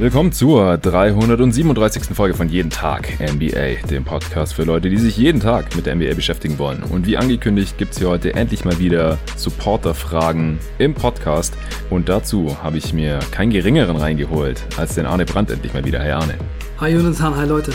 [0.00, 2.14] Willkommen zur 337.
[2.14, 5.96] Folge von Jeden Tag NBA, dem Podcast für Leute, die sich jeden Tag mit der
[5.96, 6.84] NBA beschäftigen wollen.
[6.84, 11.54] Und wie angekündigt gibt es hier heute endlich mal wieder Supporter-Fragen im Podcast.
[11.90, 15.98] Und dazu habe ich mir keinen geringeren reingeholt als den Arne Brandt endlich mal wieder.
[15.98, 16.34] Hey Arne.
[16.78, 17.72] Hi Jonathan, hi Leute.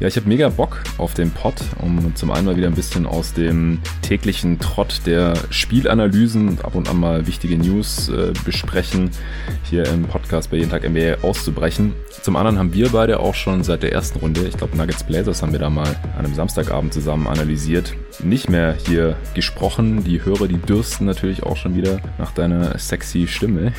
[0.00, 3.06] Ja, ich habe mega Bock auf den Pod, um zum einen mal wieder ein bisschen
[3.06, 9.10] aus dem täglichen Trott der Spielanalysen und ab und an mal wichtige News äh, besprechen,
[9.62, 11.92] hier im Podcast bei Jeden Tag NBA auszubrechen.
[12.22, 15.40] Zum anderen haben wir beide auch schon seit der ersten Runde, ich glaube Nuggets Blazers
[15.40, 20.04] haben wir da mal an einem Samstagabend zusammen analysiert, nicht mehr hier gesprochen.
[20.04, 23.72] Die Hörer, die dürsten natürlich auch schon wieder nach deiner sexy Stimme.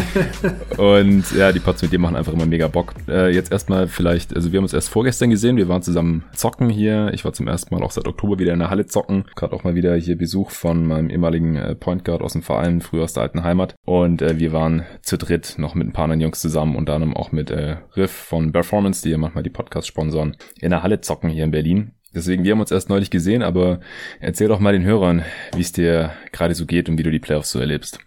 [0.76, 2.94] und ja, die Pods mit dir machen einfach immer mega Bock.
[3.08, 6.68] Äh, jetzt erstmal vielleicht, also wir haben uns erst vorgestern gesehen, wir waren zusammen zocken
[6.68, 7.10] hier.
[7.14, 9.24] Ich war zum ersten Mal auch seit Oktober wieder in der Halle zocken.
[9.36, 12.80] Gerade auch mal wieder hier Besuch von meinem ehemaligen äh, Point Guard aus dem Verein,
[12.80, 13.74] früher aus der alten Heimat.
[13.84, 17.16] Und äh, wir waren zu dritt noch mit ein paar anderen Jungs zusammen, unter anderem
[17.16, 21.00] auch mit äh, Riff von Performance, die ja manchmal die Podcasts sponsoren, in der Halle
[21.00, 21.92] zocken hier in Berlin.
[22.14, 23.80] Deswegen, wir haben uns erst neulich gesehen, aber
[24.18, 27.20] erzähl doch mal den Hörern, wie es dir gerade so geht und wie du die
[27.20, 28.00] Playoffs so erlebst.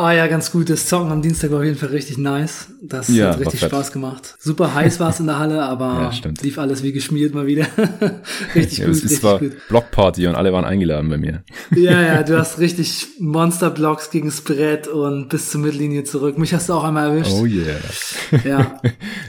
[0.00, 0.70] Ah ja, ganz gut.
[0.70, 2.68] Das Zocken am Dienstag war auf jeden Fall richtig nice.
[2.80, 4.34] Das ja, hat richtig Spaß gemacht.
[4.38, 7.66] Super heiß war es in der Halle, aber ja, lief alles wie geschmiert mal wieder.
[8.54, 8.94] richtig ja, gut.
[8.94, 11.44] Es ist zwar Blockparty und alle waren eingeladen bei mir.
[11.76, 16.38] ja, ja, du hast richtig Monster-Blocks gegen das Brett und bis zur Mittellinie zurück.
[16.38, 17.32] Mich hast du auch einmal erwischt.
[17.34, 17.76] Oh yeah.
[18.42, 18.80] Ja,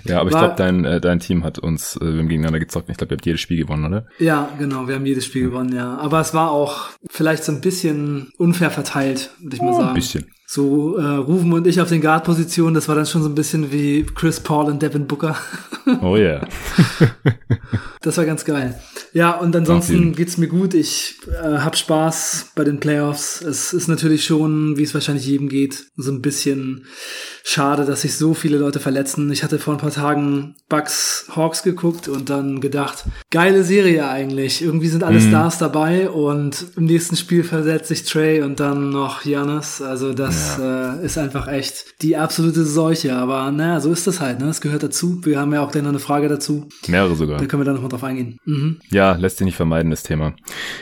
[0.05, 2.89] ja aber ich glaube, dein, äh, dein Team hat uns, äh, wir haben gegeneinander gezockt.
[2.89, 4.05] Ich glaube, ihr habt jedes Spiel gewonnen, oder?
[4.19, 4.87] Ja, genau.
[4.87, 5.51] Wir haben jedes Spiel mhm.
[5.51, 5.97] gewonnen, ja.
[5.97, 9.89] Aber es war auch vielleicht so ein bisschen unfair verteilt, würde ich mal oh, sagen.
[9.89, 13.29] Ein bisschen so äh, Rufen und ich auf den Guard-Positionen, das war dann schon so
[13.29, 15.37] ein bisschen wie Chris Paul und Devin Booker.
[16.03, 16.47] Oh yeah.
[18.01, 18.79] das war ganz geil.
[19.13, 20.75] Ja, und ansonsten geht's mir gut.
[20.75, 23.41] Ich äh, hab Spaß bei den Playoffs.
[23.41, 26.85] Es ist natürlich schon, wie es wahrscheinlich jedem geht, so ein bisschen
[27.43, 29.31] schade, dass sich so viele Leute verletzen.
[29.31, 34.61] Ich hatte vor ein paar Tagen Bucks Hawks geguckt und dann gedacht, geile Serie eigentlich.
[34.61, 35.29] Irgendwie sind alle mhm.
[35.29, 39.81] Stars dabei und im nächsten Spiel versetzt sich Trey und dann noch Janis.
[39.81, 40.95] Also das ja.
[40.95, 43.15] äh, ist einfach echt die absolute Seuche.
[43.15, 44.39] Aber naja, so ist das halt.
[44.39, 44.47] Ne?
[44.47, 45.23] Das gehört dazu.
[45.25, 46.67] Wir haben ja auch dann noch eine Frage dazu.
[46.87, 47.39] Mehrere sogar.
[47.39, 48.37] Da können wir dann nochmal drauf eingehen.
[48.45, 48.79] Mhm.
[48.89, 50.33] Ja, lässt sich nicht vermeiden, das Thema.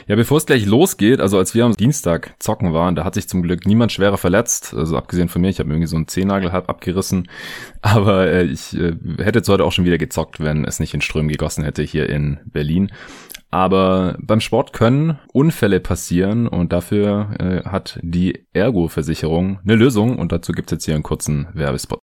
[0.08, 3.28] Ja, bevor es gleich losgeht, also als wir am Dienstag zocken waren, da hat sich
[3.28, 4.74] zum Glück niemand schwerer verletzt.
[4.76, 7.30] Also abgesehen von mir, ich habe irgendwie so einen Zehennagel halb abgerissen.
[7.82, 11.02] Aber äh, ich äh, hätte jetzt heute auch schon wieder gezockt, wenn es nicht in
[11.02, 12.92] Ström gegossen hätte hier in Berlin.
[13.52, 20.32] Aber beim Sport können Unfälle passieren und dafür äh, hat die Ergo-Versicherung eine Lösung und
[20.32, 22.00] dazu gibt's jetzt hier einen kurzen Werbespot.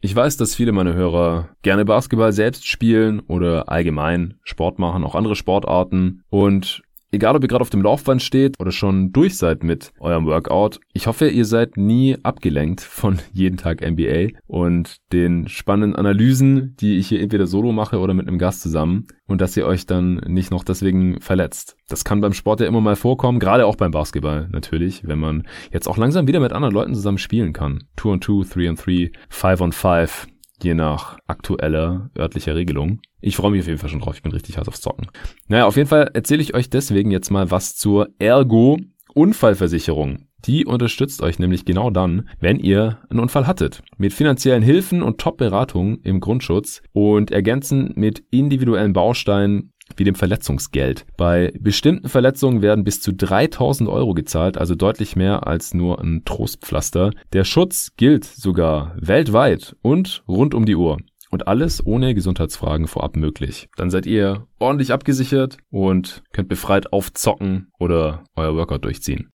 [0.00, 5.14] Ich weiß, dass viele meiner Hörer gerne Basketball selbst spielen oder allgemein Sport machen, auch
[5.14, 6.22] andere Sportarten.
[6.30, 6.82] Und
[7.14, 10.80] Egal, ob ihr gerade auf dem Laufband steht oder schon durch seid mit eurem Workout.
[10.94, 16.98] Ich hoffe, ihr seid nie abgelenkt von jeden Tag NBA und den spannenden Analysen, die
[16.98, 20.16] ich hier entweder solo mache oder mit einem Gast zusammen und dass ihr euch dann
[20.26, 21.76] nicht noch deswegen verletzt.
[21.88, 25.44] Das kann beim Sport ja immer mal vorkommen, gerade auch beim Basketball natürlich, wenn man
[25.72, 27.84] jetzt auch langsam wieder mit anderen Leuten zusammen spielen kann.
[27.96, 30.26] 2 on 2, 3 on 3, 5 on 5
[30.62, 33.00] je nach aktueller örtlicher Regelung.
[33.20, 34.16] Ich freue mich auf jeden Fall schon drauf.
[34.16, 35.08] Ich bin richtig hart aufs Zocken.
[35.48, 38.78] Naja, auf jeden Fall erzähle ich euch deswegen jetzt mal was zur Ergo
[39.14, 40.26] Unfallversicherung.
[40.46, 43.82] Die unterstützt euch nämlich genau dann, wenn ihr einen Unfall hattet.
[43.96, 51.06] Mit finanziellen Hilfen und Top-Beratungen im Grundschutz und ergänzen mit individuellen Bausteinen wie dem Verletzungsgeld.
[51.16, 56.22] Bei bestimmten Verletzungen werden bis zu 3000 Euro gezahlt, also deutlich mehr als nur ein
[56.24, 57.10] Trostpflaster.
[57.32, 60.98] Der Schutz gilt sogar weltweit und rund um die Uhr.
[61.30, 63.68] Und alles ohne Gesundheitsfragen vorab möglich.
[63.76, 69.30] Dann seid ihr ordentlich abgesichert und könnt befreit aufzocken oder euer Workout durchziehen.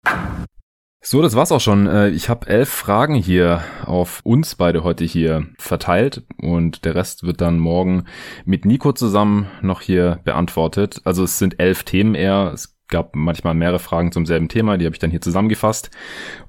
[1.02, 1.88] So, das war's auch schon.
[1.88, 7.24] Äh, ich habe elf Fragen hier auf uns beide heute hier verteilt und der Rest
[7.24, 8.04] wird dann morgen
[8.44, 11.02] mit Nico zusammen noch hier beantwortet.
[11.06, 12.52] Also es sind elf Themen eher.
[12.54, 15.90] Es gab manchmal mehrere Fragen zum selben Thema, die habe ich dann hier zusammengefasst.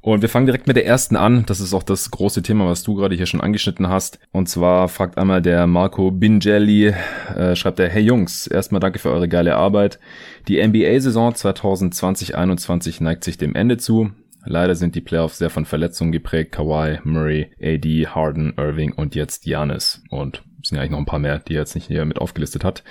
[0.00, 1.44] Und wir fangen direkt mit der ersten an.
[1.46, 4.18] Das ist auch das große Thema, was du gerade hier schon angeschnitten hast.
[4.32, 6.94] Und zwar fragt einmal der Marco Bingelli,
[7.36, 10.00] äh, schreibt er, hey Jungs, erstmal danke für eure geile Arbeit.
[10.48, 14.10] Die NBA-Saison 2020-21 neigt sich dem Ende zu.
[14.44, 16.52] Leider sind die Playoffs sehr von Verletzungen geprägt.
[16.52, 20.02] Kawhi, Murray, AD, Harden, Irving und jetzt Giannis.
[20.10, 22.18] Und es sind ja eigentlich noch ein paar mehr, die er jetzt nicht hier mit
[22.18, 22.82] aufgelistet hat.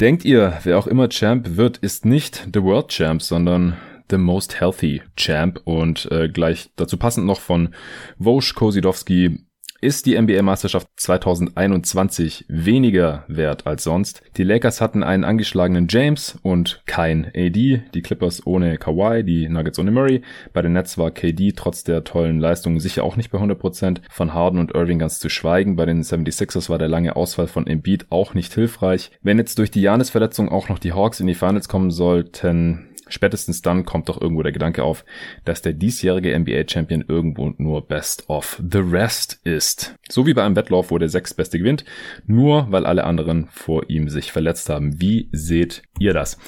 [0.00, 3.76] Denkt ihr, wer auch immer Champ wird, ist nicht The World Champ, sondern
[4.10, 5.60] The Most Healthy Champ.
[5.64, 7.74] Und äh, gleich dazu passend noch von
[8.18, 9.46] Vosch Kosidowski
[9.82, 14.22] ist die NBA-Meisterschaft 2021 weniger wert als sonst.
[14.36, 19.80] Die Lakers hatten einen angeschlagenen James und kein AD, die Clippers ohne Kawhi, die Nuggets
[19.80, 20.22] ohne Murray.
[20.52, 24.32] Bei den Nets war KD trotz der tollen Leistungen sicher auch nicht bei 100%, von
[24.32, 25.74] Harden und Irving ganz zu schweigen.
[25.74, 29.10] Bei den 76ers war der lange Ausfall von Embiid auch nicht hilfreich.
[29.20, 33.62] Wenn jetzt durch die Janis-Verletzung auch noch die Hawks in die Finals kommen sollten, spätestens
[33.62, 35.04] dann kommt doch irgendwo der Gedanke auf,
[35.44, 39.94] dass der diesjährige NBA-Champion irgendwo nur Best of the Rest ist.
[40.08, 41.84] So wie bei einem Wettlauf, wo der Sechstbeste gewinnt,
[42.26, 45.00] nur weil alle anderen vor ihm sich verletzt haben.
[45.00, 46.38] Wie seht ihr das?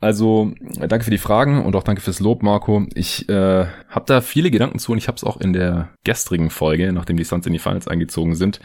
[0.00, 2.86] Also danke für die Fragen und auch danke fürs Lob, Marco.
[2.94, 6.50] Ich äh, habe da viele Gedanken zu und ich habe es auch in der gestrigen
[6.50, 8.60] Folge, nachdem die Suns in die Finals eingezogen sind,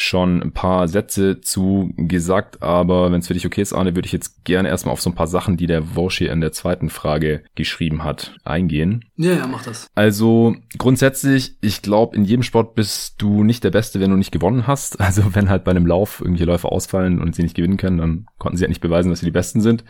[0.00, 4.06] schon ein paar Sätze zu gesagt, aber wenn es für dich okay ist, Arne, würde
[4.06, 6.88] ich jetzt gerne erstmal auf so ein paar Sachen, die der hier in der zweiten
[6.88, 9.04] Frage geschrieben hat, eingehen.
[9.16, 9.88] Ja, ja, mach das.
[9.94, 14.32] Also grundsätzlich, ich glaube, in jedem Sport bist du nicht der Beste, wenn du nicht
[14.32, 15.00] gewonnen hast.
[15.08, 18.26] Also wenn halt bei einem Lauf irgendwelche Läufer ausfallen und sie nicht gewinnen können, dann
[18.36, 19.84] konnten sie halt nicht beweisen, dass sie die Besten sind.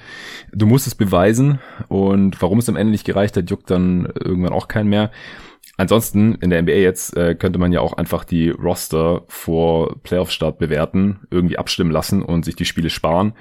[0.53, 1.59] Du musst es beweisen
[1.89, 5.11] und warum es am Ende nicht gereicht hat, juckt dann irgendwann auch keinen mehr.
[5.79, 10.59] Ansonsten in der NBA jetzt äh, könnte man ja auch einfach die Roster vor Playoff-Start
[10.59, 13.33] bewerten, irgendwie abstimmen lassen und sich die Spiele sparen.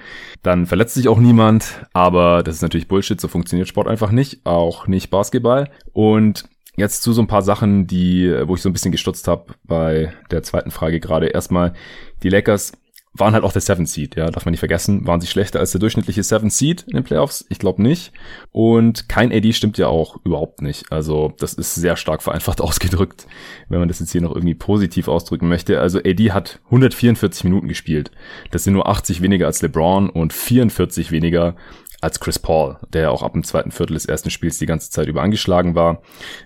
[0.44, 4.45] Dann verletzt sich auch niemand, aber das ist natürlich Bullshit, so funktioniert Sport einfach nicht,
[4.45, 5.69] auch nicht Basketball.
[5.94, 6.45] Und
[6.80, 10.13] Jetzt zu so ein paar Sachen, die, wo ich so ein bisschen gestutzt habe bei
[10.30, 11.25] der zweiten Frage gerade.
[11.25, 11.74] Erstmal,
[12.22, 12.74] die Lakers
[13.19, 15.05] waren halt auch der Seven Seed, ja, darf man nicht vergessen.
[15.07, 17.45] Waren sie schlechter als der durchschnittliche Seven Seed in den Playoffs?
[17.49, 18.11] Ich glaube nicht.
[18.51, 20.91] Und kein AD stimmt ja auch überhaupt nicht.
[20.91, 23.27] Also das ist sehr stark vereinfacht ausgedrückt,
[23.69, 25.79] wenn man das jetzt hier noch irgendwie positiv ausdrücken möchte.
[25.79, 28.11] Also AD hat 144 Minuten gespielt.
[28.51, 31.55] Das sind nur 80 weniger als LeBron und 44 weniger
[31.99, 35.07] als Chris Paul, der auch ab dem zweiten Viertel des ersten Spiels die ganze Zeit
[35.07, 36.01] über angeschlagen war.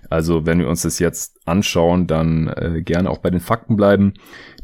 [0.08, 4.14] Also wenn wir uns das jetzt anschauen, dann äh, gerne auch bei den Fakten bleiben.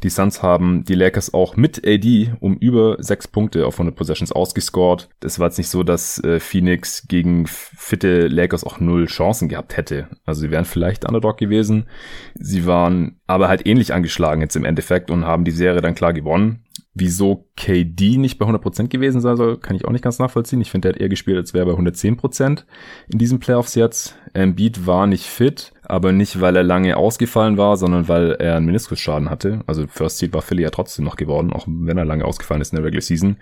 [0.03, 4.31] Die Suns haben die Lakers auch mit AD um über sechs Punkte auf 100 Possessions
[4.31, 5.09] ausgescored.
[5.21, 9.77] Das war jetzt nicht so, dass äh, Phoenix gegen fitte Lakers auch null Chancen gehabt
[9.77, 10.09] hätte.
[10.25, 11.87] Also sie wären vielleicht Underdog gewesen.
[12.35, 16.13] Sie waren aber halt ähnlich angeschlagen jetzt im Endeffekt und haben die Serie dann klar
[16.13, 16.65] gewonnen.
[16.95, 20.61] Wieso KD nicht bei 100% gewesen sein soll, kann ich auch nicht ganz nachvollziehen.
[20.61, 22.65] Ich finde, der hat eher gespielt, als wäre er bei 110%
[23.13, 24.17] in diesen Playoffs jetzt.
[24.33, 28.67] Embiid war nicht fit, aber nicht, weil er lange ausgefallen war, sondern weil er einen
[28.67, 29.61] Meniskusschaden hatte.
[29.67, 32.73] Also First Seed war Philly ja trotzdem noch geworden, auch wenn er lange ausgefallen ist
[32.73, 33.37] in der Regular Season.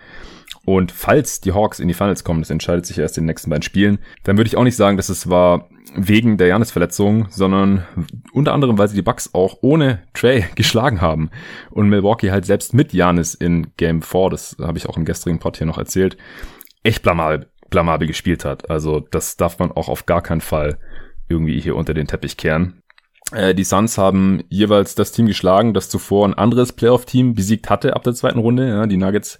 [0.64, 3.50] Und falls die Hawks in die Finals kommen, das entscheidet sich erst in den nächsten
[3.50, 7.84] beiden Spielen, dann würde ich auch nicht sagen, dass es war wegen der Janis-Verletzung, sondern
[8.32, 11.31] unter anderem, weil sie die Bucks auch ohne Trey geschlagen haben
[11.70, 15.38] und Milwaukee halt selbst mit Janis in Game 4, das habe ich auch im gestrigen
[15.38, 16.16] Pod hier noch erzählt,
[16.82, 18.70] echt blamabel, blamabel gespielt hat.
[18.70, 20.78] Also das darf man auch auf gar keinen Fall
[21.28, 22.81] irgendwie hier unter den Teppich kehren.
[23.32, 27.96] Äh, die Suns haben jeweils das Team geschlagen, das zuvor ein anderes Playoff-Team besiegt hatte
[27.96, 28.69] ab der zweiten Runde.
[28.69, 29.38] Ja, die Nuggets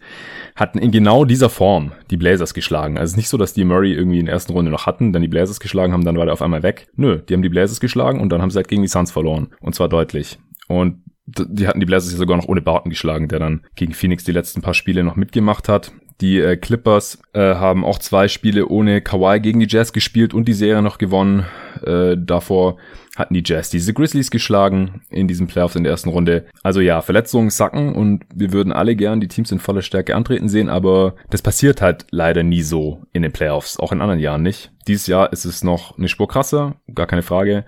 [0.57, 2.99] hatten in genau dieser Form die Blazers geschlagen.
[2.99, 5.13] Also es ist nicht so, dass die Murray irgendwie in der ersten Runde noch hatten,
[5.13, 6.89] dann die Blazers geschlagen haben, dann war der auf einmal weg.
[6.97, 9.49] Nö, die haben die Blazers geschlagen und dann haben sie halt gegen die Suns verloren.
[9.61, 10.39] Und zwar deutlich.
[10.69, 14.25] Und die hatten die Blazers ja sogar noch ohne Barton geschlagen, der dann gegen Phoenix
[14.25, 15.93] die letzten paar Spiele noch mitgemacht hat.
[16.21, 20.47] Die äh, Clippers äh, haben auch zwei Spiele ohne Kawhi gegen die Jazz gespielt und
[20.49, 21.45] die Serie noch gewonnen.
[21.85, 22.79] Äh, davor
[23.17, 26.47] hatten die Jazz diese Grizzlies geschlagen in diesen Playoffs in der ersten Runde.
[26.63, 30.49] Also ja, Verletzungen sacken und wir würden alle gern die Teams in voller Stärke antreten
[30.49, 34.43] sehen, aber das passiert halt leider nie so in den Playoffs, auch in anderen Jahren
[34.43, 34.71] nicht.
[34.87, 37.65] Dieses Jahr ist es noch eine Spur krasser, gar keine Frage.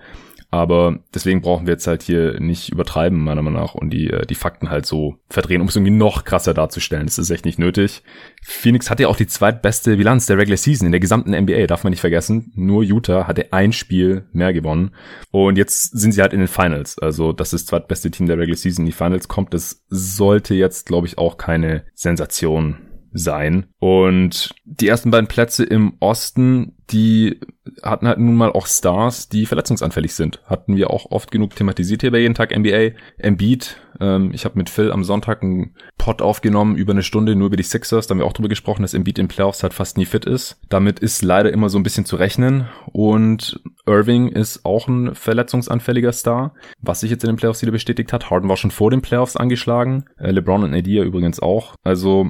[0.51, 4.25] Aber deswegen brauchen wir jetzt halt hier nicht übertreiben, meiner Meinung nach, und die, äh,
[4.25, 7.05] die Fakten halt so verdrehen, um es irgendwie noch krasser darzustellen.
[7.05, 8.01] Das ist echt nicht nötig.
[8.41, 11.83] Phoenix hatte ja auch die zweitbeste Bilanz der Regular Season in der gesamten NBA, darf
[11.83, 12.51] man nicht vergessen.
[12.55, 14.91] Nur Utah hatte ein Spiel mehr gewonnen.
[15.29, 16.97] Und jetzt sind sie halt in den Finals.
[16.97, 19.53] Also das ist das zweitbeste Team der Regular Season die Finals kommt.
[19.53, 23.67] Das sollte jetzt, glaube ich, auch keine Sensation sein.
[23.79, 27.39] Und die ersten beiden Plätze im Osten, die
[27.83, 30.41] hatten halt nun mal auch Stars, die verletzungsanfällig sind.
[30.45, 32.91] Hatten wir auch oft genug thematisiert hier bei jeden Tag NBA.
[33.17, 37.47] Embiid, ähm, ich habe mit Phil am Sonntag einen Pod aufgenommen über eine Stunde nur
[37.47, 38.07] über die Sixers.
[38.07, 40.59] Da haben wir auch drüber gesprochen, dass Embiid in Playoffs halt fast nie fit ist.
[40.69, 42.67] Damit ist leider immer so ein bisschen zu rechnen.
[42.91, 48.13] Und Irving ist auch ein verletzungsanfälliger Star, was sich jetzt in den Playoffs wieder bestätigt
[48.13, 48.29] hat.
[48.29, 50.05] Harden war schon vor den Playoffs angeschlagen.
[50.17, 51.75] Äh, LeBron und Nadia übrigens auch.
[51.83, 52.29] Also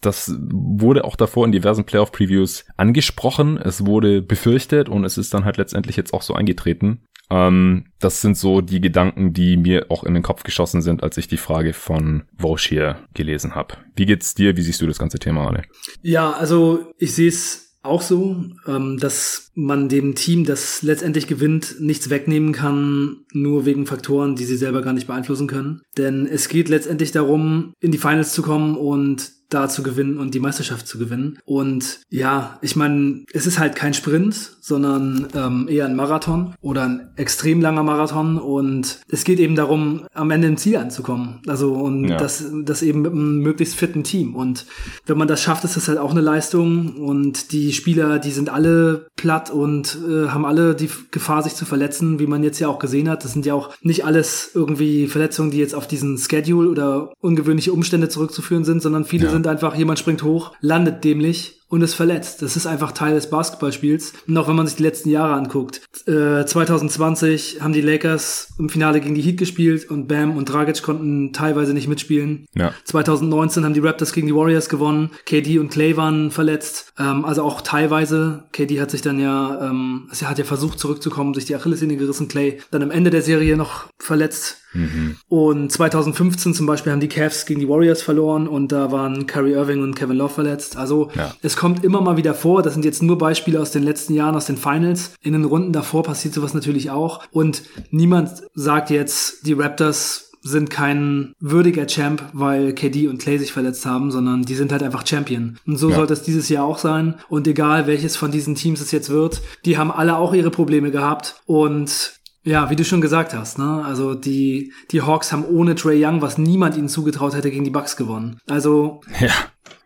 [0.00, 3.56] das wurde auch davor in diversen Playoff-Previews angesprochen.
[3.56, 7.02] Es wurde befürchtet und es ist dann halt letztendlich jetzt auch so eingetreten.
[7.30, 11.16] Ähm, das sind so die Gedanken, die mir auch in den Kopf geschossen sind, als
[11.18, 13.74] ich die Frage von Vosch hier gelesen habe.
[13.96, 14.56] Wie geht's dir?
[14.56, 15.62] Wie siehst du das ganze Thema, Ale?
[16.02, 21.76] Ja, also ich sehe es auch so, ähm, dass man dem Team, das letztendlich gewinnt,
[21.80, 25.82] nichts wegnehmen kann, nur wegen Faktoren, die sie selber gar nicht beeinflussen können.
[25.96, 30.34] Denn es geht letztendlich darum, in die Finals zu kommen und da zu gewinnen und
[30.34, 31.38] die Meisterschaft zu gewinnen.
[31.44, 36.82] Und ja, ich meine, es ist halt kein Sprint, sondern ähm, eher ein Marathon oder
[36.82, 38.38] ein extrem langer Marathon.
[38.38, 41.40] Und es geht eben darum, am Ende im Ziel anzukommen.
[41.46, 42.18] Also und ja.
[42.18, 44.34] das, das eben mit einem möglichst fitten Team.
[44.36, 44.66] Und
[45.06, 46.96] wenn man das schafft, ist das halt auch eine Leistung.
[46.96, 51.64] Und die Spieler, die sind alle platt und äh, haben alle die Gefahr, sich zu
[51.64, 53.24] verletzen, wie man jetzt ja auch gesehen hat.
[53.24, 57.72] Das sind ja auch nicht alles irgendwie Verletzungen, die jetzt auf diesen Schedule oder ungewöhnliche
[57.72, 59.30] Umstände zurückzuführen sind, sondern viele ja.
[59.30, 62.42] sind einfach, jemand springt hoch, landet dämlich und ist verletzt.
[62.42, 64.12] Das ist einfach Teil des Basketballspiels.
[64.26, 65.82] Und auch wenn man sich die letzten Jahre anguckt.
[66.06, 70.82] Äh, 2020 haben die Lakers im Finale gegen die Heat gespielt und Bam und Dragic
[70.82, 72.46] konnten teilweise nicht mitspielen.
[72.54, 72.72] Ja.
[72.84, 75.10] 2019 haben die Raptors gegen die Warriors gewonnen.
[75.26, 76.92] KD und Clay waren verletzt.
[76.98, 78.44] Ähm, also auch teilweise.
[78.52, 82.28] KD hat sich dann ja, ähm, er hat ja versucht zurückzukommen, sich die Achillessehne gerissen.
[82.28, 84.62] Clay dann am Ende der Serie noch verletzt.
[84.74, 85.16] Mhm.
[85.28, 89.52] Und 2015 zum Beispiel haben die Cavs gegen die Warriors verloren und da waren Kyrie
[89.52, 90.76] Irving und Kevin Love verletzt.
[90.76, 91.34] Also ja.
[91.42, 92.62] es kommt immer mal wieder vor.
[92.62, 95.14] Das sind jetzt nur Beispiele aus den letzten Jahren, aus den Finals.
[95.22, 97.24] In den Runden davor passiert sowas natürlich auch.
[97.32, 103.52] Und niemand sagt jetzt, die Raptors sind kein würdiger Champ, weil KD und Clay sich
[103.52, 105.58] verletzt haben, sondern die sind halt einfach Champion.
[105.66, 105.96] Und so ja.
[105.96, 107.16] sollte es dieses Jahr auch sein.
[107.28, 110.92] Und egal welches von diesen Teams es jetzt wird, die haben alle auch ihre Probleme
[110.92, 111.42] gehabt.
[111.44, 113.82] Und ja, wie du schon gesagt hast, ne?
[113.84, 117.70] Also die, die Hawks haben ohne Trey Young, was niemand ihnen zugetraut hätte, gegen die
[117.70, 118.38] Bucks gewonnen.
[118.46, 119.32] Also ja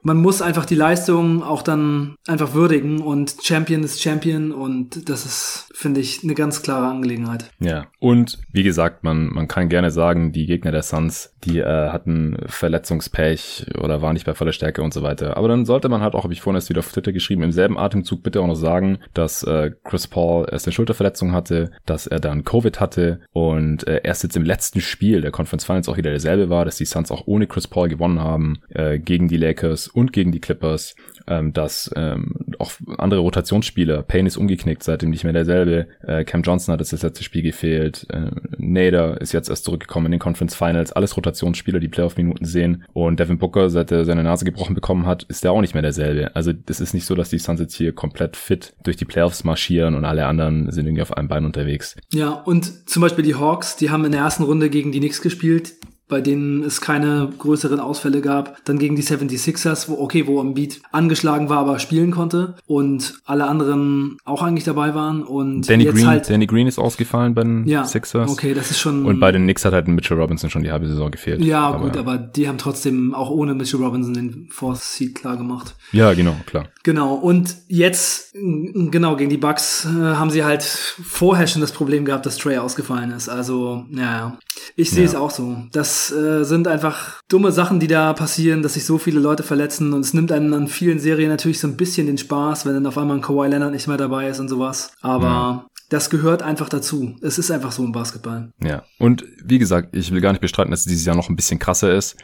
[0.03, 5.25] man muss einfach die Leistung auch dann einfach würdigen und Champion ist Champion und das
[5.25, 7.51] ist, finde ich, eine ganz klare Angelegenheit.
[7.61, 11.89] Ja, und wie gesagt, man, man kann gerne sagen, die Gegner der Suns, die äh,
[11.91, 15.37] hatten Verletzungspech oder waren nicht bei voller Stärke und so weiter.
[15.37, 17.53] Aber dann sollte man halt auch, habe ich vorhin erst wieder auf Twitter geschrieben, im
[17.53, 22.07] selben Atemzug bitte auch noch sagen, dass äh, Chris Paul erst eine Schulterverletzung hatte, dass
[22.07, 25.97] er dann Covid hatte und äh, erst jetzt im letzten Spiel der Conference Finals auch
[25.97, 29.37] wieder derselbe war, dass die Suns auch ohne Chris Paul gewonnen haben äh, gegen die
[29.37, 30.95] Lakers und gegen die Clippers,
[31.27, 36.43] ähm, dass ähm, auch andere Rotationsspieler, Payne ist umgeknickt, seitdem nicht mehr derselbe, äh, Cam
[36.43, 40.21] Johnson hat das, das letzte Spiel gefehlt, äh, Nader ist jetzt erst zurückgekommen in den
[40.21, 44.75] Conference Finals, alles Rotationsspieler, die Playoff-Minuten sehen und Devin Booker, seit er seine Nase gebrochen
[44.75, 46.35] bekommen hat, ist der auch nicht mehr derselbe.
[46.35, 49.45] Also es ist nicht so, dass die Suns jetzt hier komplett fit durch die Playoffs
[49.45, 51.97] marschieren und alle anderen sind irgendwie auf einem Bein unterwegs.
[52.13, 55.23] Ja, und zum Beispiel die Hawks, die haben in der ersten Runde gegen die Knicks
[55.23, 55.73] gespielt
[56.13, 58.63] bei denen es keine größeren Ausfälle gab.
[58.67, 63.47] Dann gegen die 76ers, wo, okay, wo Embiid angeschlagen war, aber spielen konnte und alle
[63.47, 65.23] anderen auch eigentlich dabei waren.
[65.23, 68.31] Und Danny jetzt Green, halt, Danny Green ist ausgefallen bei den ja, Sixers.
[68.31, 69.07] Okay, das ist schon.
[69.07, 71.41] Und bei den Knicks hat halt Mitchell Robinson schon die halbe Saison gefehlt.
[71.41, 75.39] Ja, aber, gut, aber die haben trotzdem auch ohne Mitchell Robinson den Fourth Seed klar
[75.39, 75.77] gemacht.
[75.93, 76.67] Ja, genau, klar.
[76.85, 77.15] Genau.
[77.15, 82.27] Und jetzt, genau, gegen die Bucks äh, haben sie halt vorher schon das Problem gehabt,
[82.27, 83.29] dass Trey ausgefallen ist.
[83.29, 84.39] Also, ja,
[84.75, 85.09] ich sehe ja.
[85.09, 85.57] es auch so.
[85.73, 89.93] Das äh, sind einfach dumme Sachen, die da passieren, dass sich so viele Leute verletzen
[89.93, 92.87] und es nimmt einen an vielen Serien natürlich so ein bisschen den Spaß, wenn dann
[92.87, 94.93] auf einmal ein Kawhi Leonard nicht mehr dabei ist und sowas.
[95.01, 97.17] Aber ja das gehört einfach dazu.
[97.21, 98.51] Es ist einfach so im Basketball.
[98.65, 98.83] Ja.
[98.99, 101.59] Und wie gesagt, ich will gar nicht bestreiten, dass es dieses Jahr noch ein bisschen
[101.59, 102.17] krasser ist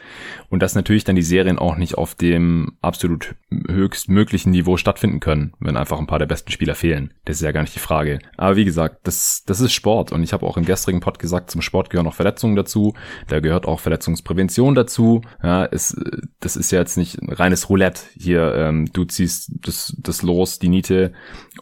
[0.49, 5.53] und dass natürlich dann die Serien auch nicht auf dem absolut höchstmöglichen Niveau stattfinden können,
[5.59, 7.13] wenn einfach ein paar der besten Spieler fehlen.
[7.25, 8.19] Das ist ja gar nicht die Frage.
[8.37, 11.51] Aber wie gesagt, das, das ist Sport und ich habe auch im gestrigen Pod gesagt,
[11.51, 12.95] zum Sport gehören auch Verletzungen dazu.
[13.27, 15.21] Da gehört auch Verletzungsprävention dazu.
[15.43, 15.95] Ja, es,
[16.39, 18.55] das ist ja jetzt nicht reines Roulette hier.
[18.55, 21.13] Ähm, du ziehst das, das los, die Niete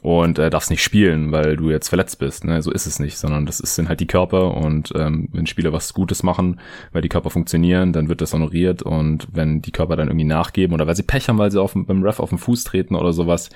[0.01, 2.43] und äh, darfst nicht spielen, weil du jetzt verletzt bist.
[2.43, 2.61] Ne?
[2.61, 5.73] So ist es nicht, sondern das ist, sind halt die Körper und ähm, wenn Spieler
[5.73, 6.59] was Gutes machen,
[6.91, 10.75] weil die Körper funktionieren, dann wird das honoriert und wenn die Körper dann irgendwie nachgeben
[10.75, 13.13] oder weil sie Pech haben, weil sie auf, beim Ref auf den Fuß treten oder
[13.13, 13.49] sowas,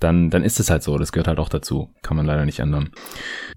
[0.00, 0.96] dann, dann ist es halt so.
[0.96, 1.90] Das gehört halt auch dazu.
[2.00, 2.90] Kann man leider nicht ändern.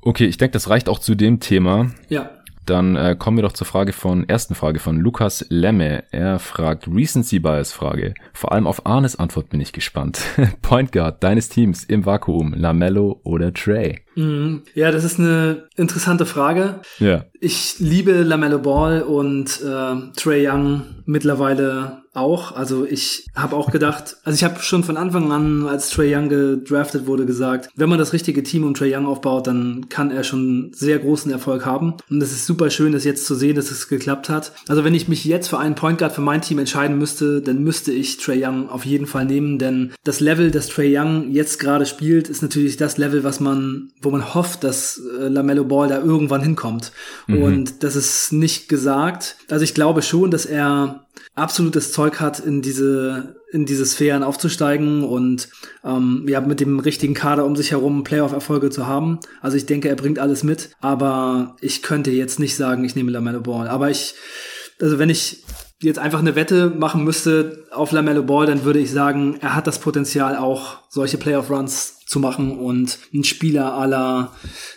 [0.02, 1.92] Okay, ich denke, das reicht auch zu dem Thema.
[2.10, 2.32] Ja.
[2.66, 6.04] Dann äh, kommen wir doch zur Frage von, ersten Frage von Lukas Lemme.
[6.12, 8.14] Er fragt, Recency Bias Frage.
[8.34, 10.20] Vor allem auf Arnes Antwort bin ich gespannt.
[10.62, 14.02] Point Guard deines Teams im Vakuum, Lamello oder Trey?
[14.16, 14.64] Mhm.
[14.74, 16.82] Ja, das ist eine interessante Frage.
[17.00, 17.26] Ja.
[17.40, 22.56] Ich liebe Lamello Ball und äh, Trey Young mittlerweile auch.
[22.56, 26.30] Also ich habe auch gedacht, also ich habe schon von Anfang an, als Trey Young
[26.30, 30.24] gedraftet wurde, gesagt, wenn man das richtige Team um Trey Young aufbaut, dann kann er
[30.24, 31.96] schon sehr großen Erfolg haben.
[32.10, 34.52] Und es ist super schön, das jetzt zu sehen, dass es geklappt hat.
[34.68, 37.64] Also wenn ich mich jetzt für einen Point Guard für mein Team entscheiden müsste, dann
[37.64, 41.60] müsste ich Trey Young auf jeden Fall nehmen, denn das Level, das Trey Young jetzt
[41.60, 45.90] gerade spielt, ist natürlich das Level, was man wo man hofft, dass äh, Lamello Ball
[45.90, 46.92] da irgendwann hinkommt.
[47.28, 47.42] Mhm.
[47.42, 49.38] Und das ist nicht gesagt.
[49.50, 55.04] Also ich glaube schon, dass er absolutes Zeug hat, in diese in diese Sphären aufzusteigen
[55.04, 55.48] und
[55.84, 59.20] ähm, ja mit dem richtigen Kader um sich herum Playoff-Erfolge zu haben.
[59.42, 63.12] Also ich denke, er bringt alles mit, aber ich könnte jetzt nicht sagen, ich nehme
[63.12, 63.70] Lamello Ball.
[63.70, 64.16] Aber ich,
[64.82, 65.46] also wenn ich
[65.82, 69.68] jetzt einfach eine Wette machen müsste auf Lamello Ball, dann würde ich sagen, er hat
[69.68, 74.32] das Potenzial auch solche Playoff Runs zu machen und ein Spieler la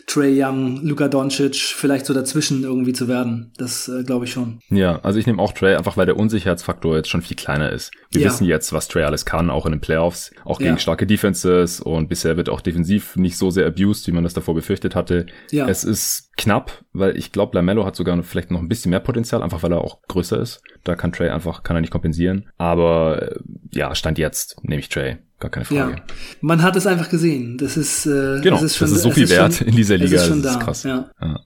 [0.06, 3.52] Trey Young, Luka Doncic vielleicht so dazwischen irgendwie zu werden.
[3.58, 4.60] Das äh, glaube ich schon.
[4.70, 7.90] Ja, also ich nehme auch Trey, einfach weil der Unsicherheitsfaktor jetzt schon viel kleiner ist.
[8.10, 8.28] Wir ja.
[8.28, 10.78] wissen jetzt, was Trey alles kann, auch in den Playoffs, auch gegen ja.
[10.78, 14.54] starke Defenses und bisher wird auch defensiv nicht so sehr abused, wie man das davor
[14.54, 15.26] befürchtet hatte.
[15.50, 15.68] Ja.
[15.68, 19.42] Es ist knapp, weil ich glaube, Lamello hat sogar vielleicht noch ein bisschen mehr Potenzial,
[19.42, 20.62] einfach weil er auch größer ist.
[20.84, 22.48] Da kann Trey einfach, kann er nicht kompensieren.
[22.56, 23.38] Aber äh,
[23.72, 25.18] ja, Stand jetzt nehme ich Trey.
[25.40, 25.92] Gar keine Frage.
[25.92, 26.02] Ja.
[26.40, 27.58] Man hat es einfach gesehen.
[27.58, 29.76] Das ist, äh, genau, das ist, schon, das ist so viel ist wert schon, in
[29.76, 30.16] dieser Liga.
[30.16, 30.64] Das ist, schon das ist da.
[30.64, 30.82] krass.
[30.82, 31.10] Ja.
[31.20, 31.40] ja.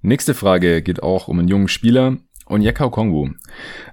[0.00, 2.16] Nächste Frage geht auch um einen jungen Spieler.
[2.46, 3.30] Onyeka Kongu.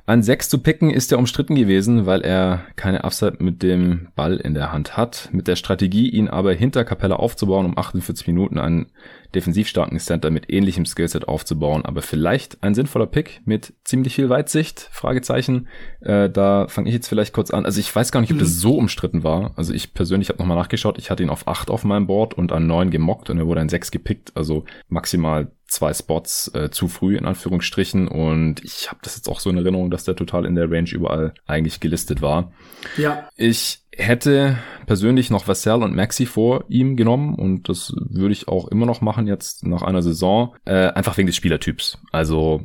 [0.05, 4.37] An sechs zu picken ist er umstritten gewesen, weil er keine Upside mit dem Ball
[4.37, 5.29] in der Hand hat.
[5.31, 8.87] Mit der Strategie, ihn aber hinter Capella aufzubauen, um 48 Minuten einen
[9.35, 11.85] defensiv starken Center mit ähnlichem Skillset aufzubauen.
[11.85, 14.89] Aber vielleicht ein sinnvoller Pick mit ziemlich viel Weitsicht?
[14.91, 15.67] Fragezeichen.
[16.01, 17.65] Äh, da fange ich jetzt vielleicht kurz an.
[17.65, 18.59] Also ich weiß gar nicht, ob das mhm.
[18.59, 19.53] so umstritten war.
[19.55, 20.97] Also ich persönlich habe nochmal nachgeschaut.
[20.97, 23.61] Ich hatte ihn auf acht auf meinem Board und an neun gemockt und er wurde
[23.61, 24.31] ein sechs gepickt.
[24.35, 29.39] Also maximal zwei Spots äh, zu früh in Anführungsstrichen und ich habe das jetzt auch
[29.39, 32.51] so in Erinnerung, dass der total in der Range überall eigentlich gelistet war.
[32.97, 33.29] Ja.
[33.37, 38.67] Ich hätte persönlich noch Vassell und Maxi vor ihm genommen und das würde ich auch
[38.67, 41.97] immer noch machen jetzt nach einer Saison, äh, einfach wegen des Spielertyps.
[42.11, 42.61] Also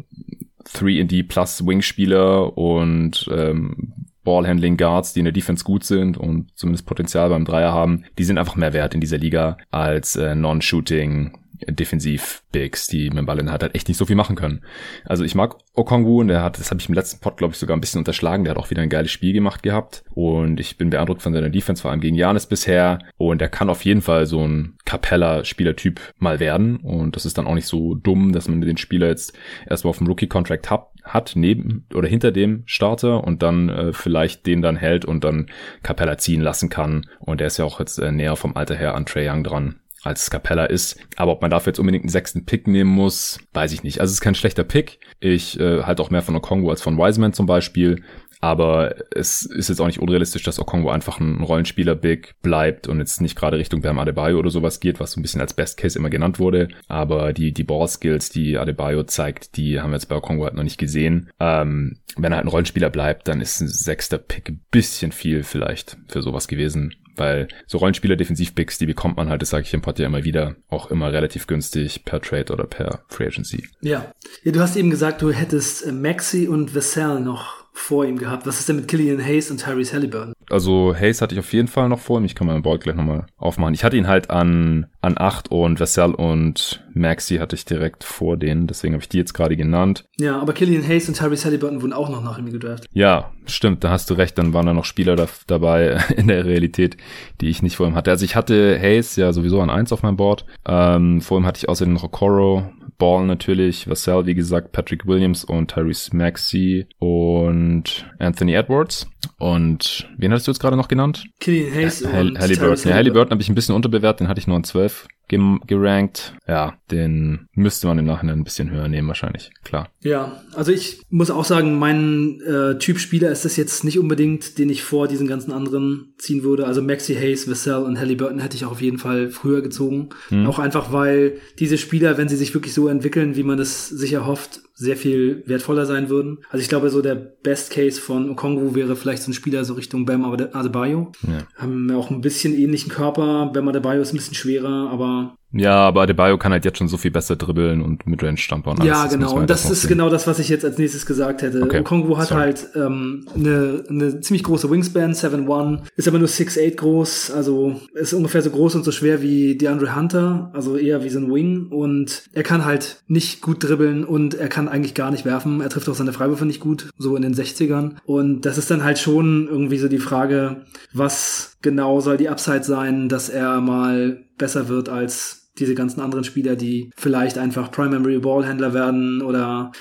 [0.75, 6.87] 3D plus Wing-Spieler und ähm, Ballhandling Guards, die in der Defense gut sind und zumindest
[6.87, 11.39] Potenzial beim Dreier haben, die sind einfach mehr wert in dieser Liga als äh, Non-Shooting
[11.69, 14.63] Defensiv-Bigs, die mit dem Ball in der Hand halt echt nicht so viel machen können.
[15.05, 17.59] Also ich mag Okongwu und der hat, das habe ich im letzten Pod, glaube ich,
[17.59, 18.45] sogar ein bisschen unterschlagen.
[18.45, 20.05] Der hat auch wieder ein geiles Spiel gemacht gehabt.
[20.15, 22.99] Und ich bin beeindruckt von seiner Defense, vor allem gegen Janis bisher.
[23.17, 26.77] Und er kann auf jeden Fall so ein Capella-Spielertyp mal werden.
[26.79, 29.37] Und das ist dann auch nicht so dumm, dass man den Spieler jetzt
[29.69, 34.47] erstmal auf dem Rookie-Contract hat, hat, neben oder hinter dem Starter und dann äh, vielleicht
[34.47, 35.47] den dann hält und dann
[35.83, 37.07] Capella ziehen lassen kann.
[37.21, 39.77] Und der ist ja auch jetzt äh, näher vom Alter her an Trey Young dran
[40.07, 40.99] als Capella ist.
[41.17, 44.01] Aber ob man dafür jetzt unbedingt einen sechsten Pick nehmen muss, weiß ich nicht.
[44.01, 44.99] Also es ist kein schlechter Pick.
[45.21, 48.03] Ich äh, halte auch mehr von Okongo als von Wiseman zum Beispiel.
[48.41, 53.21] Aber es ist jetzt auch nicht unrealistisch, dass Okongo einfach ein Rollenspieler-Big bleibt und jetzt
[53.21, 55.99] nicht gerade Richtung Bam Adebayo oder sowas geht, was so ein bisschen als Best Case
[55.99, 56.69] immer genannt wurde.
[56.87, 60.63] Aber die, die Ball-Skills, die Adebayo zeigt, die haben wir jetzt bei Okongo halt noch
[60.63, 61.31] nicht gesehen.
[61.41, 65.43] Ähm, wenn er halt ein Rollenspieler bleibt, dann ist ein sechster Pick ein bisschen viel
[65.43, 66.95] vielleicht für sowas gewesen.
[67.17, 70.57] Weil so Rollenspieler-Defensiv-Picks, die bekommt man halt, das sage ich im Pod ja immer wieder,
[70.69, 73.69] auch immer relativ günstig per Trade oder per Free Agency.
[73.81, 74.13] Ja.
[74.45, 78.47] ja du hast eben gesagt, du hättest äh, Maxi und Vassell noch vor ihm gehabt.
[78.47, 80.33] Was ist denn mit Killian Hayes und Tyrese Halliburton?
[80.49, 82.25] Also Hayes hatte ich auf jeden Fall noch vor ihm.
[82.25, 83.75] Ich kann meinen Board gleich nochmal aufmachen.
[83.75, 88.39] Ich hatte ihn halt an, an 8 und Vassell und Maxi hatte ich direkt vor
[88.39, 88.67] denen.
[88.67, 90.05] Deswegen habe ich die jetzt gerade genannt.
[90.17, 92.87] Ja, aber Killian Hayes und Tyrese Halliburton wurden auch noch nach ihm gedraft.
[92.93, 93.85] Ja, stimmt.
[93.85, 94.39] Da hast du recht.
[94.39, 96.97] Dann waren da noch Spieler da, dabei in der Realität,
[97.43, 98.11] die ich nicht vor ihm hatte.
[98.11, 100.47] Also ich hatte Hayes ja sowieso an 1 auf meinem Board.
[100.67, 105.45] Ähm, vor ihm hatte ich außerdem noch Okoro, Ball natürlich, Vassell, wie gesagt, Patrick Williams
[105.45, 109.07] und Tyrese Maxey und Anthony Edwards.
[109.39, 111.25] Und wen hattest du jetzt gerade noch genannt?
[111.41, 112.03] Killian Hayes.
[112.03, 112.91] Äh, Halliburton.
[112.91, 116.35] Ja, Halliburton habe ich ein bisschen unterbewertet, den hatte ich nur an 12 gerankt.
[116.47, 119.89] Ja, den müsste man im Nachhinein ein bisschen höher nehmen wahrscheinlich, klar.
[120.01, 124.59] Ja, also ich muss auch sagen, mein äh, Typ Spieler ist das jetzt nicht unbedingt,
[124.59, 126.67] den ich vor diesen ganzen anderen ziehen würde.
[126.67, 130.11] Also Maxi Hayes, Vassell und Halliburton hätte ich auch auf jeden Fall früher gezogen.
[130.29, 130.47] Hm.
[130.47, 134.13] Auch einfach, weil diese Spieler, wenn sie sich wirklich so entwickeln, wie man es sich
[134.13, 136.39] erhofft, sehr viel wertvoller sein würden.
[136.51, 139.73] Also ich glaube, so der Best Case von Okongwu wäre vielleicht so ein Spieler so
[139.73, 141.13] Richtung Bam Adebayo.
[141.23, 141.47] Ja.
[141.57, 143.51] Haben auch ein bisschen ähnlichen Körper.
[143.55, 146.97] Bam Adebayo ist ein bisschen schwerer, aber ja, aber Adebayo kann halt jetzt schon so
[146.97, 148.79] viel besser dribbeln und Midrange stampern.
[148.85, 149.35] Ja, genau.
[149.35, 149.91] Und das ist sehen.
[149.91, 151.63] genau das, was ich jetzt als nächstes gesagt hätte.
[151.63, 151.81] Okay.
[151.81, 152.43] Okongwu hat Sorry.
[152.43, 158.13] halt ähm, eine, eine ziemlich große Wingspan, 7'1, ist aber nur 6'8 groß, also ist
[158.13, 161.67] ungefähr so groß und so schwer wie DeAndre Hunter, also eher wie so ein Wing.
[161.71, 165.61] Und er kann halt nicht gut dribbeln und er kann eigentlich gar nicht werfen.
[165.61, 167.97] Er trifft auch seine Freiwürfe nicht gut, so in den 60ern.
[168.05, 172.65] Und das ist dann halt schon irgendwie so die Frage, was genau soll die Upside
[172.65, 178.19] sein, dass er mal besser wird als diese ganzen anderen Spieler, die vielleicht einfach Primary
[178.19, 179.73] Ballhändler werden oder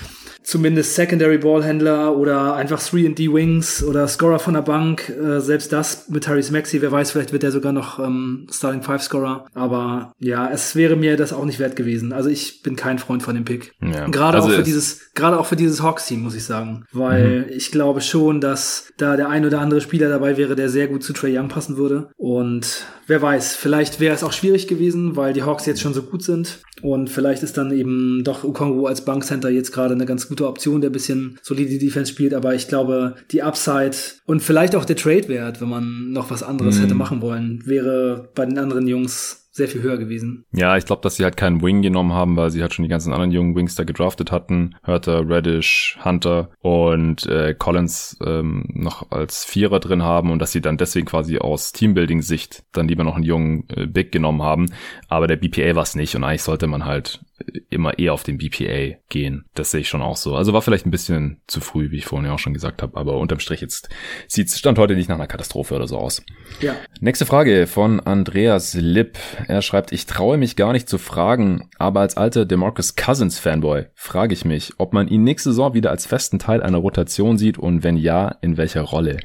[0.46, 5.10] zumindest Secondary Ballhändler oder einfach 3D Wings oder Scorer von der Bank.
[5.10, 8.84] Äh, selbst das mit Tyrese Maxi, wer weiß, vielleicht wird er sogar noch ähm, Starting
[8.84, 9.48] Five Scorer.
[9.54, 12.14] Aber ja, es wäre mir das auch nicht wert gewesen.
[12.14, 13.74] Also ich bin kein Freund von dem Pick.
[13.82, 14.08] Ja.
[14.08, 16.86] Gerade also auch für dieses, gerade auch für dieses Hawks-Team, muss ich sagen.
[16.92, 17.46] Weil mhm.
[17.50, 21.04] ich glaube schon, dass da der ein oder andere Spieler dabei wäre, der sehr gut
[21.04, 22.10] zu Trey Young passen würde.
[22.18, 26.04] Und wer weiß, vielleicht wäre es auch schwierig gewesen, weil die Hawks jetzt schon so
[26.04, 26.60] gut sind.
[26.82, 30.82] Und vielleicht ist dann eben doch Ukongo als Bankcenter jetzt gerade eine ganz gute Option,
[30.82, 32.34] der ein bisschen solide Defense spielt.
[32.34, 36.78] Aber ich glaube, die Upside und vielleicht auch der Trade-Wert, wenn man noch was anderes
[36.78, 36.82] mhm.
[36.82, 40.46] hätte machen wollen, wäre bei den anderen Jungs sehr viel höher gewesen.
[40.52, 42.89] Ja, ich glaube, dass sie halt keinen Wing genommen haben, weil sie halt schon die
[42.89, 44.76] ganzen anderen jungen Wings da gedraftet hatten.
[44.84, 50.60] Hörter, Reddish, Hunter und äh, Collins ähm, noch als Vierer drin haben und dass sie
[50.60, 54.65] dann deswegen quasi aus Teambuilding-Sicht dann lieber noch einen jungen äh, Big genommen haben.
[55.08, 57.22] Aber der BPA war es nicht und eigentlich sollte man halt
[57.69, 59.45] immer eher auf den BPA gehen.
[59.56, 60.36] Das sehe ich schon auch so.
[60.36, 62.98] Also war vielleicht ein bisschen zu früh, wie ich vorhin ja auch schon gesagt habe,
[62.98, 63.89] aber unterm Strich jetzt
[64.28, 66.24] sieht es Stand heute nicht nach einer Katastrophe oder so aus.
[66.62, 66.76] Ja.
[67.02, 69.17] Nächste Frage von Andreas Lipp.
[69.48, 73.88] Er schreibt, ich traue mich gar nicht zu fragen, aber als alter DeMarcus Cousins Fanboy
[73.93, 77.58] frage ich mich, ob man ihn nächste Saison wieder als festen Teil einer Rotation sieht
[77.58, 79.17] und wenn ja, in welcher Rolle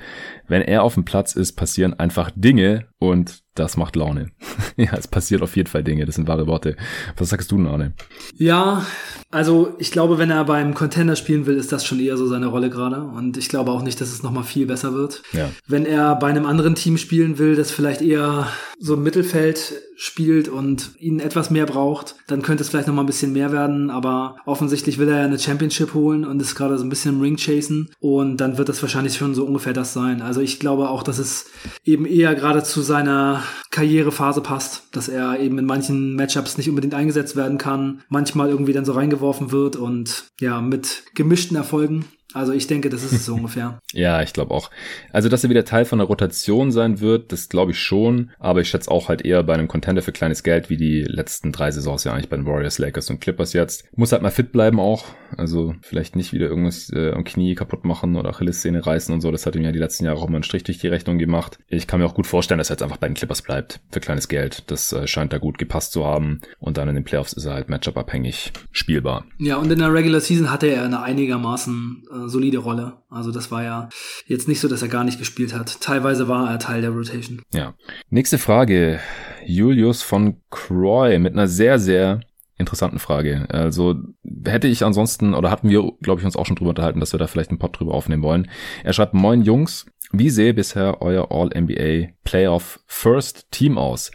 [0.51, 4.31] wenn er auf dem Platz ist, passieren einfach Dinge und das macht Laune.
[4.77, 6.07] ja, es passiert auf jeden Fall Dinge.
[6.07, 6.77] Das sind wahre Worte.
[7.17, 7.93] Was sagst du, Arne?
[8.37, 8.87] Ja,
[9.31, 12.47] also ich glaube, wenn er beim Contender spielen will, ist das schon eher so seine
[12.47, 13.03] Rolle gerade.
[13.03, 15.23] Und ich glaube auch nicht, dass es nochmal viel besser wird.
[15.33, 15.51] Ja.
[15.67, 20.49] Wenn er bei einem anderen Team spielen will, das vielleicht eher so im Mittelfeld spielt
[20.49, 23.91] und ihn etwas mehr braucht, dann könnte es vielleicht nochmal ein bisschen mehr werden.
[23.91, 27.21] Aber offensichtlich will er ja eine Championship holen und ist gerade so ein bisschen im
[27.21, 27.91] Ring chasen.
[28.01, 30.23] Und dann wird das wahrscheinlich schon so ungefähr das sein.
[30.23, 31.47] Also ich glaube auch, dass es
[31.85, 36.93] eben eher gerade zu seiner Karrierephase passt, dass er eben in manchen Matchups nicht unbedingt
[36.93, 42.05] eingesetzt werden kann, manchmal irgendwie dann so reingeworfen wird und ja, mit gemischten Erfolgen.
[42.33, 43.81] Also ich denke, das ist es so ungefähr.
[43.93, 44.71] ja, ich glaube auch.
[45.13, 48.31] Also, dass er wieder Teil von der Rotation sein wird, das glaube ich schon.
[48.39, 51.53] Aber ich schätze auch halt eher bei einem Contender für kleines Geld, wie die letzten
[51.53, 53.85] drei Saisons ja eigentlich bei den Warriors, Lakers und Clippers jetzt.
[53.97, 55.05] Muss halt mal fit bleiben auch.
[55.37, 59.31] Also vielleicht nicht wieder irgendwas äh, am Knie kaputt machen oder Achillessehne reißen und so.
[59.31, 61.59] Das hat ihm ja die letzten Jahre auch immer einen Strich durch die Rechnung gemacht.
[61.69, 63.81] Ich kann mir auch gut vorstellen, dass er jetzt einfach bei den Clippers bleibt.
[63.91, 64.65] Für kleines Geld.
[64.69, 66.41] Das äh, scheint da gut gepasst zu haben.
[66.59, 69.25] Und dann in den Playoffs ist er halt Matchup-abhängig spielbar.
[69.39, 72.99] Ja, und in der Regular Season hatte er eine einigermaßen äh, solide Rolle.
[73.09, 73.89] Also das war ja
[74.27, 75.81] jetzt nicht so, dass er gar nicht gespielt hat.
[75.81, 77.43] Teilweise war er Teil der Rotation.
[77.53, 77.75] Ja.
[78.11, 79.01] Nächste Frage.
[79.47, 82.21] Julius von Croy mit einer sehr, sehr
[82.59, 83.47] interessanten Frage.
[83.49, 83.97] Also
[84.45, 87.19] hätte ich ansonsten, oder hatten wir, glaube ich, uns auch schon drüber unterhalten, dass wir
[87.19, 88.51] da vielleicht einen Pod drüber aufnehmen wollen.
[88.85, 94.11] Er schreibt, moin Jungs, wie sehe bisher euer All-NBA Playoff First Team aus?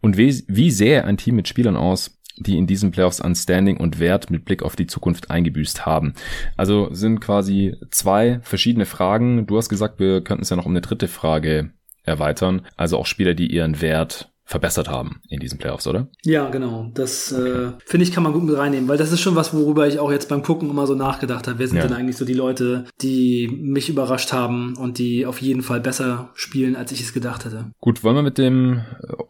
[0.00, 3.76] Und wie, wie sähe ein Team mit Spielern aus, die in diesen Playoffs an Standing
[3.76, 6.14] und Wert mit Blick auf die Zukunft eingebüßt haben.
[6.56, 9.46] Also sind quasi zwei verschiedene Fragen.
[9.46, 11.70] Du hast gesagt, wir könnten es ja noch um eine dritte Frage
[12.04, 12.62] erweitern.
[12.76, 16.08] Also auch Spieler, die ihren Wert verbessert haben in diesen Playoffs, oder?
[16.24, 16.90] Ja, genau.
[16.92, 17.48] Das okay.
[17.48, 20.00] äh, finde ich, kann man gut mit reinnehmen, weil das ist schon was, worüber ich
[20.00, 21.60] auch jetzt beim Gucken immer so nachgedacht habe.
[21.60, 21.86] Wer sind ja.
[21.86, 26.30] denn eigentlich so die Leute, die mich überrascht haben und die auf jeden Fall besser
[26.34, 27.70] spielen, als ich es gedacht hätte?
[27.78, 28.80] Gut, wollen wir mit dem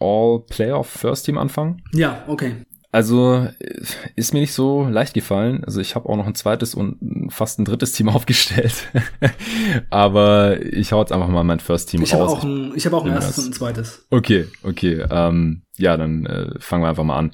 [0.00, 1.82] All-Playoff First Team anfangen?
[1.92, 2.62] Ja, okay.
[2.92, 3.46] Also
[4.16, 5.62] ist mir nicht so leicht gefallen.
[5.64, 8.88] Also ich habe auch noch ein zweites und fast ein drittes Team aufgestellt.
[9.90, 12.32] Aber ich hau jetzt einfach mal mein First Team ich raus.
[12.32, 14.06] Hab auch ein, ich habe auch ein erstes und ein zweites.
[14.10, 15.04] Okay, okay.
[15.08, 17.32] Ähm, ja, dann äh, fangen wir einfach mal an.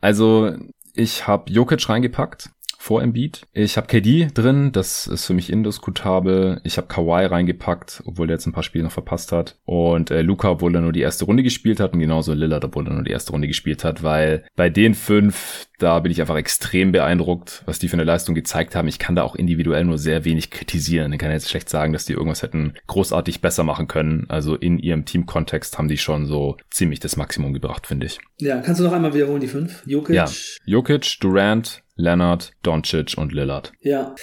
[0.00, 0.52] Also
[0.94, 2.50] ich habe Jokic reingepackt
[2.88, 3.42] vor Embiid.
[3.52, 6.62] Ich habe KD drin, das ist für mich indiskutabel.
[6.64, 9.58] Ich habe Kawhi reingepackt, obwohl der jetzt ein paar Spiele noch verpasst hat.
[9.66, 11.92] Und äh, Luca, obwohl er nur die erste Runde gespielt hat.
[11.92, 14.02] Und genauso Lillard, obwohl er nur die erste Runde gespielt hat.
[14.02, 18.34] Weil bei den fünf, da bin ich einfach extrem beeindruckt, was die für eine Leistung
[18.34, 18.88] gezeigt haben.
[18.88, 21.12] Ich kann da auch individuell nur sehr wenig kritisieren.
[21.12, 24.24] Ich kann jetzt schlecht sagen, dass die irgendwas hätten großartig besser machen können.
[24.30, 28.18] Also in ihrem Teamkontext haben die schon so ziemlich das Maximum gebracht, finde ich.
[28.38, 29.82] Ja, kannst du noch einmal wiederholen, die fünf?
[29.84, 30.16] Jokic?
[30.16, 30.24] Ja,
[30.64, 33.72] Jokic, Durant, Leonard, Doncic und Lillard.
[33.82, 34.14] Ja,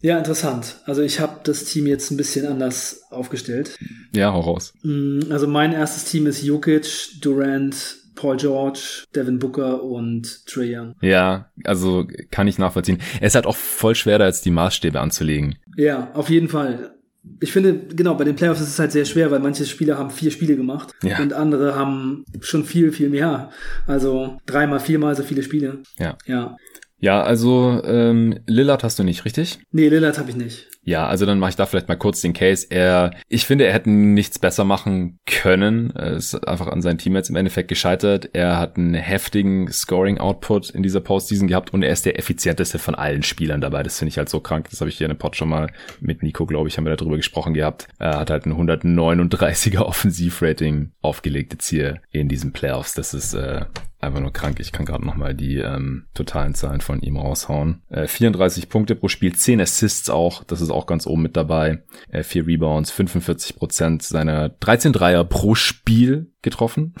[0.00, 0.76] ja, interessant.
[0.86, 3.76] Also ich habe das Team jetzt ein bisschen anders aufgestellt.
[4.14, 4.72] Ja, hau raus.
[4.82, 10.94] Mm, also mein erstes Team ist Jokic, Durant, Paul George, Devin Booker und Trey Young.
[11.02, 12.98] Ja, also kann ich nachvollziehen.
[13.20, 15.58] Es ist halt auch voll schwer, da jetzt die Maßstäbe anzulegen.
[15.76, 16.96] Ja, auf jeden Fall
[17.40, 20.10] ich finde, genau, bei den Playoffs ist es halt sehr schwer, weil manche Spieler haben
[20.10, 21.18] vier Spiele gemacht ja.
[21.18, 23.50] und andere haben schon viel, viel mehr.
[23.86, 25.80] Also dreimal, viermal so viele Spiele.
[25.98, 26.16] Ja.
[26.26, 26.56] Ja.
[26.98, 29.58] Ja, also ähm, Lillard hast du nicht, richtig?
[29.70, 30.68] Nee, Lillard habe ich nicht.
[30.86, 32.64] Ja, also dann mache ich da vielleicht mal kurz den Case.
[32.70, 35.90] Er, ich finde, er hätte nichts besser machen können.
[35.96, 38.30] Er ist einfach an seinen Teammates im Endeffekt gescheitert.
[38.34, 42.94] Er hat einen heftigen Scoring-Output in dieser Postseason gehabt und er ist der effizienteste von
[42.94, 43.82] allen Spielern dabei.
[43.82, 44.68] Das finde ich halt so krank.
[44.70, 46.94] Das habe ich hier in dem Pod schon mal mit Nico, glaube ich, haben wir
[46.94, 47.88] darüber gesprochen gehabt.
[47.98, 52.94] Er hat halt ein 139er Offensivrating aufgelegt jetzt hier in diesen Playoffs.
[52.94, 53.64] Das ist äh,
[54.00, 54.60] einfach nur krank.
[54.60, 57.82] Ich kann gerade nochmal die ähm, totalen Zahlen von ihm raushauen.
[57.88, 61.82] Äh, 34 Punkte pro Spiel, 10 Assists auch, das ist auch ganz oben mit dabei.
[62.10, 66.94] Äh, 4 Rebounds, 45 Prozent seiner 13 Dreier pro Spiel getroffen.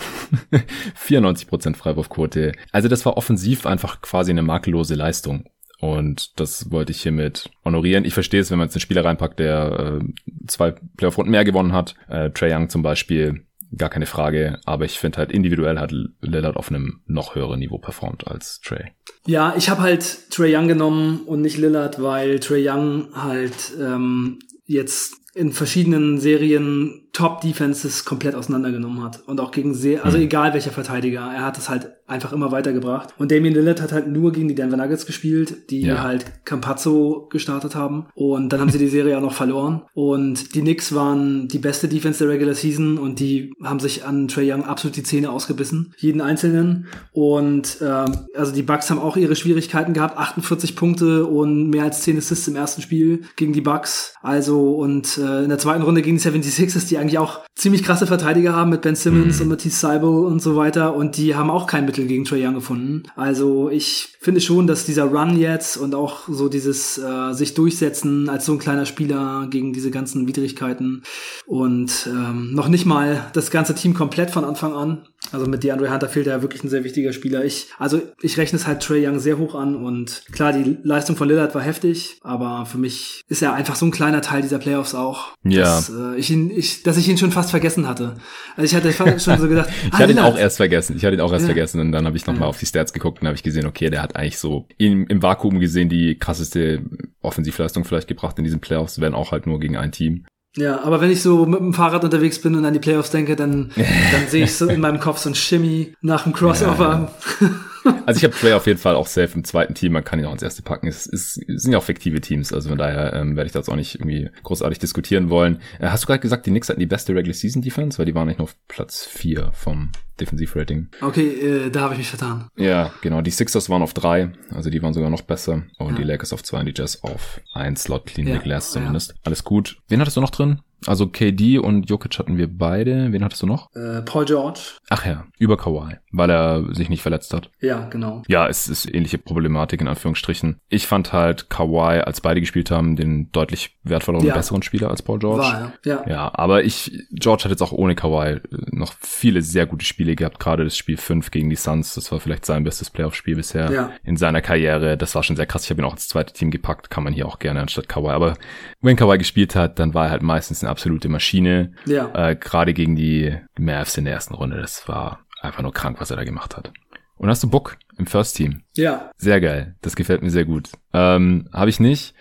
[0.94, 2.52] 94 Prozent Freiwurfquote.
[2.72, 5.44] Also das war offensiv einfach quasi eine makellose Leistung.
[5.78, 8.06] Und das wollte ich hiermit honorieren.
[8.06, 11.72] Ich verstehe es, wenn man jetzt einen Spieler reinpackt, der äh, zwei Playoff-Runden mehr gewonnen
[11.72, 11.94] hat.
[12.08, 14.58] Äh, Trey Young zum Beispiel, gar keine Frage.
[14.64, 18.92] Aber ich finde halt individuell hat Lillard auf einem noch höheren Niveau performt als Trey.
[19.26, 24.38] Ja, ich habe halt Trey Young genommen und nicht Lillard, weil Trey Young halt ähm,
[24.66, 29.26] jetzt in verschiedenen Serien Top-Defenses komplett auseinandergenommen hat.
[29.26, 30.24] Und auch gegen sehr, also mhm.
[30.24, 33.14] egal welcher Verteidiger, er hat es halt einfach immer weitergebracht.
[33.16, 36.02] Und Damien Lillard hat halt nur gegen die Denver Nuggets gespielt, die ja.
[36.02, 38.06] halt Campazzo gestartet haben.
[38.14, 39.82] Und dann haben sie die Serie auch noch verloren.
[39.94, 44.28] Und die Knicks waren die beste Defense der Regular Season und die haben sich an
[44.28, 45.94] Trey Young absolut die Zähne ausgebissen.
[45.96, 46.86] Jeden einzelnen.
[47.12, 50.18] Und ähm, also die Bucks haben auch ihre Schwierigkeiten gehabt.
[50.18, 54.14] 48 Punkte und mehr als 10 Assists im ersten Spiel gegen die Bucks.
[54.22, 58.06] Also und äh, in der zweiten Runde gegen die 76ers, die eigentlich auch ziemlich krasse
[58.06, 59.42] Verteidiger haben mit Ben Simmons mhm.
[59.42, 60.94] und Matisse Seibel und so weiter.
[60.94, 63.04] Und die haben auch kein Mittel gegen Trae Young gefunden.
[63.14, 68.28] Also ich finde schon, dass dieser Run jetzt und auch so dieses äh, sich durchsetzen
[68.28, 71.02] als so ein kleiner Spieler gegen diese ganzen Widrigkeiten
[71.46, 75.06] und ähm, noch nicht mal das ganze Team komplett von Anfang an.
[75.32, 77.44] Also mit DeAndre Hunter fehlt ja wirklich ein sehr wichtiger Spieler.
[77.44, 81.16] Ich, also ich rechne es halt Trey Young sehr hoch an und klar, die Leistung
[81.16, 84.58] von Lillard war heftig, aber für mich ist er einfach so ein kleiner Teil dieser
[84.58, 85.62] Playoffs auch, ja.
[85.62, 88.16] dass, äh, ich ihn, ich, dass ich ihn schon fast vergessen hatte.
[88.56, 90.96] Also ich hatte schon so gedacht, ich ah, hatte ihn auch erst vergessen.
[90.96, 91.54] Ich hatte ihn auch erst ja.
[91.54, 92.48] vergessen und dann habe ich nochmal ja.
[92.48, 95.22] auf die Stats geguckt und habe ich gesehen, okay, der hat eigentlich so im, im
[95.22, 96.82] Vakuum gesehen die krasseste
[97.20, 100.26] Offensivleistung vielleicht gebracht in diesen Playoffs, wenn auch halt nur gegen ein Team.
[100.56, 103.36] Ja, aber wenn ich so mit dem Fahrrad unterwegs bin und an die Playoffs denke,
[103.36, 107.12] dann, dann sehe ich so in meinem Kopf so ein Shimmy nach dem Crossover.
[107.40, 107.50] Ja.
[108.06, 109.92] Also ich habe Trey auf jeden Fall auch safe im zweiten Team.
[109.92, 110.86] Man kann ihn auch ins erste packen.
[110.86, 112.52] Es, ist, es sind ja auch fiktive Teams.
[112.52, 115.60] Also von daher ähm, werde ich das auch nicht irgendwie großartig diskutieren wollen.
[115.78, 117.98] Äh, hast du gerade gesagt, die Knicks hatten die beste Regular Season Defense?
[117.98, 120.88] Weil die waren nicht nur auf Platz vier vom Defensivrating.
[121.00, 122.48] Okay, äh, da habe ich mich vertan.
[122.56, 123.20] Ja, genau.
[123.20, 124.32] Die Sixers waren auf drei.
[124.50, 125.64] Also die waren sogar noch besser.
[125.78, 125.96] Und ja.
[125.96, 127.88] die Lakers auf zwei und die Jazz auf eins.
[127.88, 129.10] Laut Clean ja, Glass zumindest.
[129.10, 129.16] Ja.
[129.24, 129.78] Alles gut.
[129.88, 130.60] Wen hattest du noch drin?
[130.86, 133.12] Also KD und Jokic hatten wir beide.
[133.12, 133.68] Wen hattest du noch?
[133.74, 134.60] Äh, Paul George.
[134.88, 137.50] Ach ja, über Kawhi, weil er sich nicht verletzt hat.
[137.60, 138.22] Ja, genau.
[138.28, 140.60] Ja, es ist ähnliche Problematik in Anführungsstrichen.
[140.68, 144.32] Ich fand halt Kawhi, als beide gespielt haben, den deutlich wertvolleren ja.
[144.32, 145.42] und besseren Spieler als Paul George.
[145.42, 146.04] War, ja.
[146.04, 146.04] ja.
[146.08, 150.38] Ja, aber ich, George hat jetzt auch ohne Kawhi noch viele sehr gute Spiele gehabt.
[150.38, 153.90] Gerade das Spiel 5 gegen die Suns, das war vielleicht sein bestes Playoff-Spiel bisher ja.
[154.04, 154.96] in seiner Karriere.
[154.96, 155.64] Das war schon sehr krass.
[155.64, 158.10] Ich habe ihn auch ins zweite Team gepackt, kann man hier auch gerne anstatt Kawhi.
[158.10, 158.34] Aber
[158.80, 161.72] wenn Kawhi gespielt hat, dann war er halt meistens eine absolute Maschine.
[161.86, 162.10] Ja.
[162.14, 164.58] Äh, Gerade gegen die Mavs in der ersten Runde.
[164.58, 166.70] Das war einfach nur krank, was er da gemacht hat.
[167.16, 168.60] Und hast du Book im First Team?
[168.74, 169.10] Ja.
[169.16, 169.74] Sehr geil.
[169.80, 170.68] Das gefällt mir sehr gut.
[170.92, 172.14] Ähm, Habe ich nicht,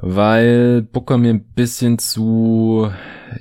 [0.00, 2.90] weil Booker mir ein bisschen zu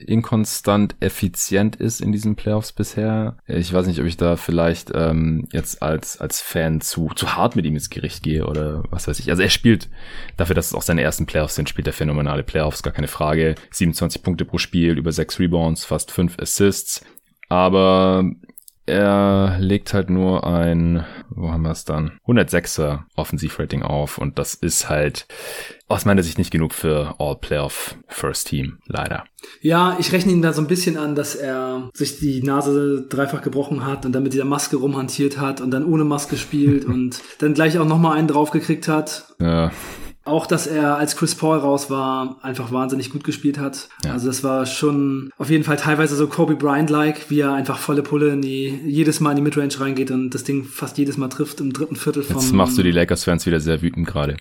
[0.05, 3.37] inkonstant effizient ist in diesen Playoffs bisher.
[3.47, 7.55] Ich weiß nicht, ob ich da vielleicht ähm, jetzt als als Fan zu zu hart
[7.55, 9.29] mit ihm ins Gericht gehe oder was weiß ich.
[9.29, 9.89] Also er spielt
[10.35, 13.55] dafür, dass es auch seine ersten Playoffs sind, spielt er phänomenale Playoffs, gar keine Frage.
[13.71, 17.05] 27 Punkte pro Spiel, über 6 Rebounds, fast 5 Assists.
[17.49, 18.29] Aber
[18.85, 22.19] er legt halt nur ein, wo haben wir es dann?
[22.25, 25.27] 106er Offensivrating auf und das ist halt
[25.87, 29.23] aus meiner Sicht nicht genug für All-Playoff First Team, leider.
[29.61, 33.41] Ja, ich rechne ihn da so ein bisschen an, dass er sich die Nase dreifach
[33.41, 37.21] gebrochen hat und dann mit dieser Maske rumhantiert hat und dann ohne Maske spielt und
[37.39, 39.35] dann gleich auch nochmal einen draufgekriegt hat.
[39.39, 39.71] Ja.
[40.27, 43.89] Auch, dass er, als Chris Paul raus war, einfach wahnsinnig gut gespielt hat.
[44.03, 44.13] Ja.
[44.13, 48.03] Also das war schon auf jeden Fall teilweise so Kobe Bryant-like, wie er einfach volle
[48.03, 51.29] Pulle in die, jedes Mal in die Midrange reingeht und das Ding fast jedes Mal
[51.29, 52.37] trifft im dritten Viertel vom...
[52.37, 54.37] Jetzt machst du die Lakers-Fans wieder sehr wütend gerade.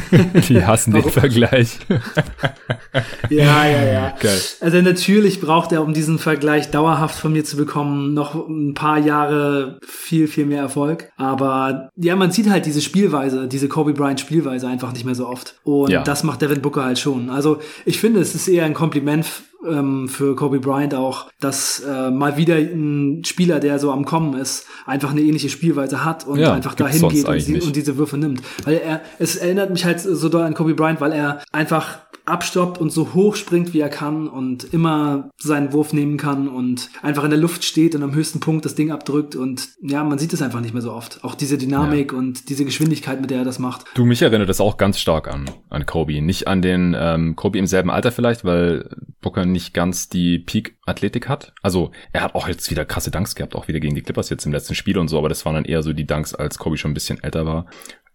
[0.48, 1.78] die hassen den Vergleich.
[3.30, 4.14] ja, ja, ja.
[4.18, 4.40] Geil.
[4.60, 8.98] Also natürlich braucht er, um diesen Vergleich dauerhaft von mir zu bekommen, noch ein paar
[8.98, 11.10] Jahre viel, viel mehr Erfolg.
[11.16, 15.58] Aber ja, man sieht halt diese Spielweise, diese Kobe Bryant-Spielweise einfach nicht mehr so oft.
[15.64, 16.02] Und ja.
[16.02, 17.30] das macht Devin Booker halt schon.
[17.30, 19.26] Also ich finde, es ist eher ein Kompliment
[19.66, 24.38] ähm, für Kobe Bryant auch, dass äh, mal wieder ein Spieler, der so am Kommen
[24.38, 28.16] ist, einfach eine ähnliche Spielweise hat und ja, einfach dahin geht und, und, diese Würfe
[28.16, 28.42] nimmt.
[28.64, 32.78] Weil er, es erinnert mich halt so doll an Kobe Bryant, weil er einfach abstoppt
[32.78, 37.24] und so hoch springt, wie er kann und immer seinen Wurf nehmen kann und einfach
[37.24, 40.32] in der Luft steht und am höchsten Punkt das Ding abdrückt und ja, man sieht
[40.32, 41.22] es einfach nicht mehr so oft.
[41.24, 42.18] Auch diese Dynamik ja.
[42.18, 43.84] und diese Geschwindigkeit, mit der er das macht.
[43.94, 46.20] Du, mich erinnert das auch ganz stark an, an Kobe.
[46.20, 48.88] Nicht an den ähm, Kobe im selben Alter vielleicht, weil
[49.20, 51.52] Booker nicht ganz die Peak-Athletik hat.
[51.62, 54.46] Also er hat auch jetzt wieder krasse Dunks gehabt, auch wieder gegen die Clippers jetzt
[54.46, 56.76] im letzten Spiel und so, aber das waren dann eher so die Dunks, als Kobe
[56.76, 57.66] schon ein bisschen älter war.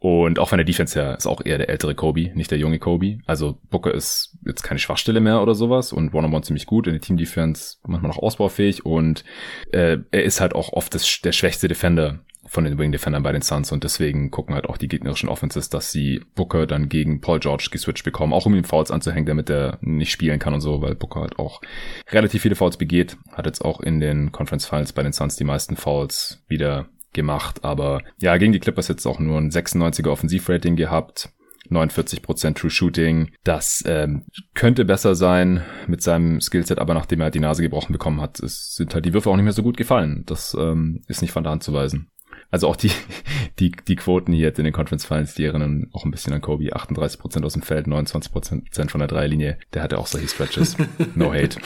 [0.04, 2.80] Und auch von der Defense her ist auch eher der ältere Kobe, nicht der junge
[2.80, 3.20] Kobe.
[3.28, 7.02] Also Booker ist jetzt keine Schwachstelle mehr oder sowas und One-on-One ziemlich gut in der
[7.02, 9.24] Team-Defense, manchmal auch ausbaufähig und
[9.72, 13.32] äh, er ist halt auch oft das, der schwächste Defender von den Wing Defendern bei
[13.32, 17.22] den Suns und deswegen gucken halt auch die gegnerischen Offenses, dass sie Booker dann gegen
[17.22, 20.62] Paul George geswitcht bekommen, auch um ihm Fouls anzuhängen, damit er nicht spielen kann und
[20.62, 21.62] so, weil Booker halt auch
[22.10, 25.44] relativ viele Fouls begeht, hat jetzt auch in den Conference Finals bei den Suns die
[25.44, 27.64] meisten Fouls wieder gemacht.
[27.64, 31.30] Aber ja, gegen die Clippers jetzt auch nur ein 96er Offensivrating gehabt.
[31.70, 33.32] 49% True Shooting.
[33.44, 37.94] Das ähm, könnte besser sein mit seinem Skillset, aber nachdem er halt die Nase gebrochen
[37.94, 40.24] bekommen hat, ist, sind halt die Würfe auch nicht mehr so gut gefallen.
[40.26, 42.10] Das ähm, ist nicht von der Hand zu weisen.
[42.50, 42.92] Also auch die,
[43.60, 46.42] die, die Quoten hier jetzt in den Conference Finals, die erinnern auch ein bisschen an
[46.42, 46.76] Kobe.
[46.76, 49.58] 38% aus dem Feld, 29% von der Dreilinie.
[49.74, 50.76] Der hatte auch solche Stretches.
[51.16, 51.60] No hate.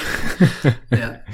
[0.91, 1.19] ja.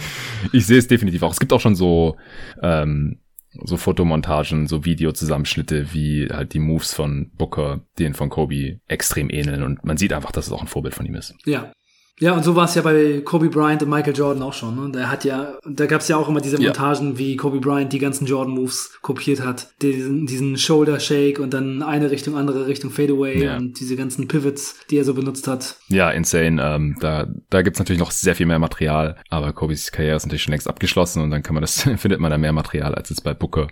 [0.54, 1.34] Ich sehe es definitiv auch.
[1.34, 2.17] Es gibt auch schon so
[2.63, 3.19] ähm,
[3.54, 9.64] so Fotomontagen, so Videozusammenschnitte, wie halt die Moves von Booker, denen von Kobe extrem ähneln
[9.64, 11.36] und man sieht einfach, dass es auch ein Vorbild von ihm ist.
[11.46, 11.72] Ja,
[12.19, 14.76] ja, und so war es ja bei Kobe Bryant und Michael Jordan auch schon.
[14.76, 14.91] Ne?
[14.91, 17.17] Der hat ja, da gab es ja auch immer diese Montagen, ja.
[17.17, 19.69] wie Kobe Bryant die ganzen Jordan-Moves kopiert hat.
[19.82, 23.58] Diesen, diesen Shoulder-Shake und dann eine Richtung, andere Richtung Fadeaway ja.
[23.58, 25.78] und diese ganzen Pivots, die er so benutzt hat.
[25.88, 26.62] Ja, insane.
[26.62, 30.43] Ähm, da da gibt's natürlich noch sehr viel mehr Material, aber Kobes Karriere ist natürlich
[30.43, 33.24] schon längst abgeschlossen und dann kann man das, findet man da mehr Material als jetzt
[33.24, 33.67] bei Booker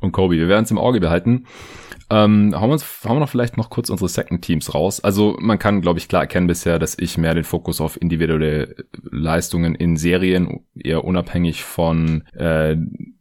[0.00, 0.36] und Kobe.
[0.36, 1.46] Wir werden es im Auge behalten.
[2.12, 4.98] Ähm, hauen, wir uns, hauen wir noch vielleicht noch kurz unsere Second Teams raus.
[5.00, 8.74] Also man kann, glaube ich, klar erkennen bisher, dass ich mehr den Fokus auf individuelle
[9.10, 12.76] Leistungen in Serien, eher unabhängig von äh,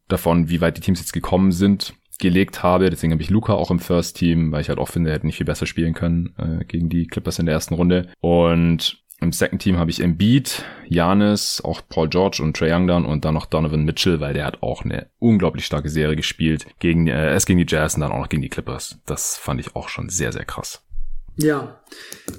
[0.08, 2.89] davon, wie weit die Teams jetzt gekommen sind, gelegt habe.
[2.89, 5.26] Deswegen habe ich Luca auch im First Team, weil ich halt auch finde, er hätte
[5.26, 8.10] nicht viel besser spielen können äh, gegen die Clippers in der ersten Runde.
[8.19, 13.06] Und im Second Team habe ich Embiid, Janis, auch Paul George und Trey Young dann
[13.06, 16.65] und dann noch Donovan Mitchell, weil der hat auch eine unglaublich starke Serie gespielt.
[16.80, 19.02] Gegen, äh, erst gegen die Jazz und dann auch noch gegen die Clippers.
[19.06, 20.86] Das fand ich auch schon sehr, sehr krass.
[21.41, 21.80] Ja.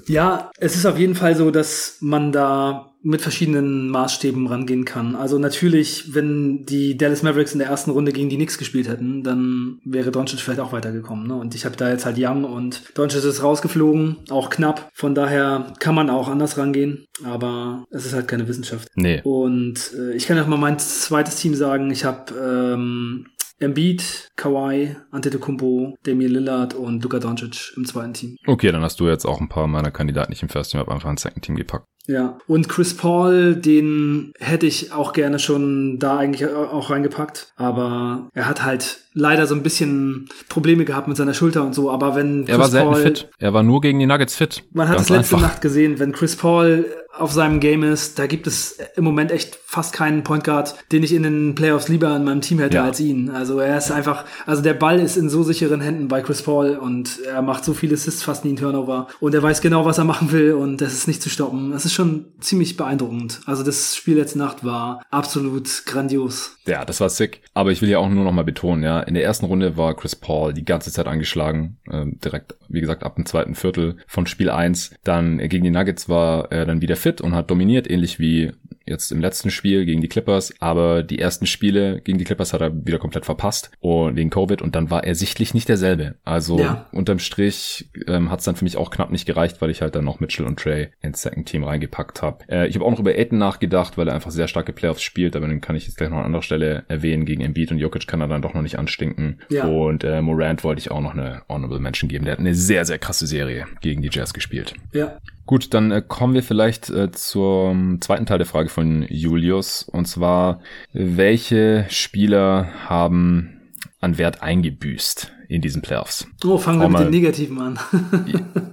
[0.07, 5.15] Ja, es ist auf jeden Fall so, dass man da mit verschiedenen Maßstäben rangehen kann.
[5.15, 9.23] Also natürlich, wenn die Dallas Mavericks in der ersten Runde gegen die Knicks gespielt hätten,
[9.23, 11.27] dann wäre Doncic vielleicht auch weitergekommen.
[11.27, 11.35] Ne?
[11.35, 14.89] Und ich habe da jetzt halt Young und Doncic ist rausgeflogen, auch knapp.
[14.93, 18.87] Von daher kann man auch anders rangehen, aber es ist halt keine Wissenschaft.
[18.93, 19.21] Nee.
[19.23, 21.89] Und äh, ich kann auch mal mein zweites Team sagen.
[21.89, 23.25] Ich habe ähm,
[23.61, 28.35] Embiid, Kawhi, Antetokounmpo, Damian Lillard und Luka Doncic im zweiten Team.
[28.47, 30.91] Okay, dann hast du jetzt auch ein paar meiner Kandidaten nicht im First Team, habe
[30.91, 31.85] einfach ins Second Team gepackt.
[32.07, 38.29] Ja, und Chris Paul, den hätte ich auch gerne schon da eigentlich auch reingepackt, aber
[38.33, 42.15] er hat halt leider so ein bisschen Probleme gehabt mit seiner Schulter und so, aber
[42.15, 43.29] wenn Chris Er war selten Paul, fit.
[43.39, 44.63] Er war nur gegen die Nuggets fit.
[44.73, 45.49] Man hat es letzte einfach.
[45.49, 46.85] Nacht gesehen, wenn Chris Paul
[47.17, 51.03] auf seinem Game ist, da gibt es im Moment echt fast keinen Point Guard, den
[51.03, 52.83] ich in den Playoffs lieber in meinem Team hätte ja.
[52.83, 53.29] als ihn.
[53.29, 56.77] Also er ist einfach, also der Ball ist in so sicheren Händen bei Chris Paul
[56.77, 59.97] und er macht so viele Assists, fast nie einen Turnover und er weiß genau, was
[59.97, 61.71] er machen will und das ist nicht zu stoppen.
[61.71, 63.41] Das ist schon ziemlich beeindruckend.
[63.45, 66.57] Also das Spiel letzte Nacht war absolut grandios.
[66.65, 67.41] Ja, das war sick.
[67.53, 69.95] Aber ich will ja auch nur noch mal betonen, ja, in der ersten Runde war
[69.95, 74.27] Chris Paul die ganze Zeit angeschlagen, äh, direkt, wie gesagt, ab dem zweiten Viertel von
[74.27, 74.95] Spiel 1.
[75.03, 78.51] Dann gegen die Nuggets war er dann wieder fit und hat dominiert, ähnlich wie
[78.91, 82.61] jetzt im letzten Spiel gegen die Clippers, aber die ersten Spiele gegen die Clippers hat
[82.61, 86.15] er wieder komplett verpasst und wegen Covid und dann war er sichtlich nicht derselbe.
[86.23, 86.87] Also ja.
[86.91, 89.95] unterm Strich ähm, hat es dann für mich auch knapp nicht gereicht, weil ich halt
[89.95, 92.45] dann noch Mitchell und Trey ins Second Team reingepackt habe.
[92.49, 95.35] Äh, ich habe auch noch über Aiden nachgedacht, weil er einfach sehr starke Playoffs spielt,
[95.35, 97.25] aber den kann ich jetzt gleich noch an anderer Stelle erwähnen.
[97.25, 99.39] Gegen Embiid und Jokic kann er dann doch noch nicht anstinken.
[99.49, 99.65] Ja.
[99.65, 102.25] Und äh, Morant wollte ich auch noch eine Honorable Mention geben.
[102.25, 104.73] Der hat eine sehr, sehr krasse Serie gegen die Jazz gespielt.
[104.93, 105.17] Ja.
[105.45, 109.83] Gut, dann äh, kommen wir vielleicht äh, zum zweiten Teil der Frage von Julius.
[109.83, 110.61] Und zwar,
[110.93, 113.61] welche Spieler haben
[113.99, 116.27] an Wert eingebüßt in diesen Playoffs?
[116.45, 117.79] Oh, fangen wir mit den Negativen an.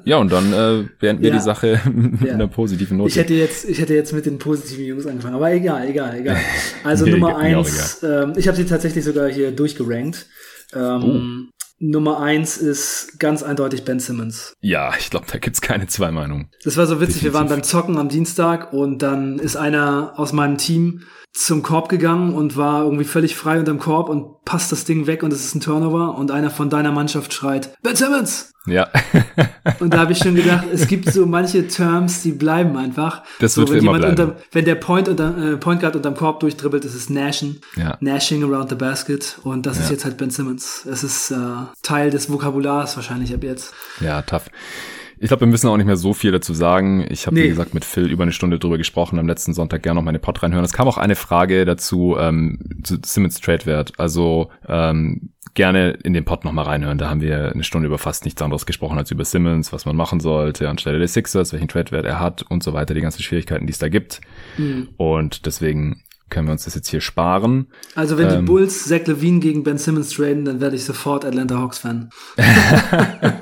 [0.04, 1.36] ja, und dann äh, beenden wir ja.
[1.36, 2.34] die Sache mit ja.
[2.34, 3.10] einer positiven Note.
[3.10, 6.36] Ich hätte jetzt, ich hätte jetzt mit den positiven Jungs angefangen, aber egal, egal, egal.
[6.84, 10.26] Also nee, Nummer eins, ähm, ich habe sie tatsächlich sogar hier durchgerankt.
[10.74, 11.57] Ähm, oh.
[11.80, 14.54] Nummer eins ist ganz eindeutig Ben Simmons.
[14.60, 16.50] Ja, ich glaube, da gibt's keine zwei Meinungen.
[16.64, 17.14] Das war so witzig.
[17.14, 17.22] Definitiv.
[17.22, 21.88] Wir waren beim Zocken am Dienstag und dann ist einer aus meinem Team zum Korb
[21.88, 25.44] gegangen und war irgendwie völlig frei unterm Korb und passt das Ding weg und es
[25.44, 28.88] ist ein Turnover und einer von deiner Mannschaft schreit Ben Simmons Ja.
[29.80, 33.22] und da habe ich schon gedacht, es gibt so manche Terms, die bleiben einfach.
[33.40, 34.10] Das so, wird für immer bleiben.
[34.10, 37.60] Unter, wenn der Point, unter, äh, Point Guard unterm Korb durchdribbelt, ist es Nashen.
[37.76, 37.96] Ja.
[38.00, 39.38] Nashing around the basket.
[39.44, 39.84] Und das Ja.
[39.84, 40.86] ist jetzt halt Ben Simmons.
[40.90, 41.36] Es ist äh,
[41.82, 43.72] Teil des Vokabulars wahrscheinlich ab jetzt.
[44.00, 44.46] Ja, tough.
[45.20, 47.04] Ich glaube, wir müssen auch nicht mehr so viel dazu sagen.
[47.10, 47.44] Ich habe, Nee.
[47.44, 50.18] wie gesagt, mit Phil über eine Stunde drüber gesprochen, am letzten Sonntag gerne noch meine
[50.18, 50.64] Pod reinhören.
[50.64, 53.92] Es kam auch eine Frage dazu, ähm, zu Simmons Trade-Wert.
[53.98, 56.98] Also ähm, gerne in den Pod nochmal reinhören.
[56.98, 59.96] Da haben wir eine Stunde über fast nichts anderes gesprochen als über Simmons, was man
[59.96, 63.66] machen sollte anstelle des Sixers, welchen Trade-Wert er hat und so weiter, die ganzen Schwierigkeiten,
[63.66, 64.20] die es da gibt.
[64.56, 64.88] Mhm.
[64.96, 67.68] Und deswegen können wir uns das jetzt hier sparen.
[67.94, 68.44] Also wenn die Ähm.
[68.44, 72.10] Bulls Zach Levine gegen Ben Simmons traden, dann werde ich sofort Atlanta Hawks Fan.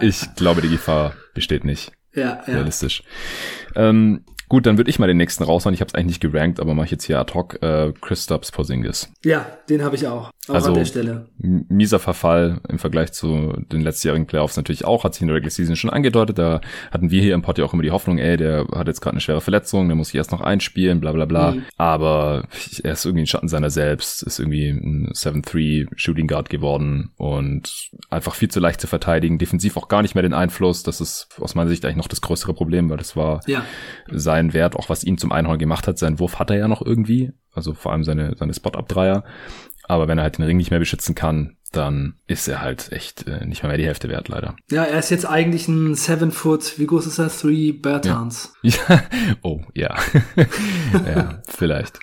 [0.00, 1.92] Ich glaube, die Gefahr besteht nicht.
[2.14, 2.54] Ja, ja.
[2.54, 3.02] realistisch.
[3.74, 4.24] Ähm,
[4.54, 5.74] gut, dann würde ich mal den nächsten raushauen.
[5.74, 7.60] Ich habe es eigentlich nicht gerankt, aber mache ich jetzt hier ad hoc.
[7.60, 9.10] Äh, Chris Stubbs Porzingis.
[9.24, 10.30] Ja, den habe ich auch.
[10.48, 11.26] Auch Also- an der Stelle.
[11.38, 15.50] Mieser Verfall im Vergleich zu den letztjährigen Playoffs natürlich auch, hat sich in der Regular
[15.50, 16.38] Season schon angedeutet.
[16.38, 16.60] Da
[16.92, 19.14] hatten wir hier im Pod ja auch immer die Hoffnung, ey, der hat jetzt gerade
[19.14, 21.52] eine schwere Verletzung, der muss sich erst noch einspielen, bla bla bla.
[21.52, 21.64] Mhm.
[21.76, 22.46] Aber
[22.82, 27.90] er ist irgendwie ein Schatten seiner selbst, ist irgendwie ein 7-3 Shooting Guard geworden und
[28.10, 29.38] einfach viel zu leicht zu verteidigen.
[29.38, 30.82] Defensiv auch gar nicht mehr den Einfluss.
[30.82, 33.64] Das ist aus meiner Sicht eigentlich noch das größere Problem, weil das war Ja.
[34.10, 35.98] sein Wert, auch was ihn zum Einhorn gemacht hat.
[35.98, 39.24] Seinen Wurf hat er ja noch irgendwie, also vor allem seine, seine Spot-Up-Dreier.
[39.86, 43.26] Aber wenn er halt den Ring nicht mehr beschützen kann, dann ist er halt echt
[43.26, 44.56] äh, nicht mal mehr die Hälfte wert, leider.
[44.70, 47.28] Ja, er ist jetzt eigentlich ein Seven Foot, wie groß ist er?
[47.28, 48.54] Three Bertans.
[48.62, 49.02] Ja.
[49.42, 49.94] Oh, ja.
[51.06, 51.98] ja, vielleicht.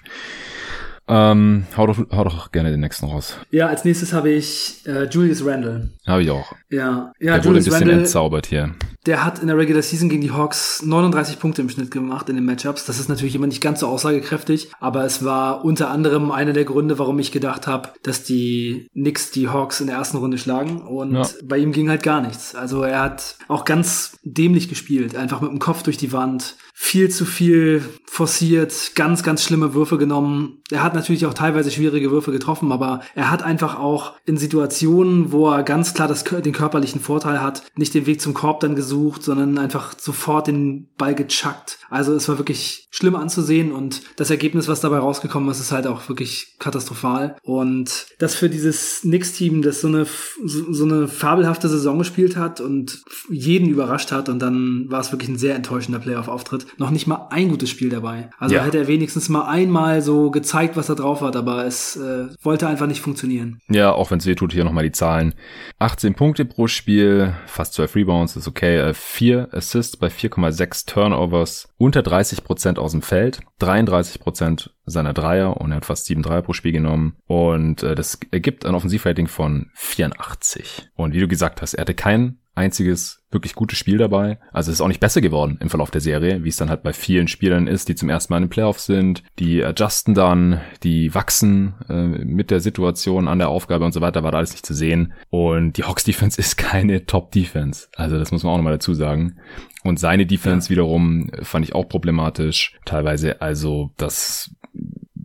[1.08, 3.38] Ähm, hau, doch, hau doch gerne den nächsten raus.
[3.50, 5.90] Ja, als nächstes habe ich äh, Julius Randle.
[6.06, 6.54] Habe ich auch.
[6.70, 8.76] Ja, ja, Der wurde ein Julius bisschen Randle, entzaubert hier.
[9.06, 12.36] Der hat in der Regular Season gegen die Hawks 39 Punkte im Schnitt gemacht in
[12.36, 12.86] den Matchups.
[12.86, 16.66] Das ist natürlich immer nicht ganz so aussagekräftig, aber es war unter anderem einer der
[16.66, 20.82] Gründe, warum ich gedacht habe, dass die Knicks die Hawks in der ersten Runde schlagen
[20.82, 21.28] und Ja.
[21.44, 22.54] bei ihm ging halt gar nichts.
[22.56, 27.10] Also er hat auch ganz dämlich gespielt, einfach mit dem Kopf durch die Wand, viel
[27.10, 30.64] zu viel forciert, ganz, ganz schlimme Würfe genommen.
[30.72, 35.32] Er hat natürlich auch teilweise schwierige Würfe getroffen, aber er hat einfach auch in Situationen,
[35.32, 38.76] wo er ganz klar das, den körperlichen Vorteil hat, nicht den Weg zum Korb dann
[38.76, 41.78] gesucht, sondern einfach sofort den Ball gechuckt.
[41.92, 45.88] Also es war wirklich schlimm anzusehen und das Ergebnis, was dabei rausgekommen ist, ist halt
[45.88, 47.38] auch wirklich katastrophal.
[47.42, 50.06] Und das für dieses Knicks-Team, das so eine,
[50.46, 55.12] so, so eine fabelhafte Saison gespielt hat und jeden überrascht hat und dann war es
[55.12, 56.66] wirklich ein sehr enttäuschender Playoff-Auftritt.
[56.78, 58.30] Noch nicht mal ein gutes Spiel dabei.
[58.38, 58.64] Also Ja.
[58.66, 62.68] hätte er wenigstens mal einmal so gezeigt, was er drauf hat, aber es äh, wollte
[62.68, 63.60] einfach nicht funktionieren.
[63.70, 65.34] Ja, auch wenn es weh tut, hier nochmal die Zahlen.
[65.80, 68.78] 18 Punkte pro Spiel, fast 12 Rebounds, ist okay.
[68.78, 75.72] Äh, 4 Assists bei 4,6 Turnovers, unter 30% aus dem Feld, 33% seiner Dreier und
[75.72, 77.16] er hat fast 7 Dreier pro Spiel genommen.
[77.28, 80.90] Und äh, das ergibt ein Offensivrating von 84.
[80.96, 84.40] Und wie du gesagt hast, er hatte kein einziges wirklich gutes Spiel dabei.
[84.52, 86.84] Also es ist auch nicht besser geworden im Verlauf der Serie, wie es dann halt
[86.84, 90.60] bei vielen Spielern ist, die zum ersten Mal in den Playoffs sind, die adjusten dann,
[90.84, 94.52] die wachsen äh, mit der Situation an der Aufgabe und so weiter, war da alles
[94.52, 95.14] nicht zu sehen.
[95.30, 97.88] Und die Hawks Defense ist keine Top Defense.
[97.96, 99.38] Also das muss man auch nochmal dazu sagen.
[99.84, 102.78] Und seine Defense wiederum fand ich auch problematisch.
[102.86, 104.54] Teilweise also das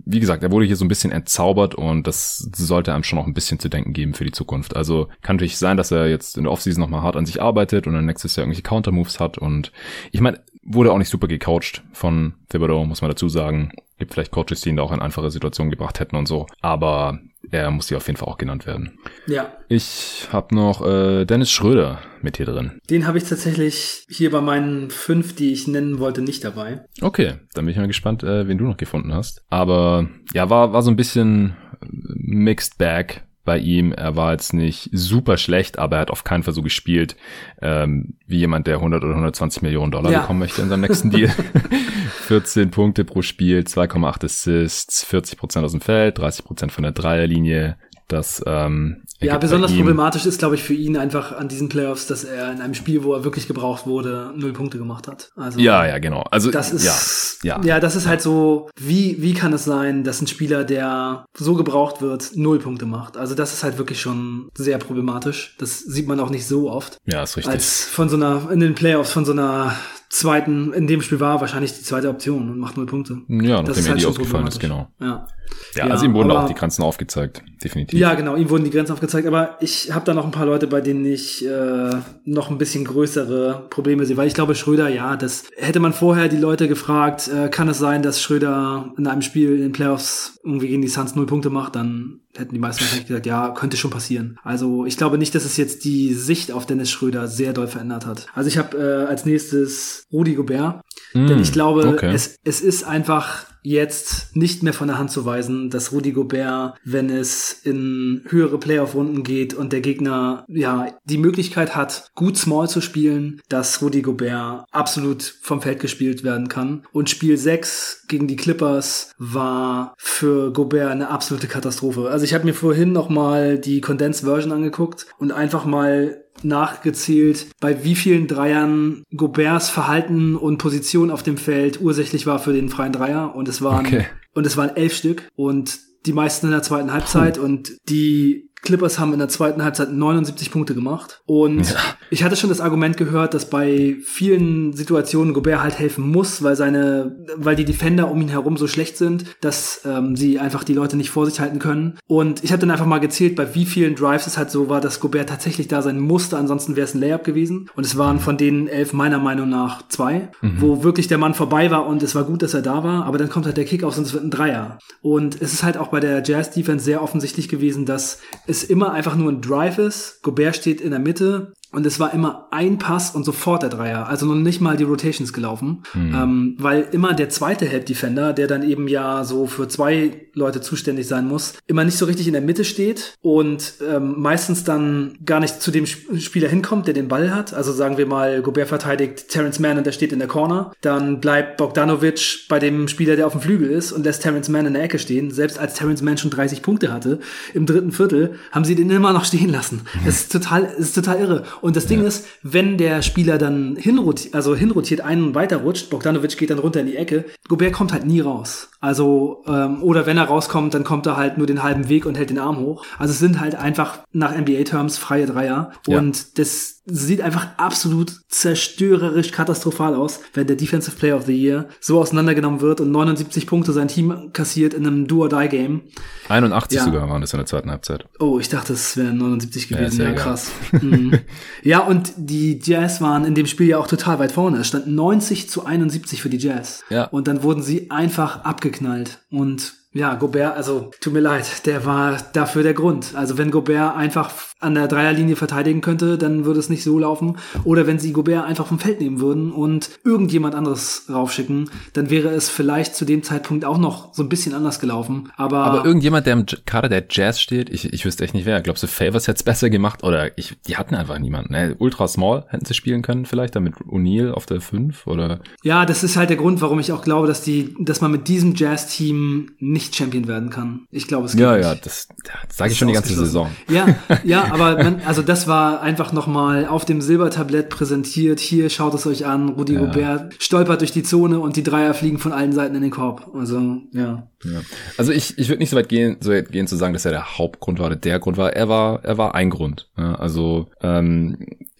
[0.08, 3.26] wie gesagt, er wurde hier so ein bisschen entzaubert und das sollte einem schon noch
[3.26, 4.76] ein bisschen zu denken geben für die Zukunft.
[4.76, 7.88] Also kann natürlich sein, dass er jetzt in der Offseason nochmal hart an sich arbeitet
[7.88, 9.72] und dann nächstes Jahr irgendwelche Countermoves hat und
[10.12, 13.72] ich meine, wurde auch nicht super gecoacht von Thibodeau, muss man dazu sagen.
[13.98, 17.18] Gibt vielleicht Coaches, die ihn da auch in einfache Situationen gebracht hätten und so, aber
[17.50, 18.98] er muss hier auf jeden Fall auch genannt werden.
[19.26, 22.80] Ja, Ich habe noch äh, Dennis Schröder mit hier drin.
[22.90, 26.84] den habe ich tatsächlich hier bei meinen fünf, die ich nennen wollte, nicht dabei.
[27.02, 29.44] Okay, dann bin ich mal gespannt, äh, wen du noch gefunden hast.
[29.50, 33.92] Aber ja, war, war so ein bisschen mixed bag bei ihm.
[33.92, 37.16] Er war jetzt nicht super schlecht, aber er hat auf keinen Fall so gespielt,
[37.62, 40.20] ähm, wie jemand, der 100 oder 120 Millionen Dollar Ja.
[40.20, 41.30] bekommen möchte in seinem nächsten Deal.
[42.26, 46.92] 14 Punkte pro Spiel, 2,8 Assists, 40 Prozent aus dem Feld, 30 Prozent von der
[46.92, 47.76] Dreierlinie.
[48.08, 52.24] Das ähm, Ja, besonders problematisch ist, glaube ich, für ihn einfach an diesen Playoffs, dass
[52.24, 55.30] er in einem Spiel, wo er wirklich gebraucht wurde, null Punkte gemacht hat.
[55.36, 56.22] Also Ja, ja, genau.
[56.30, 57.64] Also das ist ja, ja.
[57.64, 61.54] ja, das ist halt so, wie wie kann es sein, dass ein Spieler, der so
[61.54, 63.16] gebraucht wird, null Punkte macht?
[63.16, 65.56] Also das ist halt wirklich schon sehr problematisch.
[65.58, 66.98] Das sieht man auch nicht so oft.
[67.06, 67.52] ja, ist richtig.
[67.52, 69.74] Als von so einer in den Playoffs von so einer
[70.08, 73.18] zweiten, in dem Spiel war wahrscheinlich die zweite Option und macht null Punkte.
[73.28, 74.88] ja, Das nachdem er die schon ausgefallen ist, genau.
[75.00, 75.26] Ja.
[75.74, 77.98] Ja, Ja, also ihm wurden aber- auch die Grenzen aufgezeigt, definitiv.
[77.98, 80.66] Ja, genau, ihm wurden die Grenzen aufgezeigt, aber ich habe da noch ein paar Leute,
[80.66, 81.90] bei denen ich äh,
[82.24, 86.28] noch ein bisschen größere Probleme sehe, weil ich glaube, Schröder, ja, das hätte man vorher
[86.28, 90.38] die Leute gefragt, äh, kann es sein, dass Schröder in einem Spiel in den Playoffs
[90.44, 93.76] irgendwie gegen die Suns null Punkte macht, dann hätten die meisten wahrscheinlich gesagt, ja, könnte
[93.76, 94.38] schon passieren.
[94.44, 98.04] Also ich glaube nicht, dass es jetzt die Sicht auf Dennis Schröder sehr doll verändert
[98.06, 98.26] hat.
[98.34, 100.82] Also ich habe äh, als nächstes Rudi Gobert,
[101.14, 102.10] mm, denn ich glaube, okay.
[102.14, 106.78] es, es ist einfach jetzt nicht mehr von der Hand zu weisen, dass Rudi Gobert,
[106.84, 112.68] wenn es in höhere Playoff-Runden geht und der Gegner ja die Möglichkeit hat, gut Small
[112.68, 116.86] zu spielen, dass Rudi Gobert absolut vom Feld gespielt werden kann.
[116.92, 122.08] Und Spiel 6 gegen die Clippers war für Gobert eine absolute Katastrophe.
[122.08, 127.46] Also ich habe mir vorhin noch mal die Condensed Version angeguckt und einfach mal nachgezählt,
[127.60, 132.68] bei wie vielen Dreiern Goberts Verhalten und Position auf dem Feld ursächlich war für den
[132.68, 133.34] freien Dreier.
[133.34, 134.06] Und es waren, okay.
[134.34, 138.98] und es waren elf Stück und die meisten in der zweiten Halbzeit und die Clippers
[138.98, 141.22] haben in der zweiten Halbzeit 79 Punkte gemacht.
[141.26, 141.76] Und ja.
[142.10, 146.56] ich hatte schon das Argument gehört, dass bei vielen Situationen Gobert halt helfen muss, weil
[146.56, 150.74] seine, weil die Defender um ihn herum so schlecht sind, dass ähm, sie einfach die
[150.74, 151.98] Leute nicht vor sich halten können.
[152.08, 154.80] Und ich habe dann einfach mal gezählt, bei wie vielen Drives es halt so war,
[154.80, 157.70] dass Gobert tatsächlich da sein musste, ansonsten wäre es ein Layup gewesen.
[157.76, 160.60] Und es waren von denen elf meiner Meinung nach zwei, mhm.
[160.60, 163.18] wo wirklich der Mann vorbei war und es war gut, dass er da war, aber
[163.18, 164.78] dann kommt halt der Kick aus und es wird ein Dreier.
[165.02, 168.92] Und es ist halt auch bei der Jazz Defense sehr offensichtlich gewesen, dass es immer
[168.92, 170.22] einfach nur ein Drive ist.
[170.22, 174.08] Gobert steht in der Mitte, und es war immer ein Pass und sofort der Dreier.
[174.08, 175.82] Also noch nicht mal die Rotations gelaufen.
[175.92, 176.14] Mhm.
[176.14, 180.62] Ähm, weil immer der zweite Help Defender, der dann eben ja so für zwei Leute
[180.62, 185.18] zuständig sein muss, immer nicht so richtig in der Mitte steht und ähm, meistens dann
[185.26, 187.52] gar nicht zu dem Spieler hinkommt, der den Ball hat.
[187.52, 190.72] Also sagen wir mal, Gobert verteidigt Terrence Mann und der steht in der Corner.
[190.80, 194.64] Dann bleibt Bogdanovic bei dem Spieler, der auf dem Flügel ist und lässt Terrence Mann
[194.64, 195.30] in der Ecke stehen.
[195.30, 197.18] Selbst als Terrence Mann schon 30 Punkte hatte
[197.52, 199.82] im dritten Viertel, haben sie den immer noch stehen lassen.
[200.06, 201.42] Das ist total, das ist total irre.
[201.65, 202.06] Und das Ding ja.
[202.06, 206.60] ist, wenn der Spieler dann hinrotiert, also hinrotiert, einen und weiter rutscht, Bogdanovic geht dann
[206.60, 208.68] runter in die Ecke, Gobert kommt halt nie raus.
[208.80, 212.16] Also, ähm, oder wenn er rauskommt, dann kommt er halt nur den halben Weg und
[212.16, 212.84] hält den Arm hoch.
[212.98, 215.72] Also es sind halt einfach nach NBA-Terms freie Dreier.
[215.86, 215.98] Ja.
[215.98, 221.68] Und das sieht einfach absolut zerstörerisch katastrophal aus, wenn der Defensive Player of the Year
[221.80, 225.82] so auseinandergenommen wird und 79 Punkte sein Team kassiert in einem Do-or-Die-Game.
[226.28, 226.84] 81 ja.
[226.84, 228.06] sogar waren das in der zweiten Halbzeit.
[228.20, 230.00] Oh, ich dachte, es wären 79 gewesen.
[230.00, 230.52] Ja, ja krass.
[230.72, 231.18] mhm.
[231.62, 234.58] Ja, und die Jazz waren in dem Spiel ja auch total weit vorne.
[234.58, 236.84] Es stand 90 zu 71 für die Jazz.
[236.88, 237.04] Ja.
[237.04, 239.18] Und dann wurden sie einfach abgeknallt.
[239.30, 243.14] Und ja, Gobert, also tut mir leid, der war dafür der Grund.
[243.14, 244.30] Also wenn Gobert einfach
[244.60, 247.38] an der Dreierlinie verteidigen könnte, dann würde es nicht so laufen.
[247.64, 252.28] Oder wenn sie Gobert einfach vom Feld nehmen würden und irgendjemand anderes raufschicken, dann wäre
[252.28, 255.30] es vielleicht zu dem Zeitpunkt auch noch so ein bisschen anders gelaufen.
[255.36, 258.60] Aber, Aber irgendjemand, der im Kader der Jazz steht, ich, ich wüsste echt nicht wer.
[258.60, 260.02] Glaubst du, Favors hätte es besser gemacht?
[260.04, 261.52] Oder ich, die hatten einfach niemanden.
[261.52, 261.76] Ne?
[261.78, 265.40] Ultra Small hätten sie spielen können vielleicht, damit O'Neal auf der 5 oder?
[265.62, 268.28] Ja, das ist halt der Grund, warum ich auch glaube, dass die, dass man mit
[268.28, 270.86] diesem Jazz-Team nicht nicht Champion werden kann.
[270.90, 271.64] Ich glaube, es geht Ja, nicht.
[271.64, 272.08] ja, das,
[272.48, 273.50] das sage ich schon die ganze Saison.
[273.68, 273.86] Ja,
[274.24, 278.40] ja, aber man, also das war einfach nochmal auf dem Silbertablett präsentiert.
[278.40, 279.50] Hier, schaut es euch an.
[279.50, 279.80] Rudi ja.
[279.80, 283.30] Gobert stolpert durch die Zone und die Dreier fliegen von allen Seiten in den Korb.
[283.34, 283.58] Also,
[283.92, 284.28] ja.
[284.44, 284.60] ja.
[284.96, 287.12] Also ich, ich würde nicht so weit gehen, so weit gehen zu sagen, dass er
[287.12, 288.52] der Hauptgrund war oder der Grund war.
[288.52, 289.88] Er war, er war ein Grund.
[289.96, 291.36] Ja, also ähm,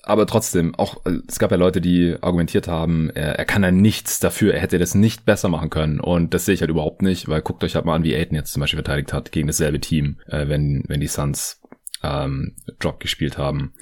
[0.07, 4.21] aber trotzdem, auch es gab ja Leute, die argumentiert haben, er, er kann ja nichts
[4.21, 5.99] dafür, er hätte das nicht besser machen können.
[5.99, 8.37] Und das sehe ich halt überhaupt nicht, weil guckt euch halt mal an, wie Aiden
[8.37, 11.61] jetzt zum Beispiel verteidigt hat gegen dasselbe Team, äh, wenn, wenn die Suns
[12.07, 13.73] ähm, Drop gespielt haben.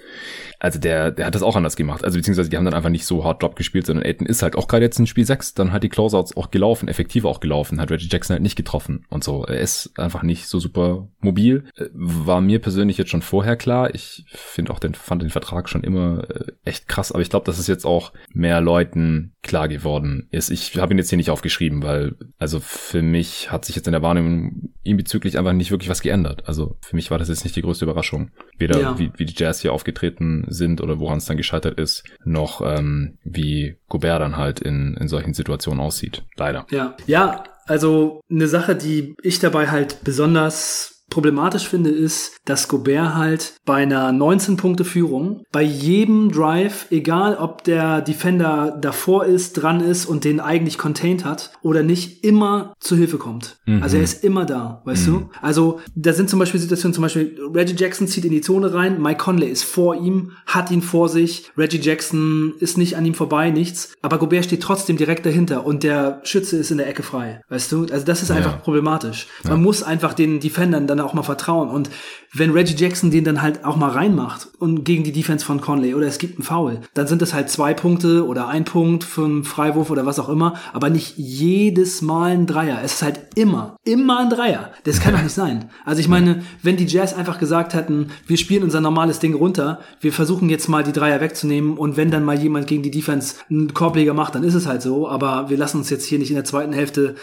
[0.58, 2.04] Also der, der hat das auch anders gemacht.
[2.04, 4.56] Also beziehungsweise die haben dann einfach nicht so hart Drop gespielt, sondern Aiden ist halt
[4.56, 7.80] auch gerade jetzt in Spiel 6, dann hat die Closeouts auch gelaufen, effektiv auch gelaufen,
[7.80, 9.44] hat Reggie Jackson halt nicht getroffen und so.
[9.44, 11.64] Er ist einfach nicht so super mobil.
[11.76, 13.94] Äh, war mir persönlich jetzt schon vorher klar.
[13.94, 17.46] Ich finde auch den, fand den Vertrag schon immer äh, echt krass, aber ich glaube,
[17.46, 20.50] dass es jetzt auch mehr Leuten klar geworden ist.
[20.50, 23.92] Ich habe ihn jetzt hier nicht aufgeschrieben, weil also für mich hat sich jetzt in
[23.92, 26.48] der Wahrnehmung ihm bezüglich einfach nicht wirklich was geändert.
[26.48, 28.13] Also für mich war das jetzt nicht die größte Überraschung.
[28.58, 28.98] Weder ja.
[28.98, 33.18] wie, wie die Jazz hier aufgetreten sind oder woran es dann gescheitert ist, noch ähm,
[33.24, 36.22] wie Gobert dann halt in, in solchen Situationen aussieht.
[36.36, 36.66] Leider.
[36.70, 43.14] Ja, ja, also eine Sache, die ich dabei halt besonders problematisch finde, ist, dass Gobert
[43.14, 50.06] halt bei einer 19-Punkte-Führung bei jedem Drive, egal ob der Defender davor ist, dran ist
[50.06, 53.58] und den eigentlich contained hat oder nicht, immer zu Hilfe kommt.
[53.66, 53.82] Mhm.
[53.82, 55.12] Also er ist immer da, weißt mhm.
[55.12, 55.30] du?
[55.40, 59.00] Also da sind zum Beispiel Situationen, zum Beispiel Reggie Jackson zieht in die Zone rein,
[59.00, 63.14] Mike Conley ist vor ihm, hat ihn vor sich, Reggie Jackson ist nicht an ihm
[63.14, 67.02] vorbei, nichts, aber Gobert steht trotzdem direkt dahinter und der Schütze ist in der Ecke
[67.02, 67.86] frei, weißt du?
[67.90, 68.58] Also das ist einfach ja.
[68.58, 69.28] problematisch.
[69.44, 71.68] Man muss einfach den Defendern dann auch mal vertrauen.
[71.68, 71.90] Und
[72.32, 75.94] wenn Reggie Jackson den dann halt auch mal reinmacht und gegen die Defense von Conley
[75.94, 79.24] oder es gibt einen Foul, dann sind es halt zwei Punkte oder ein Punkt für
[79.24, 82.80] einen Freiwurf oder was auch immer, aber nicht jedes Mal ein Dreier.
[82.82, 84.72] Es ist halt immer, immer ein Dreier.
[84.82, 85.70] Das kann doch nicht sein.
[85.84, 89.78] Also ich meine, wenn die Jazz einfach gesagt hätten, wir spielen unser normales Ding runter,
[90.00, 93.36] wir versuchen jetzt mal die Dreier wegzunehmen und wenn dann mal jemand gegen die Defense
[93.48, 96.30] einen Korbleger macht, dann ist es halt so, aber wir lassen uns jetzt hier nicht
[96.30, 97.14] in der zweiten Hälfte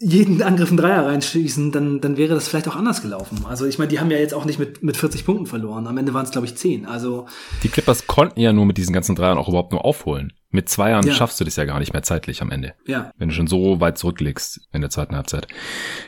[0.00, 3.46] jeden Angriff einen Dreier reinschießen, dann, dann wäre das vielleicht auch anders gelaufen.
[3.48, 5.86] Also ich meine, die haben ja jetzt auch nicht mit, mit 40 Punkten verloren.
[5.86, 6.84] Am Ende waren es, glaube ich, 10.
[6.84, 7.26] Also
[7.62, 10.34] Die Clippers konnten ja nur mit diesen ganzen Dreiern auch überhaupt nur aufholen.
[10.50, 11.14] Mit zwei Jahren ja.
[11.14, 12.74] schaffst du das ja gar nicht mehr zeitlich am Ende.
[12.86, 13.12] Ja.
[13.16, 15.46] Wenn du schon so weit zurücklegst in der zweiten Halbzeit.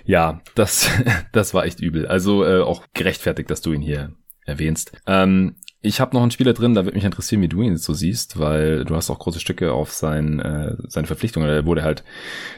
[0.05, 0.91] Ja, das,
[1.33, 2.07] das war echt übel.
[2.07, 4.13] Also äh, auch gerechtfertigt, dass du ihn hier
[4.45, 4.93] erwähnst.
[5.07, 7.93] Ähm, ich habe noch einen Spieler drin, da würde mich interessieren, wie du ihn so
[7.93, 11.43] siehst, weil du hast auch große Stücke auf sein, äh, seine Verpflichtung.
[11.45, 12.03] Er wurde halt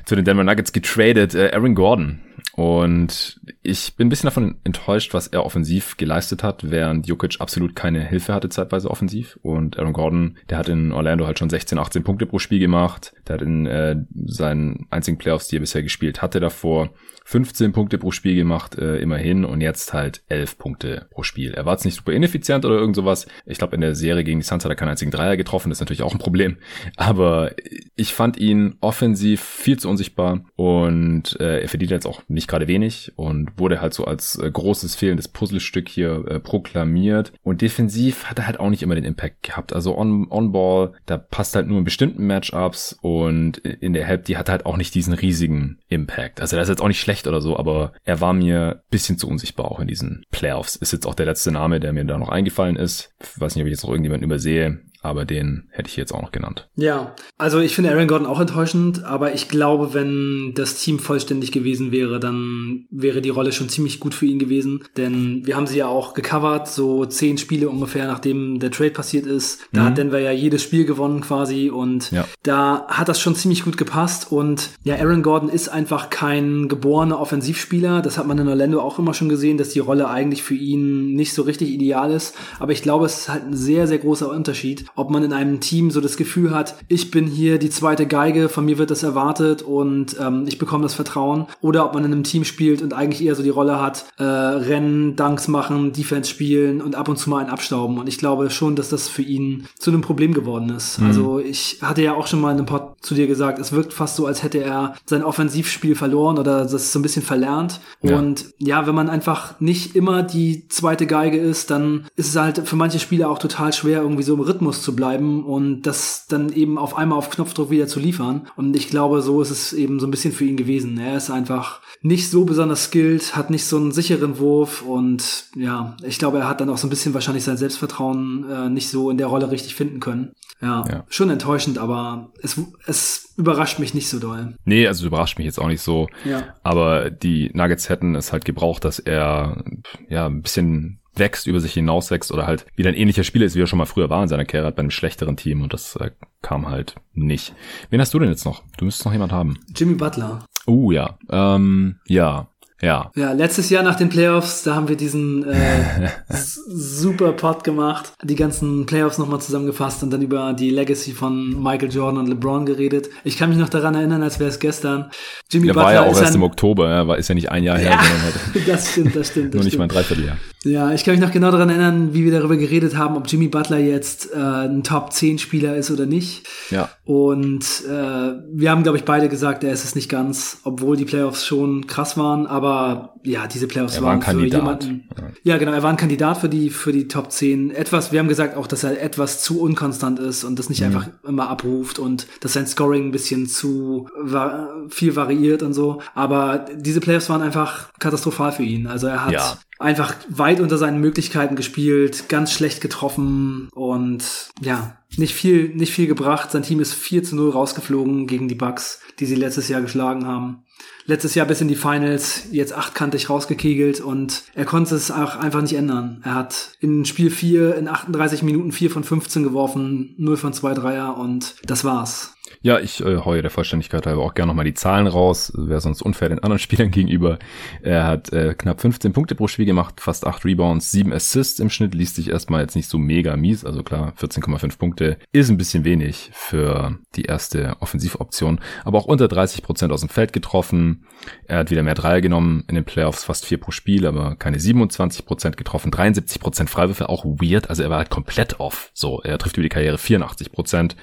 [0.05, 2.21] zu den Denver Nuggets getradet, äh, Aaron Gordon.
[2.55, 7.77] Und ich bin ein bisschen davon enttäuscht, was er offensiv geleistet hat, während Jokic absolut
[7.77, 9.39] keine Hilfe hatte zeitweise offensiv.
[9.43, 13.13] Und Aaron Gordon, der hat in Orlando halt schon 16, 18 Punkte pro Spiel gemacht.
[13.29, 16.91] Der hat in äh, seinen einzigen Playoffs, die er bisher gespielt hatte, davor
[17.27, 21.55] 15 Punkte pro Spiel gemacht, äh, immerhin, und jetzt halt 11 Punkte pro Spiel.
[21.55, 23.27] Er war jetzt nicht super ineffizient oder irgend sowas.
[23.47, 25.79] Ich glaube, in der Serie gegen die Suns hat er keinen einzigen Dreier getroffen, das
[25.79, 26.59] ist natürlich auch ein Problem.
[26.95, 27.51] Aber
[27.97, 32.69] ich fand ihn offensiv viel zu unsichtbar und äh, er verdient jetzt auch nicht gerade
[32.69, 37.33] wenig und wurde halt so als äh, großes fehlendes Puzzlestück hier äh, proklamiert.
[37.43, 39.73] Und defensiv hat er halt auch nicht immer den Impact gehabt.
[39.73, 44.25] Also on, on Ball, da passt halt nur in bestimmten Matchups und in der Help,
[44.27, 46.41] die hat halt auch nicht diesen riesigen Impact.
[46.41, 49.29] Also das ist jetzt auch nicht schlecht oder so, aber er war mir bisschen zu
[49.29, 50.77] unsichtbar auch in diesen Playoffs.
[50.77, 53.11] Ist jetzt auch der letzte Name, der mir da noch eingefallen ist.
[53.21, 56.23] Ich weiß nicht, ob ich jetzt noch irgendjemanden übersehe aber den hätte ich jetzt auch
[56.23, 56.69] noch genannt.
[56.77, 61.53] Ja, also ich finde Aaron Gordon auch enttäuschend, aber ich glaube, wenn das Team vollständig
[61.53, 65.67] gewesen wäre, dann wäre die Rolle schon ziemlich gut für ihn gewesen, denn wir haben
[65.67, 69.61] sie ja auch gecovert, so zehn Spiele ungefähr, nachdem der Trade passiert ist.
[69.73, 69.85] Da mhm.
[69.87, 72.27] hat Denver ja jedes Spiel gewonnen quasi und ja.
[72.43, 77.21] da hat das schon ziemlich gut gepasst und ja, Aaron Gordon ist einfach kein geborener
[77.21, 80.55] Offensivspieler, das hat man in Orlando auch immer schon gesehen, dass die Rolle eigentlich für
[80.55, 83.99] ihn nicht so richtig ideal ist, aber ich glaube, es ist halt ein sehr, sehr
[83.99, 87.71] großer Unterschied, ob man in einem Team so das Gefühl hat, ich bin hier die
[87.71, 91.95] zweite Geige, von mir wird das erwartet und ähm, ich bekomme das Vertrauen, oder ob
[91.95, 95.49] man in einem Team spielt und eigentlich eher so die Rolle hat, äh, Rennen, Dunks
[95.49, 97.99] machen, Defense spielen und ab und zu mal einen abstauben.
[97.99, 101.01] Und ich glaube schon, dass das für ihn zu einem Problem geworden ist.
[101.01, 101.07] Mhm.
[101.07, 103.93] Also ich hatte ja auch schon mal in einem Pod zu dir gesagt, es wirkt
[103.93, 107.81] fast so, als hätte er sein Offensivspiel verloren oder das so ein bisschen verlernt.
[108.03, 108.19] Ja.
[108.19, 112.67] Und ja, wenn man einfach nicht immer die zweite Geige ist, dann ist es halt
[112.67, 116.53] für manche Spieler auch total schwer, irgendwie so im Rhythmus zu bleiben und das dann
[116.53, 118.49] eben auf einmal auf Knopfdruck wieder zu liefern.
[118.57, 120.99] Und ich glaube, so ist es eben so ein bisschen für ihn gewesen.
[120.99, 125.97] Er ist einfach nicht so besonders skilled, hat nicht so einen sicheren Wurf und ja,
[126.03, 129.11] ich glaube, er hat dann auch so ein bisschen wahrscheinlich sein Selbstvertrauen äh, nicht so
[129.11, 130.33] in der Rolle richtig finden können.
[130.61, 134.55] Ja, ja, schon enttäuschend, aber es, es überrascht mich nicht so doll.
[134.65, 136.09] Nee, also überrascht mich jetzt auch nicht so.
[136.25, 136.55] Ja.
[136.63, 139.63] Aber die Nuggets hätten es halt gebraucht, dass er
[140.09, 143.55] ja ein bisschen wächst, über sich hinaus wächst oder halt wieder ein ähnlicher Spieler ist,
[143.57, 145.97] wie er schon mal früher war in seiner Karriere bei einem schlechteren Team und das
[145.97, 146.11] äh,
[146.43, 147.55] kam halt nicht.
[147.91, 148.63] Wen hast du denn jetzt noch?
[148.79, 149.59] Du müsstest noch jemand haben.
[149.75, 150.45] Jimmy Butler.
[150.67, 151.19] Oh ja.
[151.31, 152.49] Ähm, ja.
[152.83, 153.11] Ja.
[153.15, 158.35] Ja, letztes Jahr nach den Playoffs, da haben wir diesen äh, super Pod gemacht, die
[158.35, 163.09] ganzen Playoffs nochmal zusammengefasst und dann über die Legacy von Michael Jordan und LeBron geredet.
[163.25, 165.11] Ich kann mich noch daran erinnern, als wäre es gestern.
[165.51, 167.65] Jimmy Der Butler war ja auch erst im Oktober, ja, war ist ja nicht ein
[167.65, 169.47] Jahr her, ja, das stimmt, das stimmt.
[169.55, 169.79] Das nur nicht stimmt.
[169.79, 170.37] mal ein Dreivierteljahr.
[170.67, 173.49] Ja, ich kann mich noch genau daran erinnern, wie wir darüber geredet haben, ob Jimmy
[173.49, 176.47] Butler jetzt äh, ein Top 10 Spieler ist oder nicht.
[176.71, 176.91] Ja.
[177.05, 181.05] Und äh, wir haben, glaube ich, beide gesagt, er ist es nicht ganz, obwohl die
[181.05, 185.09] Playoffs schon krass waren, aber aber ja, diese Playoffs er waren war für jemanden.
[185.17, 185.53] Ja.
[185.53, 185.59] ja.
[185.59, 187.71] genau, er war ein Kandidat für die für die Top 10.
[187.71, 190.87] Etwas, wir haben gesagt auch, dass er etwas zu unkonstant ist und das nicht mhm.
[190.87, 196.01] einfach immer abruft und dass sein Scoring ein bisschen zu va viel variiert und so,
[196.15, 198.87] aber diese Playoffs waren einfach katastrophal für ihn.
[198.87, 199.59] Also er hat ja.
[199.79, 204.25] Einfach weit unter seinen Möglichkeiten gespielt, ganz schlecht getroffen und
[204.61, 206.51] ja, nicht viel nicht viel gebracht.
[206.51, 210.27] Sein Team ist 4 zu 0 rausgeflogen gegen die Bucks, die sie letztes Jahr geschlagen
[210.27, 210.67] haben
[211.07, 215.63] letztes Jahr bis in die Finals, jetzt achtkantig rausgekegelt und er konnte es auch einfach
[215.63, 216.21] nicht ändern.
[216.25, 220.75] Er hat in Spiel 4 in 38 Minuten 4 von 15 geworfen, 0 von 2
[220.75, 222.36] Dreier und das war's.
[222.63, 225.53] Ja, ich äh, heue der Vollständigkeit halber auch gerne nochmal die Zahlen raus.
[225.57, 227.39] Wäre sonst unfair den anderen Spielern gegenüber.
[227.83, 231.71] Er hat äh, knapp 15 Punkte pro Spiel gemacht, fast 8 Rebounds, 7 Assists im
[231.71, 233.65] Schnitt, liest sich erstmal jetzt nicht so mega mies.
[233.65, 239.29] Also klar, 14,5 Punkte ist ein bisschen wenig für die erste Offensivoption, aber auch unter
[239.29, 241.05] 30 Prozent aus dem Feld getroffen.
[241.47, 244.59] Er hat wieder mehr Dreier genommen in den Playoffs, fast vier pro Spiel, aber keine
[244.59, 247.71] 27 Prozent getroffen, 73 Prozent Freiwürfe, auch weird.
[247.71, 248.91] Also er war halt komplett off.
[248.95, 250.97] So, er trifft über die Karriere 84 Prozent,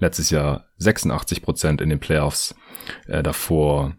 [0.00, 2.54] letztes Jahr 86 Prozent in den Playoffs,
[3.06, 3.94] äh, davor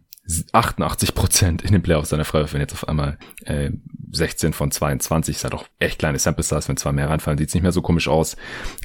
[0.52, 3.72] 88 Prozent in den Playoffs seiner Freiwürfe, wenn jetzt auf einmal äh,
[4.12, 7.54] 16 von 22, ist halt auch echt kleine Sample Size, wenn zwei mehr reinfallen, sieht's
[7.54, 8.38] nicht mehr so komisch aus.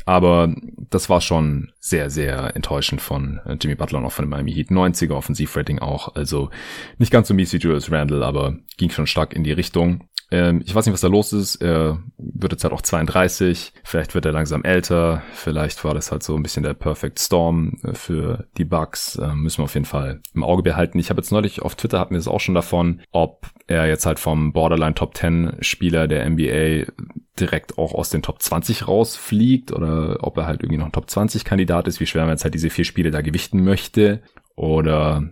[0.04, 0.54] Aber
[0.90, 4.52] das war schon sehr, sehr enttäuschend von äh, Jimmy Butler und auch von dem Miami
[4.52, 4.70] Heat.
[4.70, 6.50] 90er Offensivrating auch, also
[6.98, 10.08] nicht ganz so mies wie Julius Randle, aber ging schon stark in die Richtung.
[10.30, 11.56] Ähm, ich weiß nicht, was da los ist.
[11.56, 13.72] Er wird jetzt halt auch 32.
[13.84, 15.22] Vielleicht wird er langsam älter.
[15.32, 19.16] Vielleicht war das halt so ein bisschen der Perfect Storm äh, für die Bugs.
[19.16, 20.98] Äh, müssen wir auf jeden Fall im Auge behalten.
[20.98, 24.06] Ich habe jetzt neulich auf Twitter hatten wir es auch schon davon, ob er jetzt
[24.06, 26.90] halt vom Borderline Top 10 Spieler der NBA
[27.38, 31.08] direkt auch aus den Top 20 rausfliegt oder ob er halt irgendwie noch ein Top
[31.08, 34.22] 20 Kandidat ist, wie schwer man jetzt halt diese vier Spiele da gewichten möchte
[34.56, 35.22] oder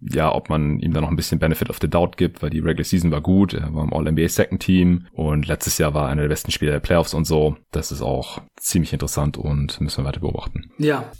[0.00, 2.60] ja, ob man ihm da noch ein bisschen Benefit of the Doubt gibt, weil die
[2.60, 6.22] Regular Season war gut, er war im All-NBA Second Team und letztes Jahr war einer
[6.22, 7.56] der besten Spieler der Playoffs und so.
[7.72, 10.70] Das ist auch ziemlich interessant und müssen wir weiter beobachten.
[10.78, 11.10] Ja,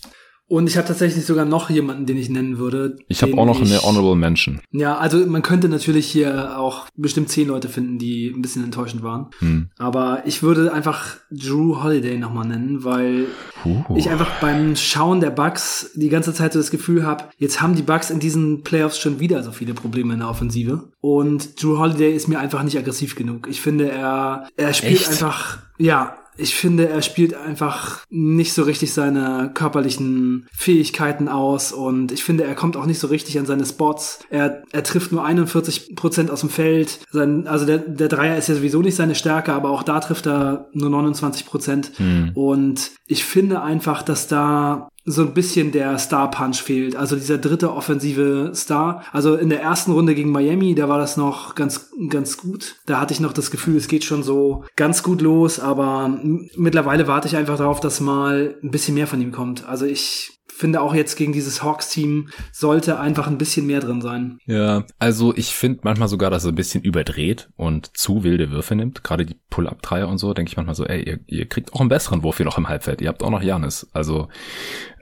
[0.51, 2.97] und ich habe tatsächlich sogar noch jemanden, den ich nennen würde.
[3.07, 4.61] Ich habe auch noch ich, eine Honorable Mention.
[4.73, 9.05] Ja, also man könnte natürlich hier auch bestimmt zehn Leute finden, die ein bisschen enttäuschend
[9.05, 9.29] waren.
[9.39, 9.69] Hm.
[9.79, 13.27] Aber ich würde einfach Drew Holiday nochmal nennen, weil
[13.65, 13.85] uh.
[13.95, 17.77] ich einfach beim Schauen der Bugs die ganze Zeit so das Gefühl habe, jetzt haben
[17.77, 20.89] die Bugs in diesen Playoffs schon wieder so viele Probleme in der Offensive.
[21.01, 23.47] Und Drew Holiday ist mir einfach nicht aggressiv genug.
[23.49, 25.11] Ich finde, er, er spielt Echt?
[25.11, 32.13] einfach, ja, ich finde, er spielt einfach nicht so richtig seine körperlichen Fähigkeiten aus und
[32.13, 34.21] ich finde, er kommt auch nicht so richtig an seine Spots.
[34.31, 37.01] Er, er trifft nur 41 Prozent aus dem Feld.
[37.11, 40.27] Sein, also der, der Dreier ist ja sowieso nicht seine Stärke, aber auch da trifft
[40.27, 41.93] er nur 29 Prozent.
[41.97, 42.31] Hm.
[42.35, 46.97] Und ich finde einfach, dass da so ein bisschen der Star Punch fehlt.
[46.97, 49.05] Also dieser dritte offensive Star.
[49.13, 52.77] Also in der ersten Runde gegen Miami, da war das noch ganz, ganz gut.
[52.87, 56.19] Da hatte ich noch das Gefühl, es geht schon so ganz gut los, aber
[56.57, 59.69] mittlerweile warte ich einfach darauf, dass mal ein bisschen mehr von ihm kommt.
[59.69, 64.39] Also ich finde auch jetzt gegen dieses Hawks-Team sollte einfach ein bisschen mehr drin sein.
[64.45, 68.75] Ja, also ich finde manchmal sogar, dass er ein bisschen überdreht und zu wilde Würfe
[68.75, 69.03] nimmt.
[69.03, 71.89] Gerade die Pull-Up-Dreier und so, denke ich manchmal so, ey, ihr, ihr kriegt auch einen
[71.89, 73.01] besseren Wurf hier noch im Halbfeld.
[73.01, 73.89] Ihr habt auch noch Janis.
[73.95, 74.29] Also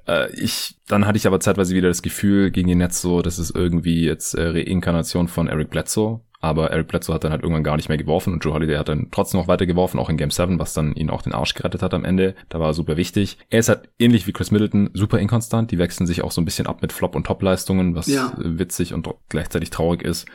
[0.08, 3.38] äh, ich, dann hatte ich aber zeitweise wieder das Gefühl gegen die Netz so, das
[3.38, 6.20] ist irgendwie jetzt äh, Reinkarnation von Eric Bledsoe.
[6.40, 8.88] Aber Eric Bledsoe hat dann halt irgendwann gar nicht mehr geworfen und Joe Holiday hat
[8.88, 11.54] dann trotzdem noch weiter geworfen, auch in Game 7, was dann ihn auch den Arsch
[11.54, 12.36] gerettet hat am Ende.
[12.48, 13.38] Da war er super wichtig.
[13.50, 15.72] Er ist halt ähnlich wie Chris Middleton super inkonstant.
[15.72, 18.32] Die wechseln sich auch so ein bisschen ab mit Flop- und Top-Leistungen, was ja.
[18.36, 20.26] witzig und gleichzeitig traurig ist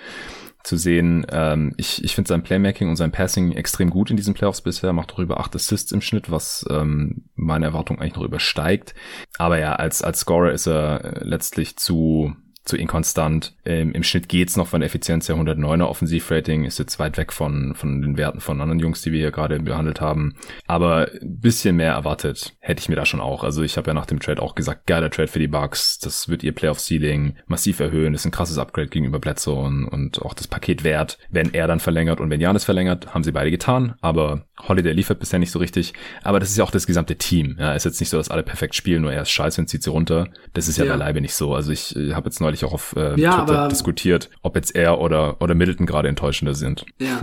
[0.64, 1.26] zu sehen.
[1.30, 4.94] Ähm, ich ich finde sein Playmaking und sein Passing extrem gut in diesen Playoffs bisher.
[4.94, 8.96] Macht doch über acht Assists im Schnitt, was ähm, meine Erwartung eigentlich noch übersteigt.
[9.38, 12.36] Aber ja, als, als Scorer ist er äh, letztlich zu
[12.66, 13.56] zu inkonstant.
[13.66, 17.34] Ähm, Im Schnitt geht's noch von der Effizienz der 109er Offensivrating, ist jetzt weit weg
[17.34, 20.36] von, von den Werten von anderen Jungs, die wir hier gerade behandelt haben.
[20.66, 23.44] Aber ein bisschen mehr erwartet hätte ich mir da schon auch.
[23.44, 26.00] Also ich habe ja nach dem Trade auch gesagt, geiler Trade für die Bucks.
[26.00, 28.14] Das wird ihr Playoff-Ceiling massiv erhöhen.
[28.14, 31.18] Das ist ein krasses Upgrade gegenüber Bledsoe und, und auch das Paket wert.
[31.30, 33.96] Wenn er dann verlängert und wenn Janis verlängert, haben sie beide getan.
[34.02, 35.94] Aber Holiday liefert bisher nicht so richtig.
[36.22, 37.58] Aber das ist ja auch das gesamte Team.
[37.60, 39.84] Ja, ist jetzt nicht so, dass alle perfekt spielen, nur er ist scheiße und zieht
[39.84, 40.30] sie runter.
[40.54, 40.92] Das ist ja, ja.
[40.94, 41.54] beileibe nicht so.
[41.54, 44.56] Also ich, ich habe jetzt neulich neulich auch auf äh, ja, Twitter aber, diskutiert, ob
[44.56, 46.86] jetzt er oder, oder Middleton gerade enttäuschender sind.
[47.00, 47.20] Ja.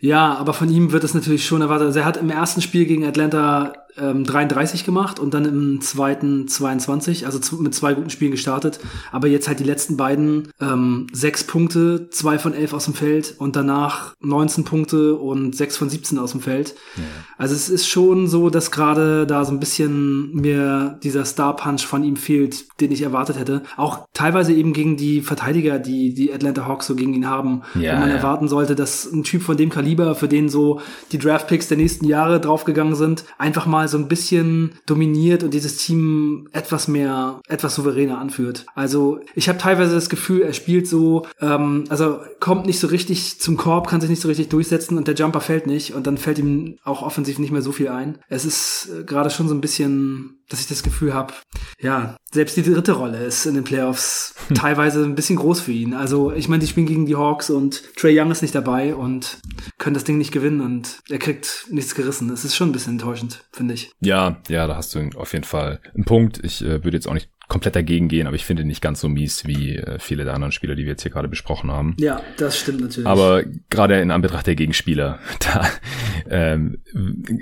[0.00, 1.88] ja, aber von ihm wird es natürlich schon erwartet.
[1.88, 6.48] Also er hat im ersten Spiel gegen Atlanta ähm, 33 gemacht und dann im zweiten
[6.48, 8.80] 22, also mit zwei guten Spielen gestartet.
[9.10, 13.34] Aber jetzt halt die letzten beiden ähm, sechs Punkte, zwei von elf aus dem Feld
[13.38, 16.74] und danach 19 Punkte und sechs von 17 aus dem Feld.
[16.96, 17.02] Ja.
[17.38, 21.84] Also es ist schon so, dass gerade da so ein bisschen mir dieser Star Punch
[21.84, 23.62] von ihm fehlt, den ich erwartet hätte.
[23.76, 27.94] Auch teilweise eben gegen die Verteidiger, die die Atlanta Hawks so gegen ihn haben, ja,
[27.94, 28.16] wo man ja.
[28.16, 30.80] erwarten sollte, dass ein Typ von dem Kaliber, für den so
[31.10, 35.42] die Draft Picks der nächsten Jahre draufgegangen sind, einfach mal mal so ein bisschen dominiert
[35.42, 38.64] und dieses Team etwas mehr, etwas souveräner anführt.
[38.76, 43.40] Also ich habe teilweise das Gefühl, er spielt so, ähm, also kommt nicht so richtig
[43.40, 46.16] zum Korb, kann sich nicht so richtig durchsetzen und der Jumper fällt nicht und dann
[46.16, 48.18] fällt ihm auch offensiv nicht mehr so viel ein.
[48.28, 51.32] Es ist äh, gerade schon so ein bisschen dass ich das Gefühl habe,
[51.80, 54.56] ja, selbst die dritte Rolle ist in den Playoffs hm.
[54.56, 55.94] teilweise ein bisschen groß für ihn.
[55.94, 59.38] Also ich meine, die spielen gegen die Hawks und Trey Young ist nicht dabei und
[59.78, 62.28] können das Ding nicht gewinnen und er kriegt nichts gerissen.
[62.28, 63.92] Das ist schon ein bisschen enttäuschend, finde ich.
[64.00, 66.40] Ja, ja, da hast du auf jeden Fall einen Punkt.
[66.44, 69.10] Ich äh, würde jetzt auch nicht komplett dagegen gehen, aber ich finde nicht ganz so
[69.10, 71.94] mies wie äh, viele der anderen Spieler, die wir jetzt hier gerade besprochen haben.
[71.98, 73.06] Ja, das stimmt natürlich.
[73.06, 75.68] Aber gerade in Anbetracht der Gegenspieler, da,
[76.30, 76.78] ähm,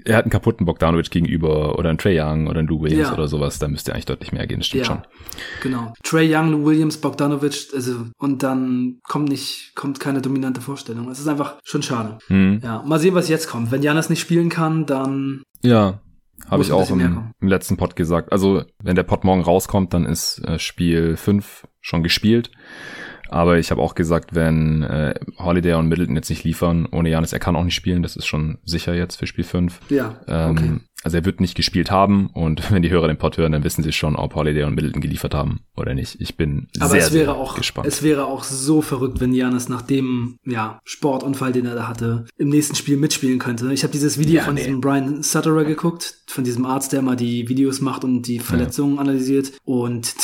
[0.04, 3.14] er hat einen kaputten Bogdanovic gegenüber oder einen Trey Young oder einen Lou Williams ja.
[3.14, 5.02] oder sowas, da müsste eigentlich deutlich mehr gehen, das stimmt ja, schon.
[5.62, 5.94] Genau.
[6.02, 11.08] Trey Young, Lou Williams, Bogdanovic, also und dann kommt nicht, kommt keine dominante Vorstellung.
[11.08, 12.18] Es ist einfach schon schade.
[12.28, 12.60] Mhm.
[12.64, 13.70] Ja, mal sehen, was jetzt kommt.
[13.70, 16.00] Wenn Janis nicht spielen kann, dann ja,
[16.48, 18.32] habe ich auch im, im, letzten Pod gesagt.
[18.32, 22.50] Also, wenn der Pod morgen rauskommt, dann ist äh, Spiel 5 schon gespielt.
[23.30, 27.32] Aber ich habe auch gesagt, wenn äh, Holiday und Middleton jetzt nicht liefern, ohne Janis,
[27.32, 29.80] er kann auch nicht spielen, das ist schon sicher jetzt für Spiel 5.
[29.88, 30.16] Ja.
[30.26, 30.70] Ähm, okay.
[31.02, 33.82] Also er wird nicht gespielt haben und wenn die Hörer den Pod hören, dann wissen
[33.82, 36.20] sie schon, ob Holiday und Middleton geliefert haben oder nicht.
[36.20, 37.86] Ich bin Aber sehr, es wäre sehr auch, gespannt.
[37.86, 42.26] Es wäre auch so verrückt, wenn Janis nach dem ja, Sportunfall, den er da hatte,
[42.36, 43.72] im nächsten Spiel mitspielen könnte.
[43.72, 44.64] Ich habe dieses Video ja, von nee.
[44.64, 48.96] diesem Brian Sutterer geguckt, von diesem Arzt, der mal die Videos macht und die Verletzungen
[48.96, 49.00] ja.
[49.00, 50.14] analysiert und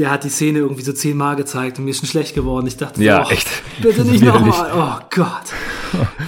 [0.00, 2.66] der hat die Szene irgendwie so zehnmal gezeigt und mir ist schon schlecht geworden.
[2.66, 3.48] Ich dachte, ja, so, echt.
[3.82, 4.72] bitte nicht nochmal.
[4.74, 5.52] Oh Gott.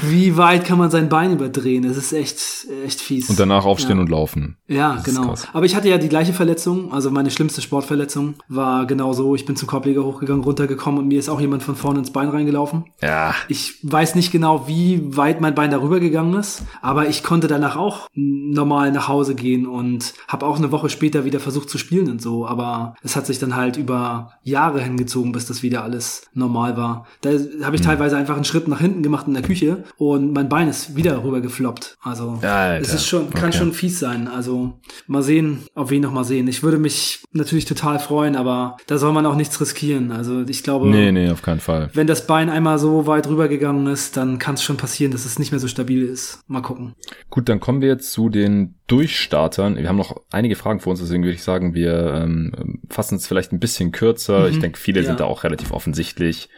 [0.03, 1.85] Wie weit kann man sein Bein überdrehen?
[1.85, 2.39] Das ist echt,
[2.85, 3.31] echt fies.
[3.31, 4.03] Und danach aufstehen ja.
[4.03, 4.57] und laufen.
[4.67, 5.35] Ja, das genau.
[5.55, 6.93] Aber ich hatte ja die gleiche Verletzung.
[6.93, 9.35] Also meine schlimmste Sportverletzung war genau so.
[9.35, 12.29] Ich bin zum Korbleger hochgegangen, runtergekommen und mir ist auch jemand von vorne ins Bein
[12.29, 12.85] reingelaufen.
[13.01, 13.35] Ja.
[13.49, 17.77] Ich weiß nicht genau, wie weit mein Bein darüber gegangen ist, aber ich konnte danach
[17.77, 22.11] auch normal nach Hause gehen und habe auch eine Woche später wieder versucht zu spielen
[22.11, 22.47] und so.
[22.47, 27.07] Aber es hat sich dann halt über Jahre hingezogen, bis das wieder alles normal war.
[27.21, 27.31] Da
[27.63, 27.87] habe ich mhm.
[27.87, 31.23] teilweise einfach einen Schritt nach hinten gemacht in der Küche und mein Bein ist wieder
[31.25, 31.99] rüber gefloppt.
[32.03, 32.81] Also Alter.
[32.81, 33.59] es ist schon, kann okay.
[33.59, 34.29] schon fies sein.
[34.29, 36.49] Also mal sehen, ob wir ihn noch mal sehen.
[36.49, 40.13] Ich würde mich natürlich total freuen, aber da soll man auch nichts riskieren.
[40.13, 41.91] Also ich glaube, nee, nee, auf keinen Fall.
[41.95, 45.39] Wenn das Bein einmal so weit rübergegangen ist, dann kann es schon passieren, dass es
[45.39, 46.41] nicht mehr so stabil ist.
[46.47, 46.95] Mal gucken.
[47.31, 49.79] Gut, dann kommen wir jetzt zu den Durchstartern.
[49.79, 53.27] Wir haben noch einige Fragen vor uns, deswegen würde ich sagen, wir ähm, fassen es
[53.27, 54.41] vielleicht ein bisschen kürzer.
[54.41, 54.47] Mhm.
[54.49, 55.07] Ich denke, viele ja.
[55.07, 56.51] sind da auch relativ offensichtlich.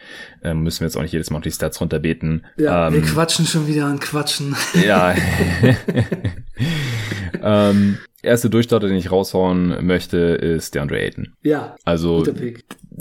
[0.43, 2.45] Ähm, müssen wir jetzt auch nicht jedes Mal die Stats runterbeten.
[2.57, 4.53] Ja, ähm, wir quatschen schon wieder an Quatschen.
[4.85, 5.15] Ja.
[7.41, 11.35] ähm, erste Durchstarter, den ich raushauen möchte, ist DeAndre Ayton.
[11.41, 11.77] Ja.
[11.85, 12.25] Also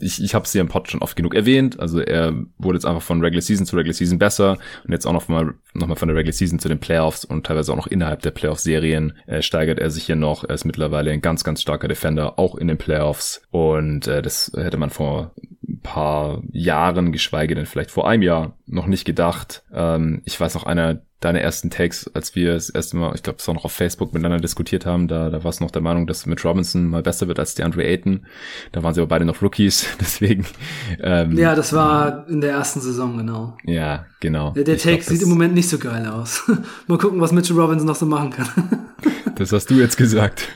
[0.00, 1.78] ich, ich habe es hier im Pod schon oft genug erwähnt.
[1.80, 5.12] Also er wurde jetzt einfach von Regular Season zu Regular Season besser und jetzt auch
[5.12, 7.86] noch mal, noch mal von der Regular Season zu den Playoffs und teilweise auch noch
[7.86, 10.44] innerhalb der Playoff-Serien äh, steigert er sich hier noch.
[10.44, 14.52] Er ist mittlerweile ein ganz, ganz starker Defender, auch in den Playoffs und äh, das
[14.54, 15.34] hätte man vor
[15.84, 19.62] paar Jahren, geschweige denn vielleicht vor einem Jahr, noch nicht gedacht.
[19.72, 23.38] Ähm, ich weiß noch, einer deine ersten Takes, als wir das erste Mal, ich glaube,
[23.38, 26.06] es war noch auf Facebook miteinander diskutiert haben, da, da warst du noch der Meinung,
[26.06, 28.26] dass Mitch Robinson mal besser wird als DeAndre Ayton.
[28.72, 30.44] Da waren sie aber beide noch Rookies, deswegen.
[31.00, 33.56] Ähm, ja, das war in der ersten Saison, genau.
[33.64, 34.50] Ja, genau.
[34.50, 36.42] Der, der Take glaub, sieht im Moment nicht so geil aus.
[36.86, 38.48] mal gucken, was Mitchell Robinson noch so machen kann.
[39.36, 40.48] das hast du jetzt gesagt.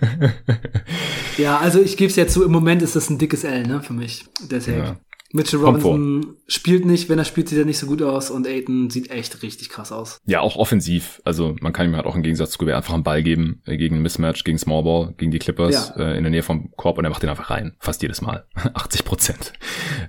[1.38, 3.82] ja, also ich gebe es ja zu, im Moment ist das ein dickes L, ne,
[3.82, 4.78] für mich, der Take.
[4.78, 4.96] Ja.
[5.32, 8.88] Mitchell Robinson spielt nicht, wenn er spielt, sieht er nicht so gut aus und Aiden
[8.88, 10.18] sieht echt richtig krass aus.
[10.24, 11.20] Ja, auch offensiv.
[11.24, 13.76] Also man kann ihm halt auch im Gegensatz zu Gobert einfach einen Ball geben äh,
[13.76, 16.02] gegen Mismatch, gegen Smallball, gegen die Clippers ja.
[16.02, 17.76] äh, in der Nähe vom Korb und er macht den einfach rein.
[17.78, 18.46] Fast jedes Mal.
[18.74, 19.52] 80 Prozent.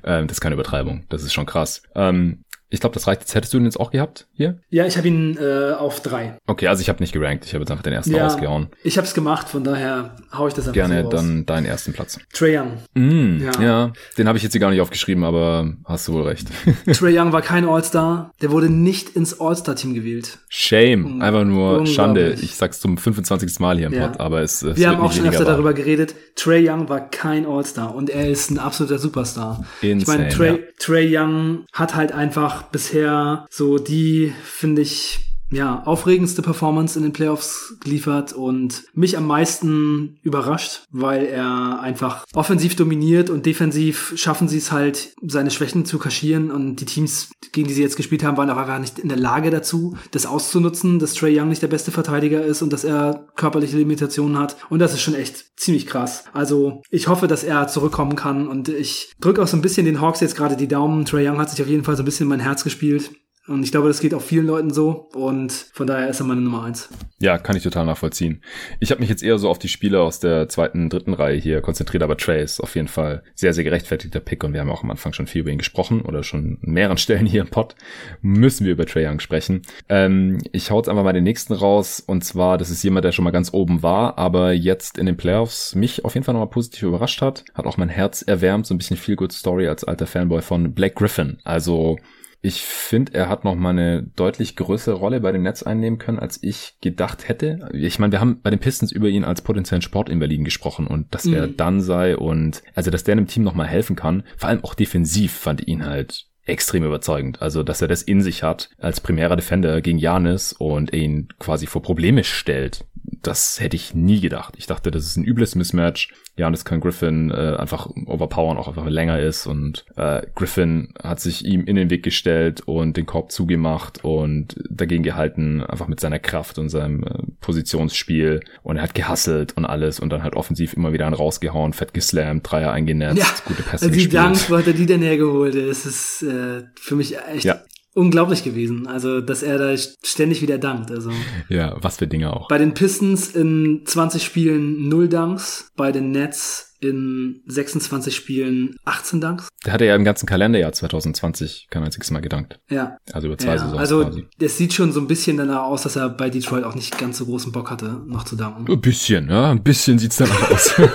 [0.04, 1.06] Ähm, das ist keine Übertreibung.
[1.10, 1.82] Das ist schon krass.
[1.96, 3.22] Ähm, ich glaube, das reicht.
[3.22, 4.60] Jetzt hättest du ihn jetzt auch gehabt hier?
[4.70, 6.38] Ja, ich habe ihn äh, auf drei.
[6.46, 7.46] Okay, also ich habe nicht gerankt.
[7.46, 8.68] Ich habe jetzt einfach den ersten ja, rausgehauen.
[8.84, 11.94] Ich habe es gemacht, von daher hau ich das einfach Gerne so dann deinen ersten
[11.94, 12.20] Platz.
[12.32, 12.74] Trae Young.
[12.94, 13.62] Mm, ja.
[13.62, 16.48] ja, den habe ich jetzt hier gar nicht aufgeschrieben, aber hast du wohl recht.
[16.94, 18.34] Trae Young war kein All-Star.
[18.42, 20.38] Der wurde nicht ins All-Star-Team gewählt.
[20.50, 21.22] Shame.
[21.22, 22.34] Einfach nur Schande.
[22.40, 23.60] Ich sag's zum 25.
[23.60, 25.54] Mal hier im Pod, aber es, es Wir haben auch schon öfter war.
[25.54, 26.14] darüber geredet.
[26.36, 29.66] Trae Young war kein All-Star und er ist ein absoluter Superstar.
[29.82, 30.66] Insane, ich meine, Trae, ja.
[30.78, 33.46] Trae Young hat halt einfach bisher.
[33.50, 40.20] So die, finde ich, ja, aufregendste Performance in den Playoffs geliefert und mich am meisten
[40.22, 45.98] überrascht, weil er einfach offensiv dominiert und defensiv schaffen sie es halt, seine Schwächen zu
[45.98, 49.18] kaschieren und die Teams, gegen die sie jetzt gespielt haben, waren einfach nicht in der
[49.18, 53.28] Lage dazu, das auszunutzen, dass Trey Young nicht der beste Verteidiger ist und dass er
[53.36, 56.26] körperliche Limitationen hat und das ist schon echt ziemlich krass.
[56.34, 60.02] Also ich hoffe, dass er zurückkommen kann und ich drücke auch so ein bisschen den
[60.02, 61.06] Hawks jetzt gerade die Daumen.
[61.06, 63.12] Trey Young hat sich auf jeden Fall so ein bisschen in mein Herz gespielt
[63.50, 65.10] und ich glaube, das geht auch vielen Leuten so.
[65.14, 66.88] Und von daher ist er meine Nummer eins.
[67.20, 68.42] Ja, kann ich total nachvollziehen.
[68.80, 71.62] Ich habe mich jetzt eher so auf die Spiele aus der zweiten, dritten Reihe hier
[71.62, 74.84] konzentriert, aber Trey ist auf jeden Fall sehr, sehr gerechtfertigter Pick und wir haben auch
[74.84, 77.76] am Anfang schon viel über ihn gesprochen oder schon an mehreren Stellen hier im Pod
[78.22, 79.64] müssen wir über Trey Young sprechen.
[79.90, 83.12] Ähm, ich hau jetzt einfach mal den nächsten raus und zwar, das ist jemand, der
[83.12, 86.50] schon mal ganz oben war, aber jetzt in den Playoffs mich auf jeden Fall nochmal
[86.50, 89.84] positiv überrascht hat, hat auch mein Herz erwärmt, so ein bisschen viel Good Story als
[89.84, 91.40] alter Fanboy von Black Griffin.
[91.44, 91.98] Also
[92.42, 96.20] Ich finde, er hat noch mal eine deutlich größere Rolle bei den Nets einnehmen können,
[96.20, 97.70] als ich gedacht hätte.
[97.74, 101.26] Ich meine, wir haben bei den Pistons über ihn als potenziellen Sportinvaliden gesprochen und dass
[101.26, 101.34] mhm.
[101.34, 104.24] er dann sei und also, dass der dem Team noch mal helfen kann.
[104.38, 107.42] Vor allem auch defensiv fand ich ihn halt extrem überzeugend.
[107.42, 111.68] Also, dass er das in sich hat als primärer Defender gegen Janis und ihn quasi
[111.68, 112.86] vor Probleme stellt.
[113.22, 114.56] Das hätte ich nie gedacht.
[114.58, 116.10] Ich dachte, das ist ein übles Mismatch.
[116.38, 121.44] Janis kann Griffin äh, einfach overpowern, auch einfach länger ist und äh, Griffin hat sich
[121.44, 126.20] ihm in den Weg gestellt und den Korb zugemacht und dagegen gehalten, einfach mit seiner
[126.20, 130.74] Kraft und seinem äh, Positionsspiel und er hat gehasselt und alles und dann halt offensiv
[130.74, 134.58] immer wieder einen rausgehauen, fett geslammt, Dreier eingenetzt, ja, gute Pässe also die Dank, wo
[134.58, 135.56] hat er die denn hergeholt?
[135.56, 137.62] Es ist äh, für mich echt ja
[138.00, 138.88] unglaublich gewesen.
[138.88, 140.90] Also, dass er da ständig wieder dankt.
[140.90, 141.12] Also.
[141.50, 142.48] Ja, was für Dinge auch.
[142.48, 149.20] Bei den Pistons in 20 Spielen 0 Dunks, bei den Nets in 26 Spielen 18
[149.20, 149.50] Dunks.
[149.66, 152.62] Der hatte ja im ganzen Kalenderjahr 2020 kein einziges Mal gedankt.
[152.70, 152.98] Ja.
[153.12, 154.26] Also über zwei ja, Saisons Also, quasi.
[154.40, 157.18] das sieht schon so ein bisschen danach aus, dass er bei Detroit auch nicht ganz
[157.18, 158.72] so großen Bock hatte, noch zu danken.
[158.72, 159.52] Ein bisschen, ja.
[159.52, 160.74] Ein bisschen sieht's danach aus.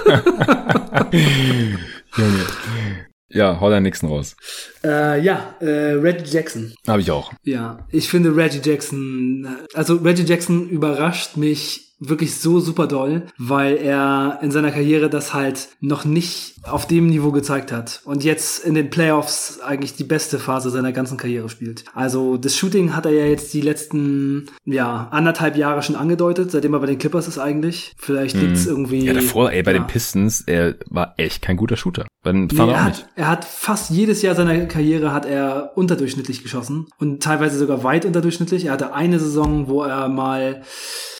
[2.16, 2.46] Junge.
[3.34, 4.36] Ja, hau deinen nächsten raus.
[4.84, 6.72] Äh, ja, äh, Reggie Jackson.
[6.86, 7.32] Habe ich auch.
[7.42, 13.76] Ja, ich finde Reggie Jackson, also Reggie Jackson überrascht mich wirklich so super doll, weil
[13.76, 18.64] er in seiner Karriere das halt noch nicht auf dem Niveau gezeigt hat und jetzt
[18.64, 21.84] in den Playoffs eigentlich die beste Phase seiner ganzen Karriere spielt.
[21.94, 26.74] Also das Shooting hat er ja jetzt die letzten ja anderthalb Jahre schon angedeutet, seitdem
[26.74, 27.94] er bei den Clippers ist eigentlich.
[27.98, 28.68] Vielleicht liegt's mm.
[28.68, 29.04] irgendwie.
[29.04, 29.78] Ja, davor, ey, bei ja.
[29.78, 32.06] den Pistons, er war echt kein guter Shooter.
[32.22, 36.42] Bei den nee, er, hat, er hat fast jedes Jahr seiner Karriere hat er unterdurchschnittlich
[36.42, 38.66] geschossen und teilweise sogar weit unterdurchschnittlich.
[38.66, 40.62] Er hatte eine Saison, wo er mal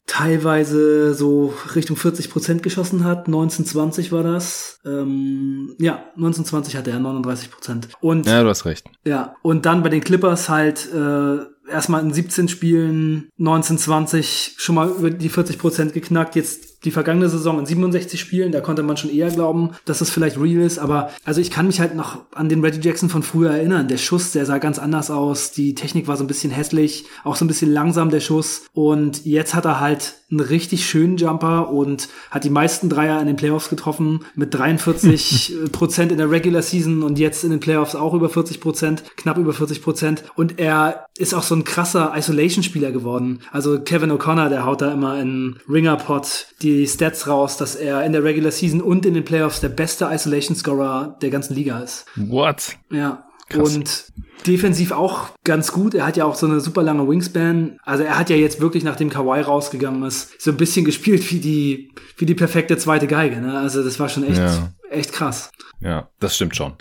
[0.07, 3.27] teilweise so Richtung 40 Prozent geschossen hat.
[3.27, 4.79] 1920 war das.
[4.85, 7.89] Ähm, ja, 1920 hatte er 39 Prozent.
[8.01, 8.87] Und ja, du hast recht.
[9.05, 11.39] Ja, und dann bei den Clippers halt äh,
[11.71, 16.37] erstmal in 17 Spielen 1920 schon mal über die 40 Prozent geknackt.
[16.37, 20.11] Jetzt die vergangene Saison in 67 Spielen, da konnte man schon eher glauben, dass es
[20.11, 23.23] vielleicht real ist, aber also ich kann mich halt noch an den Reggie Jackson von
[23.23, 23.89] früher erinnern.
[23.89, 27.37] Der Schuss, der sah ganz anders aus, die Technik war so ein bisschen hässlich, auch
[27.37, 31.71] so ein bisschen langsam der Schuss und jetzt hat er halt einen richtig schönen Jumper
[31.71, 36.63] und hat die meisten Dreier in den Playoffs getroffen mit 43 Prozent in der Regular
[36.63, 40.59] Season und jetzt in den Playoffs auch über 40 Prozent, knapp über 40 Prozent und
[40.59, 43.41] er ist auch so ein krasser Isolation-Spieler geworden.
[43.53, 47.75] Also Kevin O'Connor, der haut da immer in Ringer Pot die die Stats raus, dass
[47.75, 51.55] er in der Regular Season und in den Playoffs der beste Isolation Scorer der ganzen
[51.55, 52.07] Liga ist.
[52.17, 52.77] What?
[52.91, 53.25] Ja.
[53.49, 53.77] Krass.
[53.77, 54.13] Und
[54.47, 55.95] defensiv auch ganz gut.
[55.95, 57.79] Er hat ja auch so eine super lange Wingspan.
[57.83, 61.41] Also er hat ja jetzt wirklich, nachdem Kawhi rausgegangen ist, so ein bisschen gespielt wie
[61.41, 63.41] die, wie die perfekte zweite Geige.
[63.41, 63.59] Ne?
[63.59, 64.73] Also das war schon echt, ja.
[64.91, 65.51] echt krass.
[65.81, 66.73] Ja, das stimmt schon.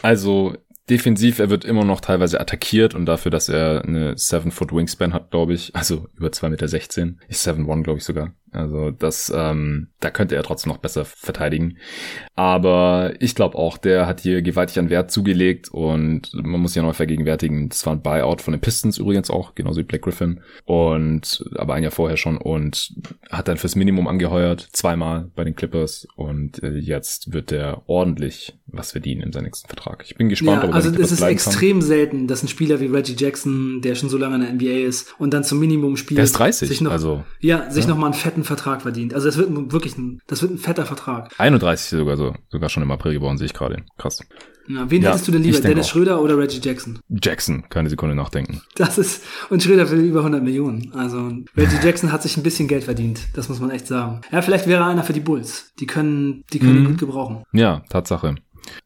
[0.00, 0.54] Also
[0.88, 5.30] defensiv, er wird immer noch teilweise attackiert und dafür, dass er eine 7-Foot Wingspan hat,
[5.30, 10.36] glaube ich, also über 2,16 Meter, 7-1, glaube ich sogar, also das, ähm, da könnte
[10.36, 11.78] er trotzdem noch besser verteidigen.
[12.34, 16.82] Aber ich glaube auch, der hat hier gewaltig an Wert zugelegt und man muss ja
[16.82, 20.40] noch vergegenwärtigen, das war ein Buyout von den Pistons übrigens auch, genauso wie Black Griffin.
[20.64, 22.94] Und aber ein Jahr vorher schon und
[23.30, 28.58] hat dann fürs Minimum angeheuert, zweimal bei den Clippers und äh, jetzt wird der ordentlich
[28.66, 30.04] was verdienen in seinem nächsten Vertrag.
[30.06, 31.86] Ich bin gespannt, ja, ob er Also es ist extrem kann.
[31.86, 35.14] selten, dass ein Spieler wie Reggie Jackson, der schon so lange in der NBA ist
[35.18, 36.18] und dann zum Minimum spielt.
[36.18, 37.24] Der ist 30, sich noch, also.
[37.40, 37.90] Ja, sich ja.
[37.90, 39.14] noch mal einen fetten fetten Vertrag verdient.
[39.14, 41.32] Also es wird wirklich ein, das wird ein fetter Vertrag.
[41.38, 43.84] 31 sogar so, sogar schon im April geworden, sehe ich gerade.
[43.98, 44.20] Krass.
[44.68, 47.00] Ja, wen ja, hättest du denn lieber, Dennis Schröder oder Reggie Jackson?
[47.08, 48.62] Jackson, keine Sekunde nachdenken.
[48.76, 50.92] Das ist, und Schröder will über 100 Millionen.
[50.94, 53.26] Also, Reggie Jackson hat sich ein bisschen Geld verdient.
[53.34, 54.20] Das muss man echt sagen.
[54.30, 55.72] Ja, vielleicht wäre er einer für die Bulls.
[55.80, 56.78] Die können, die können mhm.
[56.78, 57.42] ihn gut gebrauchen.
[57.52, 58.36] Ja, Tatsache.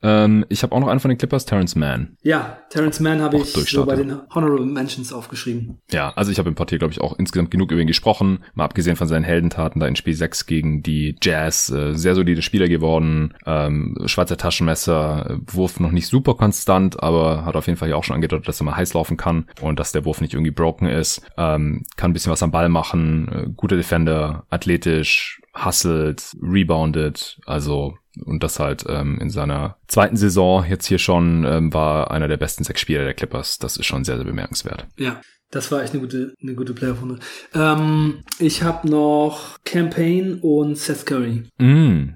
[0.03, 2.17] Ähm, ich habe auch noch einen von den Clippers, Terrence Mann.
[2.23, 5.79] Ja, Terrence Mann habe ich so bei den Honorable Mentions aufgeschrieben.
[5.91, 8.45] Ja, also ich habe im Partier, glaube ich, auch insgesamt genug über ihn gesprochen.
[8.55, 11.71] Mal abgesehen von seinen Heldentaten da in Spiel 6 gegen die Jazz.
[11.71, 13.35] Äh, sehr solide Spieler geworden.
[13.47, 17.97] Ähm, Schweizer Taschenmesser, äh, Wurf noch nicht super konstant, aber hat auf jeden Fall ja
[17.97, 20.51] auch schon angedeutet, dass er mal heiß laufen kann und dass der Wurf nicht irgendwie
[20.51, 21.23] broken ist.
[21.37, 23.29] Ähm, kann ein bisschen was am Ball machen.
[23.29, 27.39] Äh, guter Defender, athletisch, hustelt, rebounded.
[27.47, 32.29] Also und das halt ähm, in seiner zweiten Saison jetzt hier schon ähm, war einer
[32.29, 33.59] der besten sechs Spieler der Clippers.
[33.59, 34.87] Das ist schon sehr, sehr bemerkenswert.
[34.97, 37.19] Ja, das war echt eine gute, eine gute Playoff-Runde.
[37.55, 41.45] Ähm, ich habe noch Campaign und Seth Curry.
[41.59, 42.15] Mm,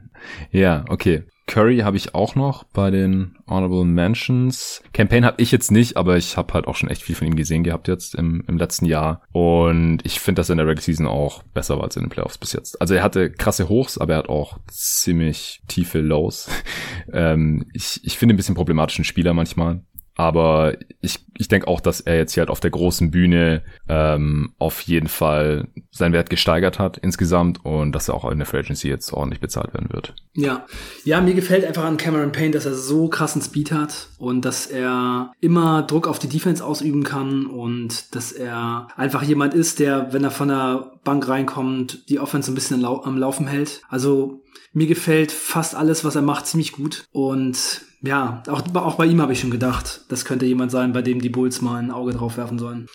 [0.51, 1.25] ja, okay.
[1.51, 4.85] Curry habe ich auch noch bei den Honorable Mentions.
[4.93, 7.35] Campaign habe ich jetzt nicht, aber ich habe halt auch schon echt viel von ihm
[7.35, 9.23] gesehen gehabt jetzt im, im letzten Jahr.
[9.33, 12.09] Und ich finde, dass er in der Regular Season auch besser war als in den
[12.09, 12.81] Playoffs bis jetzt.
[12.81, 16.49] Also er hatte krasse Hochs, aber er hat auch ziemlich tiefe Lows.
[17.13, 19.83] ähm, ich ich finde ein bisschen problematischen Spieler manchmal.
[20.21, 24.53] Aber ich, ich denke auch, dass er jetzt hier halt auf der großen Bühne ähm,
[24.59, 28.59] auf jeden Fall seinen Wert gesteigert hat insgesamt und dass er auch in der Free
[28.59, 30.15] Agency jetzt ordentlich bezahlt werden wird.
[30.35, 30.67] Ja,
[31.05, 34.67] ja, mir gefällt einfach an Cameron Payne, dass er so krassen Speed hat und dass
[34.67, 40.13] er immer Druck auf die Defense ausüben kann und dass er einfach jemand ist, der,
[40.13, 43.81] wenn er von der Bank reinkommt, die Offense ein bisschen am Laufen hält.
[43.89, 44.43] Also
[44.73, 49.21] mir gefällt fast alles, was er macht, ziemlich gut und ja, auch, auch bei ihm
[49.21, 52.13] habe ich schon gedacht, das könnte jemand sein, bei dem die Bulls mal ein Auge
[52.13, 52.87] drauf werfen sollen.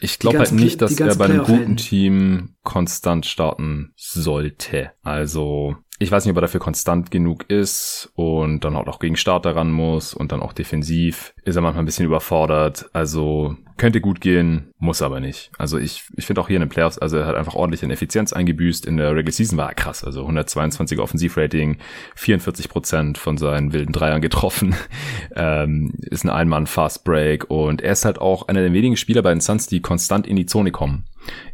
[0.00, 4.90] Ich glaube halt nicht, dass er bei einem guten Team konstant starten sollte.
[5.02, 9.56] Also ich weiß nicht, ob er dafür konstant genug ist und dann auch gegen Starter
[9.56, 12.88] ran muss und dann auch defensiv ist er manchmal ein bisschen überfordert.
[12.92, 15.50] Also könnte gut gehen, muss aber nicht.
[15.58, 17.90] Also ich, ich finde auch hier in den Playoffs, also er hat einfach ordentlich in
[17.90, 18.86] Effizienz eingebüßt.
[18.86, 20.04] In der Regular Season war er krass.
[20.04, 21.78] Also 122 Offensivrating,
[22.14, 24.76] 44 Prozent von seinen wilden Dreiern getroffen.
[25.34, 29.22] ähm, ist ein Einmann Fast Break und er ist halt auch einer der wenigen Spieler
[29.22, 31.04] bei den Suns, die konstant in die Zone kommen.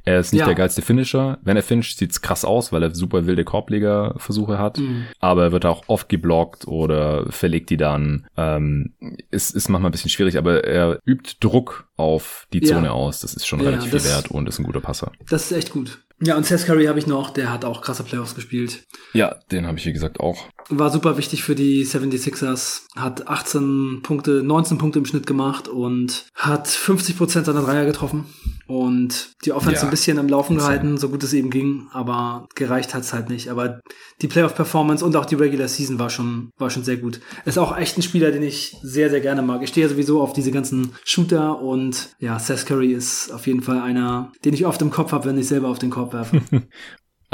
[0.04, 0.46] Er ist nicht ja.
[0.46, 1.38] der geilste Finisher.
[1.42, 4.78] Wenn er finisht, sieht's krass aus, weil er super wilde Korblegerversuche hat.
[4.78, 5.06] Mhm.
[5.18, 8.26] Aber er wird auch oft geblockt oder verlegt die dann.
[8.36, 8.92] Ähm,
[9.30, 12.92] ist, ist manchmal ein bisschen schwierig, aber er übt Druck auf die Zone ja.
[12.92, 13.20] aus.
[13.20, 15.12] Das ist schon ja, relativ viel wert und ist ein guter Passer.
[15.28, 16.00] Das ist echt gut.
[16.20, 18.84] Ja, und Seth Curry habe ich noch, der hat auch krasse Playoffs gespielt.
[19.12, 20.46] Ja, den habe ich wie gesagt auch.
[20.70, 26.26] War super wichtig für die 76ers, hat 18 Punkte, 19 Punkte im Schnitt gemacht und
[26.34, 28.26] hat 50 Prozent seiner Dreier getroffen
[28.66, 32.46] und die Offense ja, ein bisschen am Laufen gehalten, so gut es eben ging, aber
[32.54, 33.48] gereicht hat's halt nicht.
[33.48, 33.80] Aber
[34.22, 37.20] die Playoff-Performance und auch die Regular Season war schon, war schon sehr gut.
[37.44, 39.62] Ist auch echt ein Spieler, den ich sehr, sehr gerne mag.
[39.62, 43.62] Ich stehe ja sowieso auf diese ganzen Shooter und ja, Seth Curry ist auf jeden
[43.62, 46.40] Fall einer, den ich oft im Kopf habe, wenn ich selber auf den Korb werfe.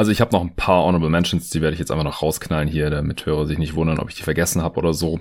[0.00, 2.70] Also ich habe noch ein paar Honorable Mentions, die werde ich jetzt einfach noch rausknallen
[2.70, 5.20] hier, damit Hörer sich nicht wundern, ob ich die vergessen habe oder so.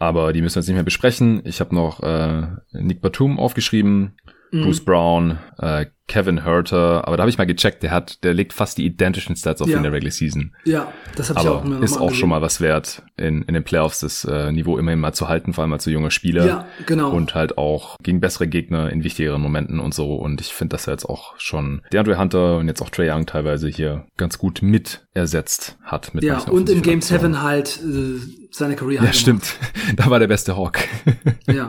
[0.00, 1.42] Aber die müssen wir jetzt nicht mehr besprechen.
[1.44, 4.16] Ich habe noch äh, Nick Batum aufgeschrieben,
[4.50, 4.62] mhm.
[4.62, 8.52] Bruce Brown, äh, Kevin Herter, aber da habe ich mal gecheckt, der hat, der legt
[8.52, 9.76] fast die identischen Stats auf ja.
[9.76, 10.54] in der Regular Season.
[10.64, 13.64] Ja, das habe ich auch mir Ist auch schon mal was wert, in, in den
[13.64, 16.46] Playoffs das äh, Niveau immerhin mal zu halten, vor allem als so junger Spieler.
[16.46, 17.10] Ja, genau.
[17.10, 20.14] Und halt auch gegen bessere Gegner in wichtigeren Momenten und so.
[20.14, 23.26] Und ich finde, dass er jetzt auch schon DeAndre Hunter und jetzt auch Trey Young
[23.26, 26.14] teilweise hier ganz gut mit ersetzt hat.
[26.14, 28.20] Mit ja, und im Game 7 halt äh,
[28.52, 29.56] seine Career Ja, stimmt.
[29.96, 30.78] da war der beste Hawk.
[31.48, 31.68] ja,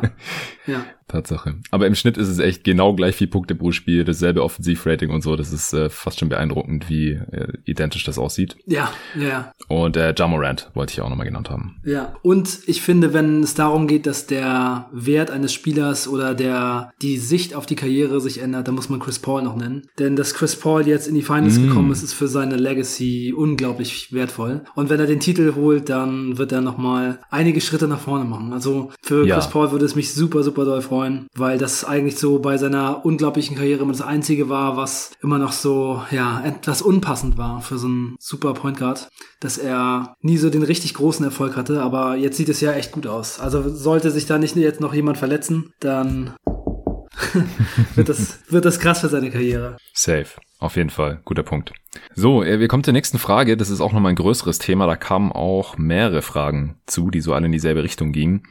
[0.67, 0.85] ja.
[1.07, 1.55] Tatsache.
[1.71, 5.21] Aber im Schnitt ist es echt genau gleich viel Punkte pro Spiel, dasselbe Offensivrating und
[5.21, 5.35] so.
[5.35, 8.57] Das ist äh, fast schon beeindruckend, wie äh, identisch das aussieht.
[8.65, 9.53] Ja, ja.
[9.69, 11.77] Und äh, Jamorant wollte ich auch nochmal genannt haben.
[11.85, 16.91] Ja, und ich finde, wenn es darum geht, dass der Wert eines Spielers oder der
[17.01, 19.87] die Sicht auf die Karriere sich ändert, dann muss man Chris Paul noch nennen.
[19.99, 21.67] Denn dass Chris Paul jetzt in die Finals mm.
[21.69, 24.61] gekommen ist, ist für seine Legacy unglaublich wertvoll.
[24.75, 28.51] Und wenn er den Titel holt, dann wird er nochmal einige Schritte nach vorne machen.
[28.51, 29.35] Also für ja.
[29.35, 32.57] Chris Paul würde es mich super, super doll freuen freuen, weil das eigentlich so bei
[32.57, 37.61] seiner unglaublichen Karriere immer das einzige war, was immer noch so, ja, etwas unpassend war
[37.61, 39.07] für so einen super Point Guard,
[39.39, 42.91] dass er nie so den richtig großen Erfolg hatte, aber jetzt sieht es ja echt
[42.91, 43.39] gut aus.
[43.39, 46.33] Also sollte sich da nicht jetzt noch jemand verletzen, dann
[47.95, 49.77] wird, das, wird das krass für seine Karriere.
[49.93, 50.29] Safe.
[50.59, 51.73] Auf jeden Fall, guter Punkt.
[52.15, 53.57] So, äh, wir kommen zur nächsten Frage.
[53.57, 54.87] Das ist auch nochmal ein größeres Thema.
[54.87, 58.43] Da kamen auch mehrere Fragen zu, die so alle in dieselbe Richtung gingen.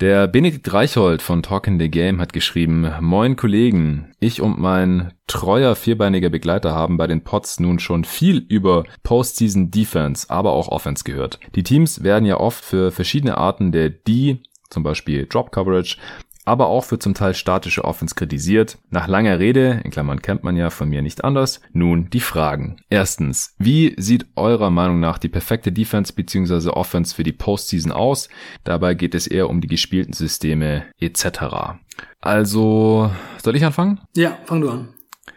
[0.00, 5.76] Der Benedikt Reicholt von Talking the Game hat geschrieben, Moin Kollegen, ich und mein treuer
[5.76, 11.04] vierbeiniger Begleiter haben bei den Pots nun schon viel über Postseason Defense, aber auch Offense
[11.04, 11.38] gehört.
[11.54, 15.98] Die Teams werden ja oft für verschiedene Arten der D, zum Beispiel Drop Coverage,
[16.44, 18.78] aber auch für zum Teil statische Offense kritisiert.
[18.90, 22.76] Nach langer Rede, in Klammern kennt man ja von mir nicht anders, nun die Fragen.
[22.90, 26.70] Erstens, wie sieht eurer Meinung nach die perfekte Defense bzw.
[26.70, 28.28] Offense für die Postseason aus?
[28.64, 31.78] Dabei geht es eher um die gespielten Systeme etc.
[32.20, 33.10] Also,
[33.42, 34.00] soll ich anfangen?
[34.16, 34.88] Ja, fang du an.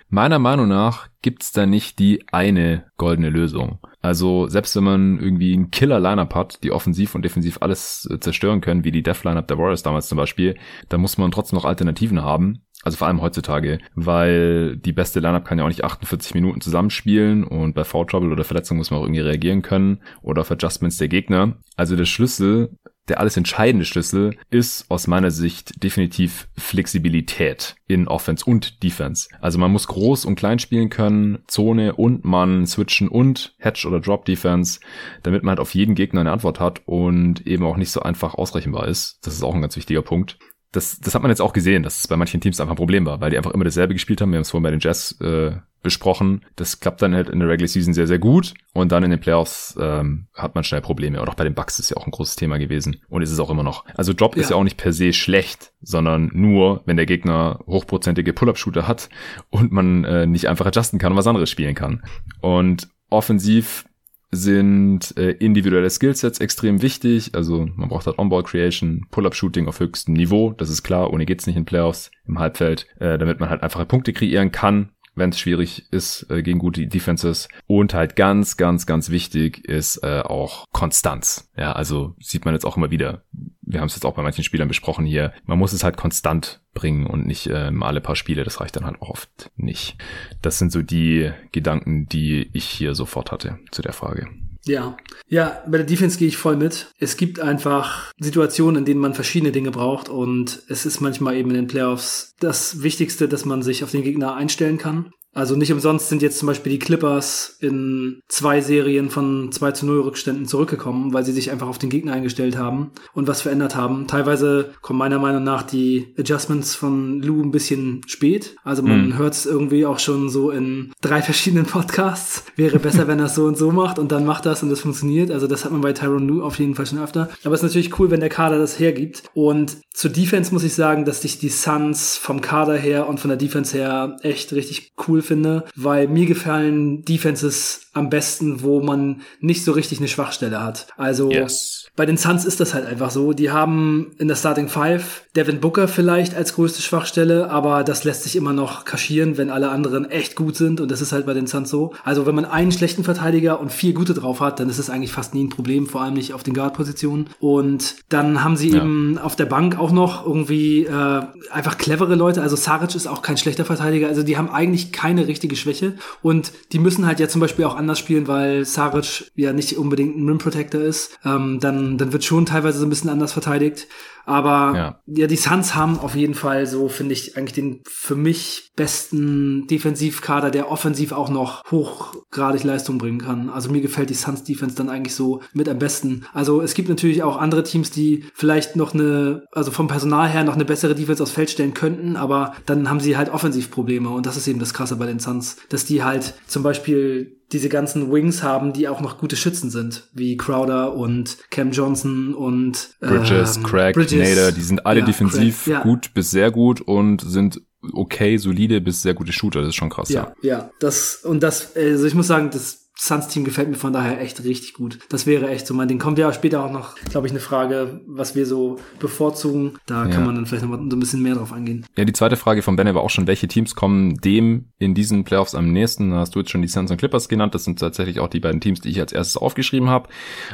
[0.09, 3.79] Meiner Meinung nach gibt's da nicht die eine goldene Lösung.
[4.05, 8.61] Also selbst wenn man irgendwie einen Killer-Lineup hat, die offensiv und defensiv alles äh, zerstören
[8.61, 10.55] können, wie die Death-Lineup der Warriors damals zum Beispiel,
[10.89, 12.61] dann muss man trotzdem noch Alternativen haben.
[12.85, 17.43] Also vor allem heutzutage, weil die beste Lineup kann ja auch nicht 48 Minuten zusammenspielen
[17.43, 20.97] und bei Foul Trouble oder Verletzung muss man auch irgendwie reagieren können oder auf Adjustments
[20.97, 21.57] der Gegner.
[21.75, 22.69] Also der Schlüssel
[23.07, 29.29] der alles entscheidende Schlüssel ist aus meiner Sicht definitiv Flexibilität in Offense und Defense.
[29.39, 33.99] Also man muss groß und klein spielen können, Zone und man switchen und Hedge oder
[33.99, 34.79] Drop Defense,
[35.23, 38.33] damit man halt auf jeden Gegner eine Antwort hat und eben auch nicht so einfach
[38.33, 39.19] ausrechenbar ist.
[39.21, 40.39] Das ist auch ein ganz wichtiger Punkt.
[40.75, 43.05] Das, das hat man jetzt auch gesehen, dass es bei manchen Teams einfach ein Problem
[43.05, 44.31] war, weil die einfach immer dasselbe gespielt haben.
[44.31, 45.51] Wir haben es vorhin bei den Jazz äh,
[45.81, 46.43] besprochen.
[46.55, 48.53] Das klappt dann halt in der Regular Season sehr, sehr gut.
[48.73, 51.21] Und dann in den Playoffs ähm, hat man schnell Probleme.
[51.21, 52.97] Und auch bei den Bucks ist ja auch ein großes Thema gewesen.
[53.07, 53.85] Und ist es auch immer noch.
[53.95, 54.41] Also Drop ja.
[54.41, 59.09] ist ja auch nicht per se schlecht, sondern nur, wenn der Gegner hochprozentige Pull-Up-Shooter hat
[59.49, 62.03] und man äh, nicht einfach adjusten kann und was anderes spielen kann.
[62.41, 63.85] Und offensiv
[64.31, 67.31] sind äh, individuelle Skillsets extrem wichtig.
[67.33, 70.51] Also man braucht halt On-Ball Creation, Pull-Up-Shooting auf höchstem Niveau.
[70.51, 73.85] Das ist klar, ohne geht's nicht in Playoffs im Halbfeld, äh, damit man halt einfache
[73.85, 77.47] Punkte kreieren kann wenn es schwierig ist äh, gegen gute Defenses.
[77.67, 81.49] Und halt ganz, ganz, ganz wichtig ist äh, auch Konstanz.
[81.57, 83.23] Ja, also sieht man jetzt auch immer wieder.
[83.61, 85.33] Wir haben es jetzt auch bei manchen Spielern besprochen hier.
[85.45, 88.43] Man muss es halt konstant bringen und nicht äh, alle paar Spiele.
[88.43, 89.97] Das reicht dann halt auch oft nicht.
[90.41, 94.27] Das sind so die Gedanken, die ich hier sofort hatte zu der Frage.
[94.67, 94.97] Ja,
[95.27, 96.91] ja, bei der Defense gehe ich voll mit.
[96.97, 101.51] Es gibt einfach Situationen, in denen man verschiedene Dinge braucht und es ist manchmal eben
[101.51, 105.11] in den Playoffs das Wichtigste, dass man sich auf den Gegner einstellen kann.
[105.35, 109.85] Also nicht umsonst sind jetzt zum Beispiel die Clippers in zwei Serien von 2 zu
[109.85, 113.75] 0 Rückständen zurückgekommen, weil sie sich einfach auf den Gegner eingestellt haben und was verändert
[113.75, 114.07] haben.
[114.07, 118.55] Teilweise kommen meiner Meinung nach die Adjustments von Lou ein bisschen spät.
[118.63, 119.17] Also man mhm.
[119.17, 122.45] hört es irgendwie auch schon so in drei verschiedenen Podcasts.
[122.55, 124.79] Wäre besser, wenn er es so und so macht und dann macht das und das
[124.79, 125.31] funktioniert.
[125.31, 127.29] Also das hat man bei Tyron Lou auf jeden Fall schon öfter.
[127.43, 129.23] Aber es ist natürlich cool, wenn der Kader das hergibt.
[129.33, 133.27] Und zur Defense muss ich sagen, dass sich die Suns vom Kader her und von
[133.27, 139.21] der Defense her echt richtig cool finde, weil mir gefallen Defenses am besten, wo man
[139.39, 140.87] nicht so richtig eine Schwachstelle hat.
[140.97, 141.87] Also yes.
[141.95, 143.31] bei den Suns ist das halt einfach so.
[143.31, 148.23] Die haben in der Starting Five Devin Booker vielleicht als größte Schwachstelle, aber das lässt
[148.23, 151.33] sich immer noch kaschieren, wenn alle anderen echt gut sind und das ist halt bei
[151.33, 151.93] den Suns so.
[152.03, 155.11] Also wenn man einen schlechten Verteidiger und vier gute drauf hat, dann ist es eigentlich
[155.11, 157.27] fast nie ein Problem, vor allem nicht auf den Guard-Positionen.
[157.39, 158.77] Und dann haben sie ja.
[158.77, 162.41] eben auf der Bank auch noch irgendwie äh, einfach clevere Leute.
[162.41, 164.07] Also Saric ist auch kein schlechter Verteidiger.
[164.07, 167.75] Also die haben eigentlich keine richtige Schwäche und die müssen halt ja zum Beispiel auch
[167.75, 172.25] anders spielen, weil Saric ja nicht unbedingt ein Rim Protector ist, ähm, dann, dann wird
[172.25, 173.87] schon teilweise so ein bisschen anders verteidigt.
[174.25, 174.99] Aber ja.
[175.05, 179.67] ja, die Suns haben auf jeden Fall so, finde ich, eigentlich den für mich besten
[179.67, 183.49] Defensivkader, der offensiv auch noch hochgradig Leistung bringen kann.
[183.49, 186.25] Also mir gefällt die Suns Defense dann eigentlich so mit am besten.
[186.33, 190.43] Also es gibt natürlich auch andere Teams, die vielleicht noch eine, also vom Personal her
[190.43, 194.25] noch eine bessere Defense aufs Feld stellen könnten, aber dann haben sie halt Offensivprobleme und
[194.25, 198.11] das ist eben das Krasse bei den Suns, dass die halt zum Beispiel diese ganzen
[198.11, 203.57] Wings haben, die auch noch gute Schützen sind, wie Crowder und Cam Johnson und Bridges,
[203.57, 204.29] ähm, Craig, Bridges.
[204.29, 205.83] Nader, die sind alle ja, defensiv Craig, ja.
[205.83, 207.61] gut bis sehr gut und sind
[207.93, 209.61] okay, solide bis sehr gute Shooter.
[209.61, 210.09] Das ist schon krass.
[210.09, 213.91] Ja, ja, ja das und das, also ich muss sagen, das Suns-Team gefällt mir von
[213.91, 214.99] daher echt richtig gut.
[215.09, 215.99] Das wäre echt so mein Ding.
[215.99, 219.73] Kommt ja später auch noch, glaube ich, eine Frage, was wir so bevorzugen.
[219.85, 220.09] Da ja.
[220.09, 221.85] kann man dann vielleicht noch mal so ein bisschen mehr drauf eingehen.
[221.97, 225.25] Ja, die zweite Frage von Ben war auch schon, welche Teams kommen dem in diesen
[225.25, 226.11] Playoffs am nächsten?
[226.11, 227.53] Da hast du jetzt schon die Suns und Clippers genannt.
[227.53, 230.09] Das sind tatsächlich auch die beiden Teams, die ich als erstes aufgeschrieben habe.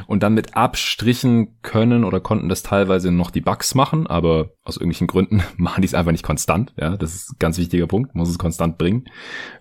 [0.08, 4.76] Und dann mit Abstrichen können oder konnten das teilweise noch die Bucks machen, aber aus
[4.76, 6.74] irgendwelchen Gründen machen die es einfach nicht konstant.
[6.76, 8.14] Ja, das ist ein ganz wichtiger Punkt.
[8.16, 9.04] Muss es konstant bringen.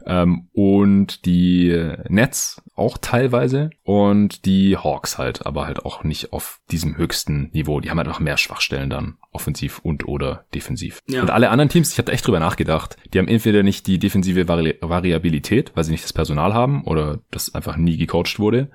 [0.07, 6.59] Ähm, und die Nets auch teilweise und die Hawks halt, aber halt auch nicht auf
[6.71, 7.79] diesem höchsten Niveau.
[7.79, 10.99] Die haben halt noch mehr Schwachstellen dann, offensiv und oder defensiv.
[11.07, 11.21] Ja.
[11.21, 14.47] Und alle anderen Teams, ich habe echt drüber nachgedacht, die haben entweder nicht die defensive
[14.47, 18.71] Vari Variabilität, weil sie nicht das Personal haben oder das einfach nie gecoacht wurde,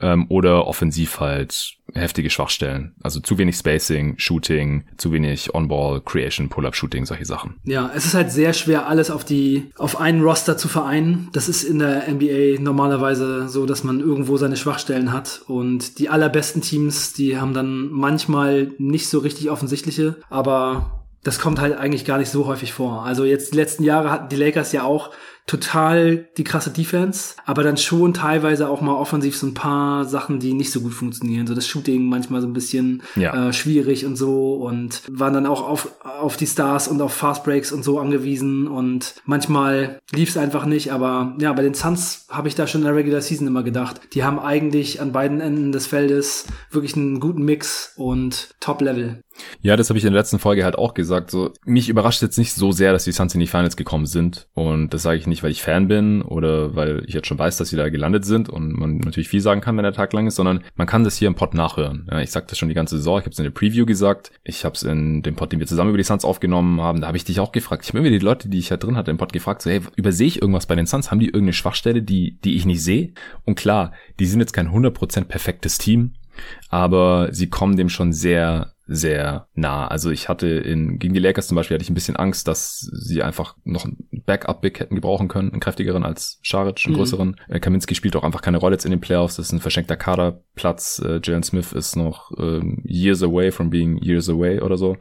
[0.00, 2.94] ähm, oder offensiv halt heftige Schwachstellen.
[3.02, 7.56] Also zu wenig Spacing, Shooting, zu wenig On-Ball, Creation, Pull-Up-Shooting, solche Sachen.
[7.64, 11.28] Ja, es ist halt sehr schwer, alles auf die, auf einen Roster zu vereinen.
[11.32, 15.42] Das ist in der NBA normalerweise so, dass man irgendwo seine Schwachstellen hat.
[15.46, 21.60] Und die allerbesten Teams, die haben dann manchmal nicht so richtig offensichtliche, aber das kommt
[21.60, 23.04] halt eigentlich gar nicht so häufig vor.
[23.04, 25.10] Also jetzt die letzten Jahre hatten die Lakers ja auch
[25.48, 30.38] total die krasse Defense, aber dann schon teilweise auch mal offensiv so ein paar Sachen,
[30.38, 31.46] die nicht so gut funktionieren.
[31.46, 33.48] So das Shooting manchmal so ein bisschen ja.
[33.48, 37.44] äh, schwierig und so und waren dann auch auf, auf die Stars und auf Fast
[37.44, 42.26] Breaks und so angewiesen und manchmal lief es einfach nicht, aber ja, bei den Suns
[42.28, 45.40] habe ich da schon in der Regular Season immer gedacht, die haben eigentlich an beiden
[45.40, 49.22] Enden des Feldes wirklich einen guten Mix und Top Level.
[49.60, 51.30] Ja, das habe ich in der letzten Folge halt auch gesagt.
[51.30, 54.48] So, mich überrascht jetzt nicht so sehr, dass die Suns in die Finals gekommen sind.
[54.54, 57.56] Und das sage ich nicht, weil ich Fan bin oder weil ich jetzt schon weiß,
[57.56, 60.26] dass sie da gelandet sind und man natürlich viel sagen kann, wenn der Tag lang
[60.26, 62.08] ist, sondern man kann das hier im Pod nachhören.
[62.10, 63.18] Ja, ich sag das schon die ganze Saison.
[63.18, 64.30] Ich habe es in der Preview gesagt.
[64.44, 67.08] Ich habe es in dem Pod, den wir zusammen über die Suns aufgenommen haben, da
[67.08, 67.84] habe ich dich auch gefragt.
[67.84, 69.80] Ich habe immer die Leute, die ich ja drin hatte im Pod gefragt, so, hey,
[69.96, 71.10] übersehe ich irgendwas bei den Suns?
[71.10, 73.12] Haben die irgendeine Schwachstelle, die, die ich nicht sehe?
[73.44, 76.14] Und klar, die sind jetzt kein 100% perfektes Team,
[76.68, 79.86] aber sie kommen dem schon sehr sehr nah.
[79.86, 82.78] Also ich hatte in, gegen die Lakers zum Beispiel hatte ich ein bisschen Angst, dass
[82.78, 86.98] sie einfach noch ein Backup-Big hätten gebrauchen können, einen kräftigeren als Scharic, einen mhm.
[86.98, 87.36] größeren.
[87.48, 89.96] Äh, Kaminski spielt auch einfach keine Rolle jetzt in den Playoffs, das ist ein verschenkter
[89.96, 91.02] Kaderplatz.
[91.04, 94.96] Äh, Jalen Smith ist noch ähm, years away from being years away oder so.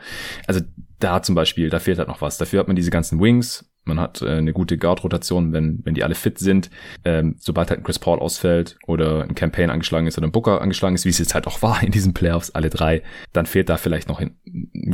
[0.47, 0.61] Also
[0.99, 2.38] da zum Beispiel, da fehlt halt noch was.
[2.38, 6.03] Dafür hat man diese ganzen Wings, man hat äh, eine gute Guard-Rotation, wenn, wenn die
[6.03, 6.69] alle fit sind.
[7.05, 10.61] Ähm, sobald halt ein Chris Paul ausfällt oder ein Campaign angeschlagen ist oder ein Booker
[10.61, 13.03] angeschlagen ist, wie es jetzt halt auch war in diesen Playoffs, alle drei,
[13.34, 14.38] dann fehlt da vielleicht noch ein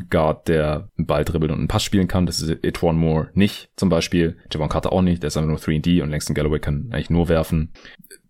[0.10, 2.26] Guard, der einen Ball dribbelt und einen Pass spielen kann.
[2.26, 4.38] Das ist Etwan Moore nicht zum Beispiel.
[4.52, 7.30] Javon Carter auch nicht, der ist einfach nur 3D und Langston Galloway kann eigentlich nur
[7.30, 7.74] werfen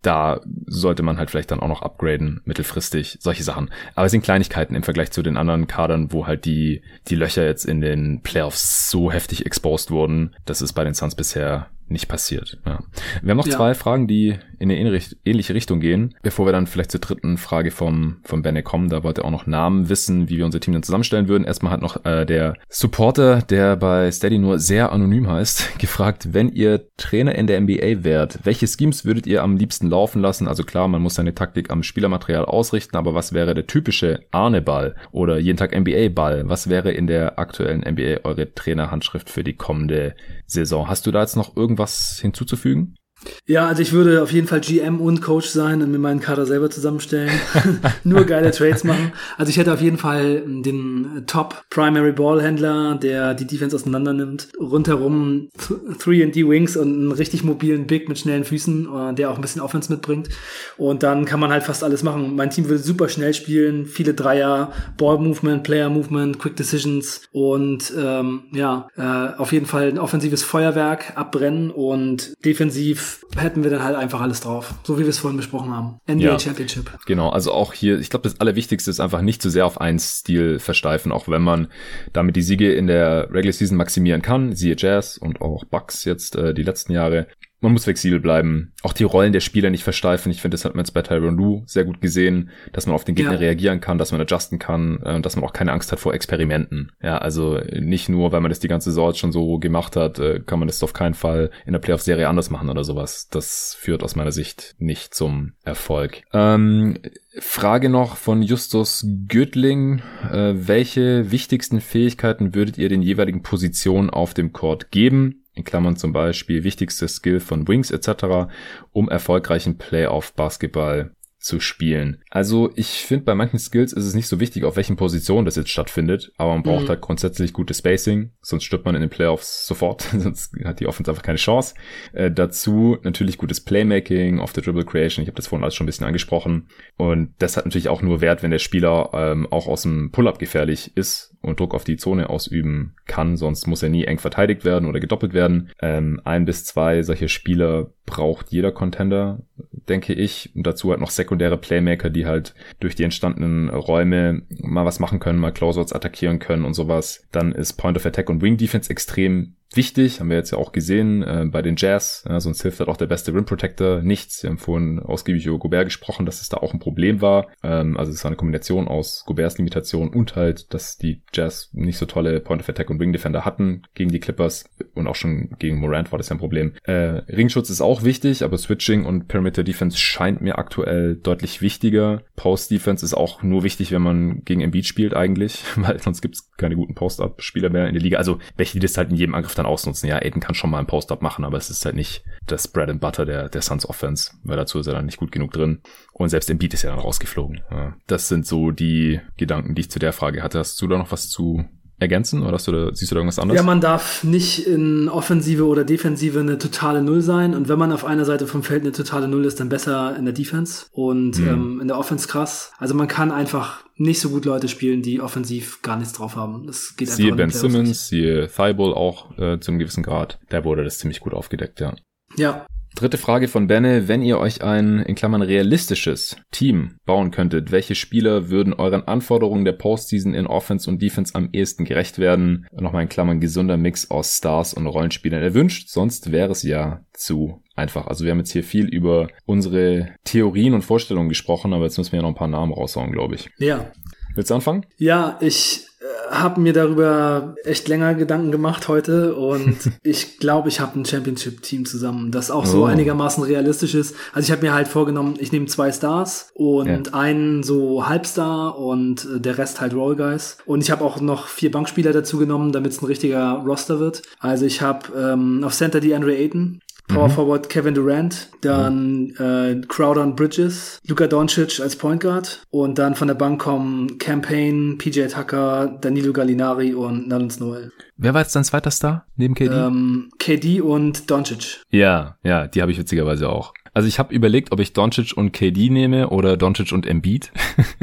[0.03, 3.71] da sollte man halt vielleicht dann auch noch upgraden, mittelfristig, solche Sachen.
[3.95, 7.45] Aber es sind Kleinigkeiten im Vergleich zu den anderen Kadern, wo halt die, die Löcher
[7.45, 10.35] jetzt in den Playoffs so heftig exposed wurden.
[10.45, 12.60] Das ist bei den Suns bisher nicht passiert.
[12.65, 12.80] Ja.
[13.22, 13.56] Wir haben noch ja.
[13.56, 17.72] zwei Fragen, die in eine ähnliche Richtung gehen, bevor wir dann vielleicht zur dritten Frage
[17.72, 18.90] vom, vom Benne kommen.
[18.90, 21.44] Da wollte er auch noch Namen wissen, wie wir unser Team dann zusammenstellen würden.
[21.44, 26.49] Erstmal hat noch äh, der Supporter, der bei Steady nur sehr anonym heißt, gefragt, wenn
[26.49, 30.48] ihr Trainer in der NBA wärt, welche Schemes würdet ihr am liebsten laufen lassen?
[30.48, 34.95] Also klar, man muss seine Taktik am Spielermaterial ausrichten, aber was wäre der typische Arne-Ball
[35.11, 36.48] oder jeden Tag NBA-Ball?
[36.48, 40.15] Was wäre in der aktuellen NBA eure Trainerhandschrift für die kommende
[40.53, 40.88] Saison?
[40.88, 42.95] Hast du da jetzt noch irgendwas was hinzuzufügen?
[43.45, 46.45] Ja, also ich würde auf jeden Fall GM und Coach sein und mir meinen Kader
[46.45, 47.31] selber zusammenstellen.
[48.03, 49.11] Nur geile Trades machen.
[49.37, 54.49] Also ich hätte auf jeden Fall den Top Primary Ballhändler, der die Defense auseinander nimmt.
[54.59, 59.41] Rundherum 3D Wings und einen richtig mobilen Big mit schnellen Füßen, äh, der auch ein
[59.41, 60.29] bisschen Offense mitbringt.
[60.77, 62.35] Und dann kann man halt fast alles machen.
[62.35, 67.93] Mein Team würde super schnell spielen, viele Dreier, Ball Movement, Player Movement, Quick Decisions und
[67.97, 73.84] ähm, ja, äh, auf jeden Fall ein offensives Feuerwerk abbrennen und defensiv hätten wir dann
[73.84, 74.73] halt einfach alles drauf.
[74.84, 75.99] So wie wir es vorhin besprochen haben.
[76.07, 76.91] NBA ja, Championship.
[77.06, 79.99] Genau, also auch hier, ich glaube, das Allerwichtigste ist einfach nicht zu sehr auf einen
[79.99, 81.68] Stil versteifen, auch wenn man
[82.11, 86.35] damit die Siege in der Regular Season maximieren kann, siehe Jazz und auch Bucks jetzt
[86.35, 87.27] äh, die letzten Jahre,
[87.64, 88.73] man muss flexibel bleiben.
[88.84, 90.31] Auch die Rollen der Spieler nicht versteifen.
[90.31, 93.06] Ich finde, das hat man jetzt bei Tyron Lue sehr gut gesehen, dass man auf
[93.06, 93.40] den Gegner ja.
[93.40, 96.14] reagieren kann, dass man adjusten kann äh, und dass man auch keine Angst hat vor
[96.14, 96.91] Experimenten.
[97.02, 100.41] Ja, also nicht nur, weil man das die ganze Saison schon so gemacht hat, äh,
[100.45, 103.30] kann man das auf keinen Fall in der Playoff-Serie anders machen oder sowas.
[103.30, 106.23] Das führt aus meiner Sicht nicht zum Erfolg.
[106.34, 106.98] Ähm,
[107.40, 110.02] Frage noch von Justus Göttling.
[110.31, 115.43] Äh, welche wichtigsten Fähigkeiten würdet ihr den jeweiligen Positionen auf dem Court geben?
[115.55, 118.51] In Klammern zum Beispiel wichtigste Skill von Wings etc.,
[118.91, 121.11] um erfolgreichen Playoff-Basketball
[121.44, 122.24] zu spielen.
[122.30, 125.57] Also ich finde, bei manchen Skills ist es nicht so wichtig, auf welchen Positionen das
[125.57, 126.90] jetzt stattfindet, aber man braucht mhm.
[126.90, 131.11] halt grundsätzlich gutes Spacing, sonst stirbt man in den Playoffs sofort, sonst hat die Offense
[131.11, 131.76] einfach keine Chance.
[132.14, 135.84] Äh, dazu natürlich gutes Playmaking, off the dribble creation, ich habe das vorhin alles schon
[135.84, 139.68] ein bisschen angesprochen und das hat natürlich auch nur Wert, wenn der Spieler ähm, auch
[139.68, 143.90] aus dem Pull-up gefährlich ist und Druck auf die Zone ausüben kann, sonst muss er
[143.90, 145.72] nie eng verteidigt werden oder gedoppelt werden.
[145.82, 149.41] Ähm, ein bis zwei solche Spieler braucht jeder Contender,
[149.88, 150.51] denke ich.
[150.55, 155.19] Und dazu halt noch sekundäre Playmaker, die halt durch die entstandenen Räume mal was machen
[155.19, 157.27] können, mal Closeouts attackieren können und sowas.
[157.31, 160.71] Dann ist Point of Attack und Wing Defense extrem wichtig, haben wir jetzt ja auch
[160.71, 164.43] gesehen äh, bei den Jazz, ja, sonst hilft halt auch der beste Rim Protector nichts.
[164.43, 167.47] Wir haben vorhin ausgiebig über Gobert gesprochen, dass es da auch ein Problem war.
[167.63, 171.97] Ähm, also es war eine Kombination aus Goberts Limitation und halt, dass die Jazz nicht
[171.97, 175.51] so tolle Point of Attack und Wing Defender hatten gegen die Clippers und auch schon
[175.59, 176.73] gegen Morant war das ja ein Problem.
[176.83, 182.23] Äh, Ringschutz ist auch wichtig, aber Switching und Perimeter Defense scheint mir aktuell deutlich wichtiger.
[182.35, 186.35] Post Defense ist auch nur wichtig, wenn man gegen Embiid spielt eigentlich, weil sonst gibt
[186.35, 188.17] es keine guten Post-Up-Spieler mehr in der Liga.
[188.17, 190.07] Also welche, die das halt in jedem Angriff dann dann ausnutzen.
[190.10, 192.90] Ja, Aiden kann schon mal einen Post-Up machen, aber es ist halt nicht das Bread
[192.90, 195.81] and Butter der, der Suns Offense, weil dazu ist er dann nicht gut genug drin.
[196.14, 197.61] Und selbst im Beat ist er dann rausgeflogen.
[197.72, 200.60] Ja, das sind so die Gedanken, die ich zu der Frage hatte.
[200.60, 201.65] Hast du da noch was zu
[202.03, 203.59] ergänzen oder hast du da, siehst du da irgendwas anderes?
[203.59, 207.91] Ja, man darf nicht in Offensive oder Defensive eine totale Null sein und wenn man
[207.91, 211.39] auf einer Seite vom Feld eine totale Null ist, dann besser in der Defense und
[211.39, 211.47] mhm.
[211.47, 212.71] ähm, in der Offense krass.
[212.77, 216.67] Also man kann einfach nicht so gut Leute spielen, die offensiv gar nichts drauf haben.
[216.67, 220.39] Das geht siehe Ben Simmons, siehe Thibault auch äh, zu einem gewissen Grad.
[220.49, 221.95] Da wurde das ziemlich gut aufgedeckt, ja.
[222.35, 222.65] Ja,
[222.95, 224.07] Dritte Frage von Benne.
[224.07, 229.65] Wenn ihr euch ein, in Klammern, realistisches Team bauen könntet, welche Spieler würden euren Anforderungen
[229.65, 232.68] der Postseason in Offense und Defense am ehesten gerecht werden?
[232.72, 235.90] Nochmal in Klammern, gesunder Mix aus Stars und Rollenspielern erwünscht.
[235.90, 238.06] Sonst wäre es ja zu einfach.
[238.07, 242.11] Also wir haben jetzt hier viel über unsere Theorien und Vorstellungen gesprochen, aber jetzt müssen
[242.11, 243.49] wir ja noch ein paar Namen raushauen, glaube ich.
[243.57, 243.91] Ja.
[244.35, 244.85] Willst du anfangen?
[244.97, 250.80] Ja, ich äh, habe mir darüber echt länger Gedanken gemacht heute und ich glaube, ich
[250.80, 252.85] habe ein Championship-Team zusammen, das auch so oh.
[252.85, 254.15] einigermaßen realistisch ist.
[254.34, 257.14] Also ich habe mir halt vorgenommen, ich nehme zwei Stars und ja.
[257.14, 260.57] einen so Halbstar und äh, der Rest halt Roll Guys.
[260.65, 264.23] Und ich habe auch noch vier Bankspieler dazu genommen, damit es ein richtiger Roster wird.
[264.39, 267.34] Also ich habe ähm, auf Center die Andre Ayton, Power mhm.
[267.34, 273.15] Forward Kevin Durant, dann äh, Crowder und Bridges, Luka Doncic als Point Guard und dann
[273.15, 277.91] von der Bank kommen Campaign, PJ Tucker, Danilo Gallinari und Nalens Noel.
[278.17, 279.73] Wer war jetzt dein zweiter Star neben KD?
[279.73, 281.81] Ähm, KD und Doncic.
[281.89, 283.73] Ja, ja, die habe ich witzigerweise auch.
[283.94, 287.52] Also ich habe überlegt, ob ich Doncic und KD nehme oder Doncic und Embiid,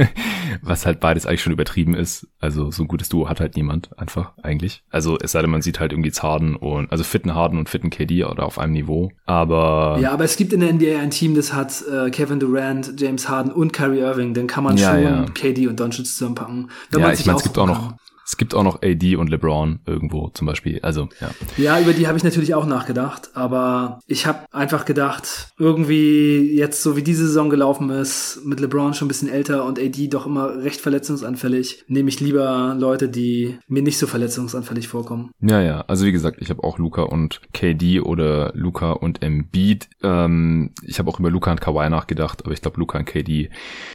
[0.62, 2.28] was halt beides eigentlich schon übertrieben ist.
[2.38, 4.84] Also so ein gutes Duo hat halt niemand einfach eigentlich.
[4.90, 7.90] Also es sei denn, man sieht halt irgendwie Harden und also fitten Harden und fitten
[7.90, 9.10] KD oder auf einem Niveau.
[9.26, 13.00] Aber ja, aber es gibt in der NBA ein Team, das hat äh, Kevin Durant,
[13.00, 14.34] James Harden und Kyrie Irving.
[14.34, 15.24] Dann kann man ja, schon ja.
[15.34, 16.70] KD und Doncic zusammenpacken.
[16.96, 17.94] ja, ich meine, es gibt auch noch
[18.30, 20.78] es gibt auch noch AD und LeBron irgendwo zum Beispiel.
[20.82, 21.30] Also ja.
[21.56, 26.80] Ja, über die habe ich natürlich auch nachgedacht, aber ich habe einfach gedacht, irgendwie jetzt
[26.84, 30.26] so wie diese Saison gelaufen ist, mit LeBron schon ein bisschen älter und AD doch
[30.26, 35.32] immer recht verletzungsanfällig, nehme ich lieber Leute, die mir nicht so verletzungsanfällig vorkommen.
[35.40, 35.84] Ja, ja.
[35.88, 39.88] Also wie gesagt, ich habe auch Luca und KD oder Luca und Embiid.
[40.04, 43.50] Ähm, ich habe auch über Luca und Kawhi nachgedacht, aber ich glaube Luca und KD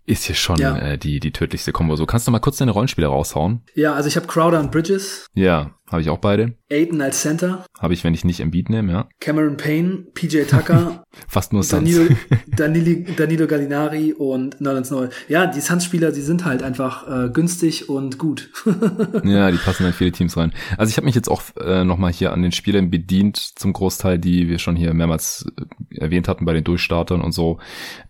[0.05, 0.77] ist hier schon ja.
[0.77, 1.95] äh, die die tödlichste Kombo.
[1.95, 3.61] So kannst du mal kurz deine Rollenspiele raushauen?
[3.75, 5.27] Ja, also ich habe habe Crowder und Bridges.
[5.33, 6.53] Ja, habe ich auch beide.
[6.71, 7.63] Aiden als Center.
[7.77, 9.09] Habe ich, wenn ich nicht im Beat nehme, ja.
[9.19, 11.03] Cameron Payne, PJ Tucker.
[11.27, 11.91] Fast nur Suns.
[11.91, 12.15] Danilo,
[12.47, 15.11] Danilo, Danilo Gallinari und Nolans Noel.
[15.27, 18.49] Ja, die Suns-Spieler, die sind halt einfach äh, günstig und gut.
[19.23, 20.53] ja, die passen in viele Teams rein.
[20.77, 24.17] Also ich habe mich jetzt auch äh, nochmal hier an den Spielern bedient, zum Großteil,
[24.17, 25.45] die wir schon hier mehrmals
[25.91, 27.59] äh, erwähnt hatten bei den Durchstartern und so.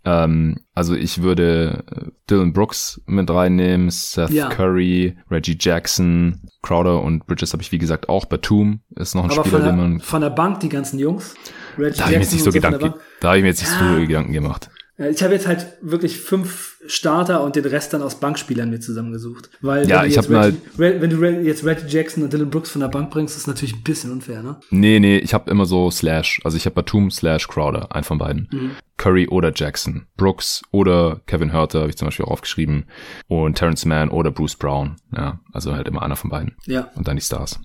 [0.05, 4.49] Ähm, also ich würde äh, Dylan Brooks mit reinnehmen, Seth ja.
[4.49, 8.25] Curry, Reggie Jackson, Crowder und Bridges habe ich wie gesagt auch.
[8.25, 11.35] Batum ist noch ein Aber Spieler, der, den man von der Bank die ganzen Jungs.
[11.77, 13.71] Reggie da habe ich mir jetzt nicht so Gedanken, da habe ich mir jetzt nicht
[13.71, 13.93] ja.
[13.93, 14.69] so Gedanken gemacht.
[14.97, 19.49] Ich habe jetzt halt wirklich fünf Starter und den Rest dann aus Bankspielern mir zusammengesucht.
[19.61, 22.87] Weil ja, ich habe halt, wenn du jetzt Reggie Jackson und Dylan Brooks von der
[22.87, 24.57] Bank bringst, ist natürlich ein bisschen unfair, ne?
[24.69, 26.41] Nee, nee, ich habe immer so Slash.
[26.43, 28.49] Also ich habe Batum slash Crowder, ein von beiden.
[28.51, 28.71] Mhm.
[28.97, 30.07] Curry oder Jackson.
[30.17, 32.85] Brooks oder Kevin Hurter habe ich zum Beispiel auch aufgeschrieben.
[33.27, 34.95] Und Terrence Mann oder Bruce Brown.
[35.15, 36.55] Ja, also halt immer einer von beiden.
[36.65, 36.89] Ja.
[36.95, 37.59] Und dann die Stars.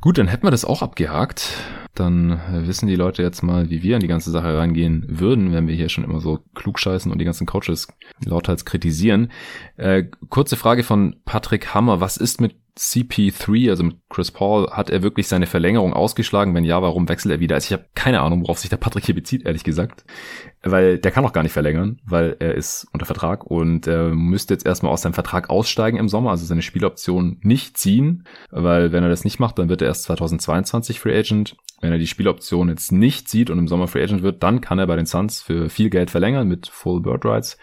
[0.00, 1.50] Gut, dann hätten wir das auch abgehakt
[1.94, 5.66] dann wissen die Leute jetzt mal, wie wir an die ganze Sache reingehen würden, wenn
[5.66, 7.88] wir hier schon immer so klugscheißen und die ganzen Coaches
[8.24, 9.30] lauthals kritisieren.
[9.76, 12.00] Äh, kurze Frage von Patrick Hammer.
[12.00, 16.54] Was ist mit CP3, also mit Chris Paul, hat er wirklich seine Verlängerung ausgeschlagen?
[16.54, 17.56] Wenn ja, warum wechselt er wieder?
[17.56, 20.04] Also ich habe keine Ahnung, worauf sich der Patrick hier bezieht, ehrlich gesagt.
[20.62, 24.54] Weil der kann auch gar nicht verlängern, weil er ist unter Vertrag und er müsste
[24.54, 29.04] jetzt erstmal aus seinem Vertrag aussteigen im Sommer, also seine Spieloption nicht ziehen, weil wenn
[29.04, 31.56] er das nicht macht, dann wird er erst 2022 Free Agent.
[31.80, 34.80] Wenn er die Spieloption jetzt nicht zieht und im Sommer Free Agent wird, dann kann
[34.80, 37.56] er bei den Suns für viel Geld verlängern mit Full Bird Rights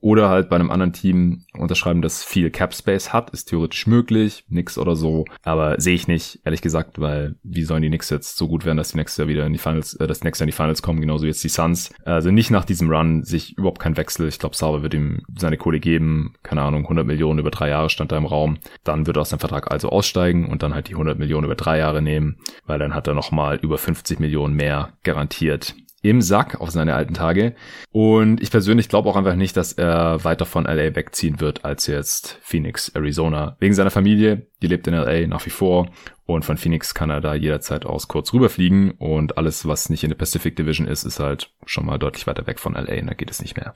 [0.00, 4.44] oder halt bei einem anderen Team unterschreiben, das viel Cap Space hat, ist theoretisch möglich,
[4.48, 8.36] nix oder so, aber sehe ich nicht, ehrlich gesagt, weil wie sollen die Knicks jetzt
[8.36, 10.46] so gut werden, dass die nächste Jahr wieder in die Finals, äh, das nächste Jahr
[10.46, 11.92] in die Finals kommen, genauso wie jetzt die Suns.
[12.04, 14.28] Also nicht nach diesem Run sich überhaupt kein Wechsel.
[14.28, 17.90] Ich glaube, Sauber wird ihm seine Kohle geben, keine Ahnung, 100 Millionen über drei Jahre
[17.90, 18.58] stand da im Raum.
[18.84, 21.54] Dann wird er aus dem Vertrag also aussteigen und dann halt die 100 Millionen über
[21.54, 25.74] drei Jahre nehmen, weil dann hat er nochmal über 50 Millionen mehr garantiert
[26.10, 27.54] im Sack auf seine alten Tage.
[27.92, 31.86] Und ich persönlich glaube auch einfach nicht, dass er weiter von LA wegziehen wird als
[31.86, 33.56] jetzt Phoenix, Arizona.
[33.60, 35.90] Wegen seiner Familie, die lebt in LA nach wie vor.
[36.24, 38.92] Und von Phoenix kann er da jederzeit aus kurz rüberfliegen.
[38.92, 42.46] Und alles, was nicht in der Pacific Division ist, ist halt schon mal deutlich weiter
[42.46, 43.00] weg von LA.
[43.00, 43.74] Und da geht es nicht mehr.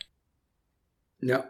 [1.20, 1.44] Ja,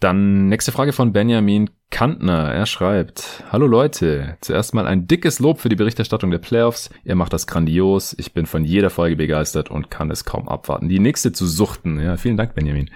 [0.00, 2.52] dann nächste Frage von Benjamin Kantner.
[2.52, 6.90] Er schreibt, Hallo Leute, zuerst mal ein dickes Lob für die Berichterstattung der Playoffs.
[7.04, 8.14] Ihr macht das grandios.
[8.18, 11.98] Ich bin von jeder Folge begeistert und kann es kaum abwarten, die nächste zu suchten.
[12.00, 12.90] Ja, vielen Dank, Benjamin.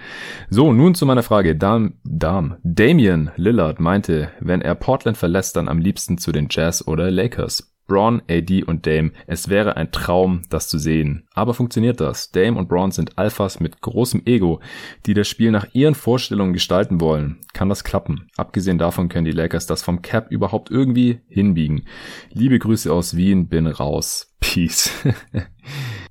[0.49, 1.55] So, nun zu meiner Frage.
[1.55, 6.87] Dam, Dam, Damian Lillard meinte, wenn er Portland verlässt, dann am liebsten zu den Jazz
[6.87, 7.72] oder Lakers.
[7.87, 9.11] Braun, AD und Dame.
[9.27, 11.27] Es wäre ein Traum, das zu sehen.
[11.33, 12.31] Aber funktioniert das?
[12.31, 14.61] Dame und Braun sind Alphas mit großem Ego,
[15.05, 17.39] die das Spiel nach ihren Vorstellungen gestalten wollen.
[17.53, 18.27] Kann das klappen?
[18.37, 21.85] Abgesehen davon können die Lakers das vom Cap überhaupt irgendwie hinbiegen.
[22.31, 24.33] Liebe Grüße aus Wien, bin raus.
[24.39, 24.91] Peace.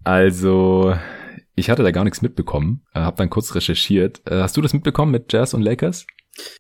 [0.05, 0.95] also,
[1.55, 4.23] ich hatte da gar nichts mitbekommen, äh, hab dann kurz recherchiert.
[4.27, 6.07] Äh, hast du das mitbekommen mit Jazz und Lakers?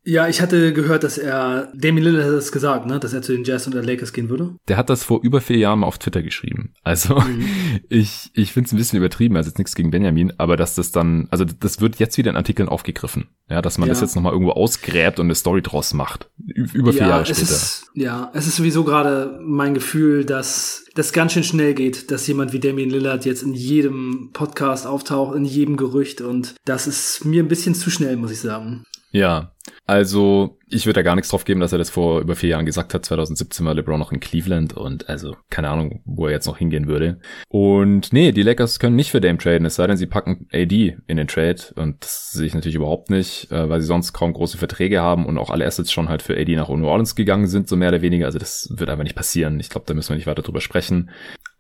[0.04, 3.32] Ja, ich hatte gehört, dass er, Damian Lillard hat es gesagt, ne, dass er zu
[3.32, 4.56] den Jazz und den Lakers gehen würde.
[4.68, 6.74] Der hat das vor über vier Jahren mal auf Twitter geschrieben.
[6.82, 7.46] Also mhm.
[7.88, 10.92] ich, ich finde es ein bisschen übertrieben, also jetzt nichts gegen Benjamin, aber dass das
[10.92, 13.28] dann, also das wird jetzt wieder in Artikeln aufgegriffen.
[13.48, 13.92] Ja, dass man ja.
[13.92, 16.30] das jetzt nochmal irgendwo ausgräbt und eine Story draus macht.
[16.46, 17.42] Über vier ja, Jahre später.
[17.42, 22.26] Ist, ja, es ist sowieso gerade mein Gefühl, dass das ganz schön schnell geht, dass
[22.26, 27.24] jemand wie Damian Lillard jetzt in jedem Podcast auftaucht, in jedem Gerücht und das ist
[27.24, 28.84] mir ein bisschen zu schnell, muss ich sagen.
[29.10, 29.52] Ja,
[29.93, 32.64] also ich würde da gar nichts drauf geben, dass er das vor über vier Jahren
[32.64, 33.05] gesagt hat.
[33.05, 36.89] 2017 war LeBron noch in Cleveland und also keine Ahnung, wo er jetzt noch hingehen
[36.89, 37.20] würde.
[37.48, 40.97] Und nee, die Lakers können nicht für Dame traden, es sei denn, sie packen AD
[41.06, 44.32] in den Trade und das sehe ich natürlich überhaupt nicht, äh, weil sie sonst kaum
[44.32, 47.47] große Verträge haben und auch alle Assets schon halt für AD nach New Orleans gegangen
[47.47, 48.24] sind, so mehr oder weniger.
[48.24, 49.60] Also das wird einfach nicht passieren.
[49.60, 51.10] Ich glaube, da müssen wir nicht weiter drüber sprechen.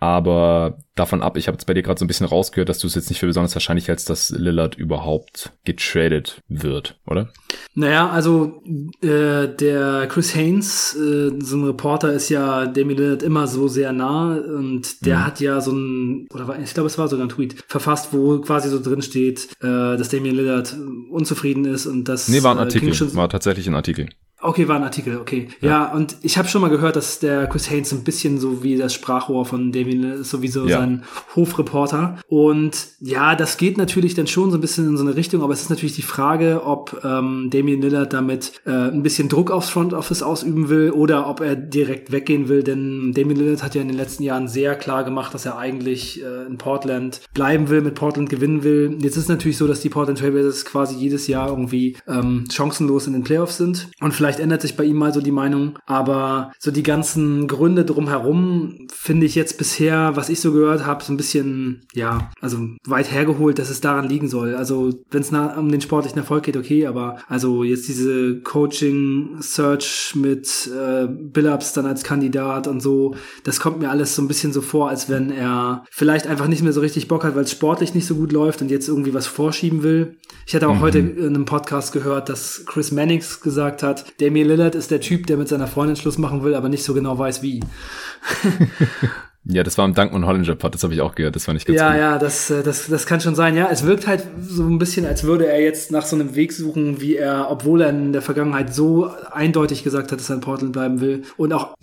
[0.02, 2.88] Aber davon ab, ich habe jetzt bei dir gerade so ein bisschen rausgehört, dass du
[2.88, 7.28] es jetzt nicht für besonders wahrscheinlich hältst, dass Lillard überhaupt getradet wird, oder?
[7.76, 8.64] Naja, also
[9.00, 13.92] äh, der Chris Haynes, äh, so ein Reporter, ist ja Demi Lillard immer so sehr
[13.92, 15.24] nah und der mhm.
[15.24, 18.40] hat ja so ein, oder war, ich glaube, es war sogar ein Tweet verfasst, wo
[18.40, 20.76] quasi so drin steht, äh, dass Damian Lillard
[21.10, 22.26] unzufrieden ist und das.
[22.26, 24.08] Nee, war ein äh, Artikel, war tatsächlich ein Artikel.
[24.42, 25.48] Okay, war ein Artikel, okay.
[25.60, 28.64] Ja, ja und ich habe schon mal gehört, dass der Chris Haynes ein bisschen so
[28.64, 30.78] wie das Sprachrohr von Damien ist, sowieso ja.
[30.78, 31.04] sein
[31.36, 32.18] Hofreporter.
[32.26, 35.52] Und ja, das geht natürlich dann schon so ein bisschen in so eine Richtung, aber
[35.52, 39.70] es ist natürlich die Frage, ob ähm, Damien Lillard damit äh, ein bisschen Druck aufs
[39.70, 43.82] Front Office ausüben will oder ob er direkt weggehen will, denn Damien Lillard hat ja
[43.82, 47.80] in den letzten Jahren sehr klar gemacht, dass er eigentlich äh, in Portland bleiben will,
[47.80, 48.98] mit Portland gewinnen will.
[49.00, 53.06] Jetzt ist es natürlich so, dass die Portland Trailblazers quasi jedes Jahr irgendwie ähm, chancenlos
[53.06, 55.78] in den Playoffs sind und vielleicht Vielleicht ändert sich bei ihm mal so die Meinung,
[55.84, 61.04] aber so die ganzen Gründe drumherum finde ich jetzt bisher, was ich so gehört habe,
[61.04, 62.56] so ein bisschen, ja, also
[62.86, 64.54] weit hergeholt, dass es daran liegen soll.
[64.54, 70.70] Also wenn es um den sportlichen Erfolg geht, okay, aber also jetzt diese Coaching-Search mit
[70.74, 73.14] äh, Billups dann als Kandidat und so,
[73.44, 76.62] das kommt mir alles so ein bisschen so vor, als wenn er vielleicht einfach nicht
[76.62, 79.12] mehr so richtig Bock hat, weil es sportlich nicht so gut läuft und jetzt irgendwie
[79.12, 80.16] was vorschieben will.
[80.46, 80.80] Ich hatte auch mhm.
[80.80, 85.26] heute in einem Podcast gehört, dass Chris Mannix gesagt hat, Damien Lillard ist der Typ,
[85.26, 87.60] der mit seiner Freundin Schluss machen will, aber nicht so genau weiß wie.
[89.44, 91.66] Ja, das war im und Hollinger Pod, das habe ich auch gehört, das war nicht
[91.66, 91.98] ganz Ja, gut.
[91.98, 93.68] ja, das, äh, das, das kann schon sein, ja.
[93.70, 97.00] Es wirkt halt so ein bisschen, als würde er jetzt nach so einem Weg suchen,
[97.00, 100.72] wie er, obwohl er in der Vergangenheit so eindeutig gesagt hat, dass er in Portland
[100.72, 101.74] bleiben will und auch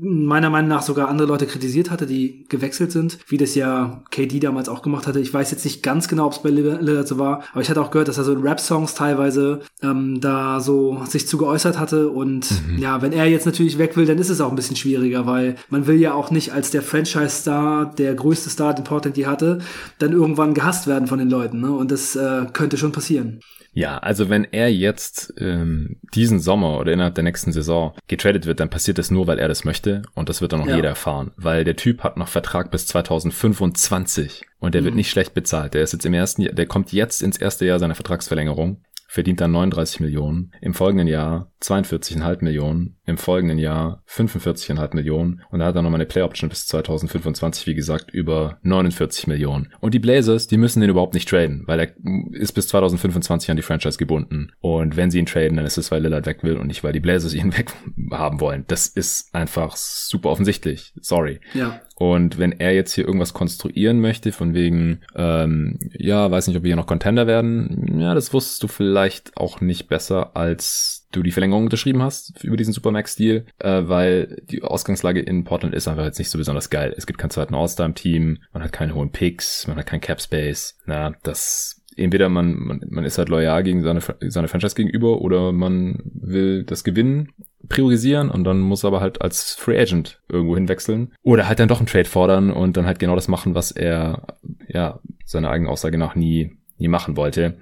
[0.00, 4.40] meiner Meinung nach sogar andere Leute kritisiert hatte, die gewechselt sind, wie das ja KD
[4.40, 5.20] damals auch gemacht hatte.
[5.20, 7.80] Ich weiß jetzt nicht ganz genau, ob es bei Lillard so war, aber ich hatte
[7.80, 12.08] auch gehört, dass er so in Rap-Songs teilweise ähm, da so sich zu geäußert hatte
[12.08, 12.78] und mhm.
[12.78, 15.54] ja, wenn er jetzt natürlich weg will, dann ist es auch ein bisschen schwieriger, weil
[15.70, 19.26] man will ja auch nicht als der Friend Franchise-Star, der größte Star, den Portland die
[19.26, 19.58] hatte,
[19.98, 21.60] dann irgendwann gehasst werden von den Leuten.
[21.60, 21.72] Ne?
[21.72, 23.40] Und das äh, könnte schon passieren.
[23.76, 28.60] Ja, also wenn er jetzt ähm, diesen Sommer oder innerhalb der nächsten Saison getradet wird,
[28.60, 30.76] dann passiert das nur, weil er das möchte und das wird dann auch ja.
[30.76, 34.84] jeder erfahren, weil der Typ hat noch Vertrag bis 2025 und der mhm.
[34.84, 35.74] wird nicht schlecht bezahlt.
[35.74, 38.80] Der ist jetzt im ersten, Jahr, der kommt jetzt ins erste Jahr seiner Vertragsverlängerung
[39.14, 45.58] verdient dann 39 Millionen, im folgenden Jahr 42,5 Millionen, im folgenden Jahr 45,5 Millionen und
[45.58, 49.72] da hat er nochmal eine Play-Option bis 2025, wie gesagt, über 49 Millionen.
[49.80, 51.88] Und die Blazers, die müssen den überhaupt nicht traden, weil er
[52.32, 54.52] ist bis 2025 an die Franchise gebunden.
[54.60, 56.92] Und wenn sie ihn traden, dann ist es, weil Lillard weg will und nicht, weil
[56.92, 57.72] die Blazers ihn weg
[58.10, 58.64] haben wollen.
[58.68, 60.92] Das ist einfach super offensichtlich.
[61.00, 61.40] Sorry.
[61.52, 61.80] Ja.
[61.96, 66.64] Und wenn er jetzt hier irgendwas konstruieren möchte, von wegen, ähm, ja, weiß nicht, ob
[66.64, 71.22] wir hier noch Contender werden, ja, das wusstest du vielleicht auch nicht besser, als du
[71.22, 76.04] die Verlängerung unterschrieben hast über diesen Supermax-Deal, äh, weil die Ausgangslage in Portland ist einfach
[76.04, 76.94] jetzt nicht so besonders geil.
[76.96, 80.00] Es gibt keinen zweiten All-Star im Team, man hat keine hohen Picks, man hat keinen
[80.00, 85.20] Cap-Space, na, das entweder man, man, man ist halt loyal gegen seine, seine Franchise gegenüber
[85.20, 87.32] oder man will das Gewinnen
[87.68, 91.68] priorisieren und dann muss er aber halt als Free Agent irgendwo hinwechseln oder halt dann
[91.68, 94.26] doch einen Trade fordern und dann halt genau das machen, was er
[94.66, 97.56] ja seiner eigenen Aussage nach nie nie machen wollte.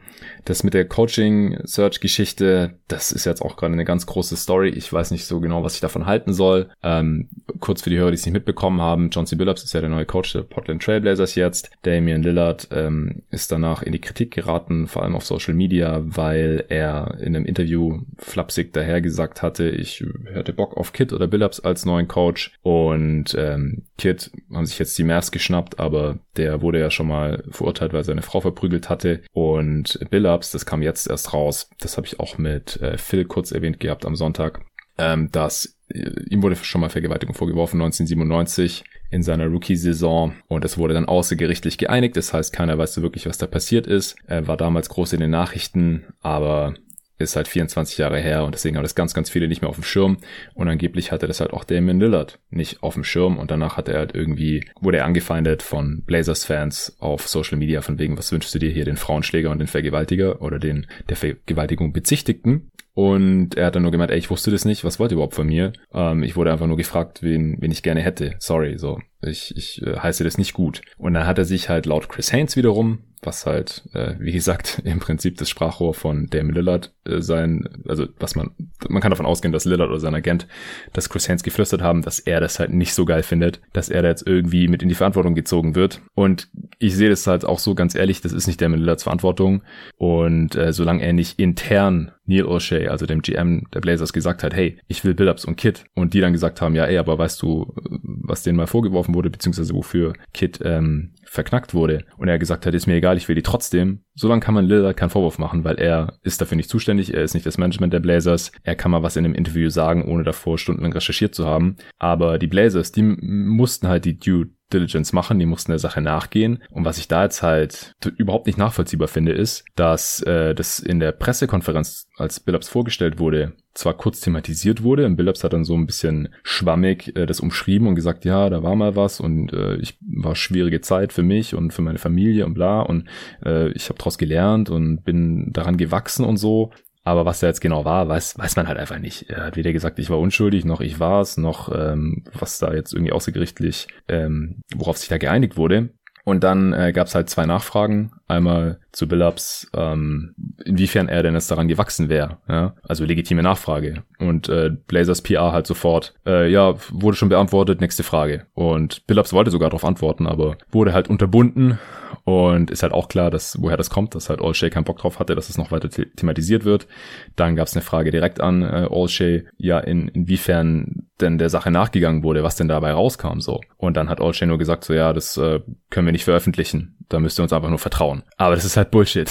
[0.44, 4.70] Das mit der Coaching-Search-Geschichte, das ist jetzt auch gerade eine ganz große Story.
[4.70, 6.70] Ich weiß nicht so genau, was ich davon halten soll.
[6.82, 7.28] Ähm,
[7.60, 9.36] kurz für die Hörer, die es nicht mitbekommen haben, John C.
[9.36, 11.70] Billups ist ja der neue Coach der Portland Trailblazers jetzt.
[11.82, 16.64] Damian Lillard ähm, ist danach in die Kritik geraten, vor allem auf Social Media, weil
[16.68, 21.60] er in einem Interview flapsig daher gesagt hatte, ich hätte Bock auf Kid oder Billups
[21.60, 22.52] als neuen Coach.
[22.62, 27.44] Und ähm, Kid haben sich jetzt die Mavs geschnappt, aber der wurde ja schon mal
[27.50, 29.11] verurteilt, weil seine Frau verprügelt hatte.
[29.32, 33.52] Und Billups, das kam jetzt erst raus, das habe ich auch mit äh, Phil kurz
[33.52, 34.60] erwähnt gehabt am Sonntag,
[34.98, 40.78] ähm, dass äh, ihm wurde schon mal Vergewaltigung vorgeworfen 1997 in seiner Rookie-Saison und es
[40.78, 42.16] wurde dann außergerichtlich geeinigt.
[42.16, 44.16] Das heißt, keiner weiß so wirklich, was da passiert ist.
[44.26, 46.74] Er war damals groß in den Nachrichten, aber
[47.22, 49.76] ist halt 24 Jahre her und deswegen haben das ganz, ganz viele nicht mehr auf
[49.76, 50.18] dem Schirm.
[50.54, 53.88] Und angeblich hatte das halt auch Damon Lillard nicht auf dem Schirm und danach hat
[53.88, 58.54] er halt irgendwie, wurde er angefeindet von Blazers-Fans auf Social Media von wegen, was wünschst
[58.54, 62.70] du dir hier, den Frauenschläger und den Vergewaltiger oder den der Vergewaltigung Bezichtigten?
[62.94, 65.34] Und er hat dann nur gemeint, ey, ich wusste das nicht, was wollt ihr überhaupt
[65.34, 65.72] von mir?
[65.94, 68.34] Ähm, ich wurde einfach nur gefragt, wen, wen ich gerne hätte.
[68.38, 69.00] Sorry, so.
[69.22, 70.82] Ich, ich äh, heiße das nicht gut.
[70.98, 74.82] Und dann hat er sich halt laut Chris Haynes wiederum was halt, äh, wie gesagt,
[74.84, 78.50] im Prinzip das Sprachrohr von Damon Lillard äh, sein, also was man,
[78.88, 80.46] man kann davon ausgehen, dass Lillard oder sein Agent,
[80.92, 84.02] dass Chris Haynes geflüstert haben, dass er das halt nicht so geil findet, dass er
[84.02, 86.00] da jetzt irgendwie mit in die Verantwortung gezogen wird.
[86.14, 89.62] Und ich sehe das halt auch so ganz ehrlich, das ist nicht Damon Lillards Verantwortung.
[89.96, 94.54] Und äh, solange er nicht intern Neil O'Shea, also dem GM der Blazers, gesagt hat,
[94.54, 95.84] hey, ich will Billups und Kid.
[95.94, 97.72] Und die dann gesagt haben, ja, ey, aber weißt du,
[98.02, 102.04] was denen mal vorgeworfen wurde, beziehungsweise wofür Kid ähm, verknackt wurde.
[102.16, 104.00] Und er gesagt hat, ist mir egal, ich will die trotzdem.
[104.14, 107.34] Solange kann man Lillard keinen Vorwurf machen, weil er ist dafür nicht zuständig, er ist
[107.34, 108.52] nicht das Management der Blazers.
[108.62, 111.76] Er kann mal was in einem Interview sagen, ohne davor stundenlang recherchiert zu haben.
[111.98, 116.62] Aber die Blazers, die mussten halt die Due Diligence machen, die mussten der Sache nachgehen.
[116.70, 121.00] Und was ich da jetzt halt überhaupt nicht nachvollziehbar finde, ist, dass äh, das in
[121.00, 125.06] der Pressekonferenz, als Billups vorgestellt wurde, zwar kurz thematisiert wurde.
[125.06, 128.62] Und Billups hat dann so ein bisschen schwammig äh, das umschrieben und gesagt, ja, da
[128.62, 132.44] war mal was und äh, ich war schwierige Zeit für mich und für meine Familie
[132.46, 133.08] und bla und
[133.44, 136.70] äh, ich habe daraus gelernt und bin daran gewachsen und so.
[137.04, 139.28] Aber was da jetzt genau war, weiß, weiß man halt einfach nicht.
[139.28, 142.72] Er hat weder gesagt, ich war unschuldig, noch ich war es, noch ähm, was da
[142.72, 145.90] jetzt irgendwie außergerichtlich, ähm, worauf sich da geeinigt wurde.
[146.24, 148.12] Und dann äh, gab es halt zwei Nachfragen.
[148.28, 150.34] Einmal zu Billups, ähm,
[150.64, 152.38] inwiefern er denn jetzt daran gewachsen wäre.
[152.48, 152.76] Ja?
[152.84, 154.04] Also legitime Nachfrage.
[154.18, 158.46] Und äh, Blazers PR halt sofort, äh, ja, wurde schon beantwortet, nächste Frage.
[158.54, 161.78] Und Billups wollte sogar darauf antworten, aber wurde halt unterbunden
[162.24, 165.18] und ist halt auch klar, dass woher das kommt, dass halt Allshay keinen Bock drauf
[165.18, 166.86] hatte, dass es noch weiter the thematisiert wird.
[167.34, 171.70] Dann gab es eine Frage direkt an äh, Allshay, ja, in, inwiefern denn der Sache
[171.70, 173.60] nachgegangen wurde, was denn dabei rauskam so.
[173.76, 176.96] Und dann hat Allshay nur gesagt, so ja, das äh, können wir nicht veröffentlichen.
[177.08, 178.22] Da müsst ihr uns einfach nur vertrauen.
[178.36, 179.30] Aber das ist halt Bullshit.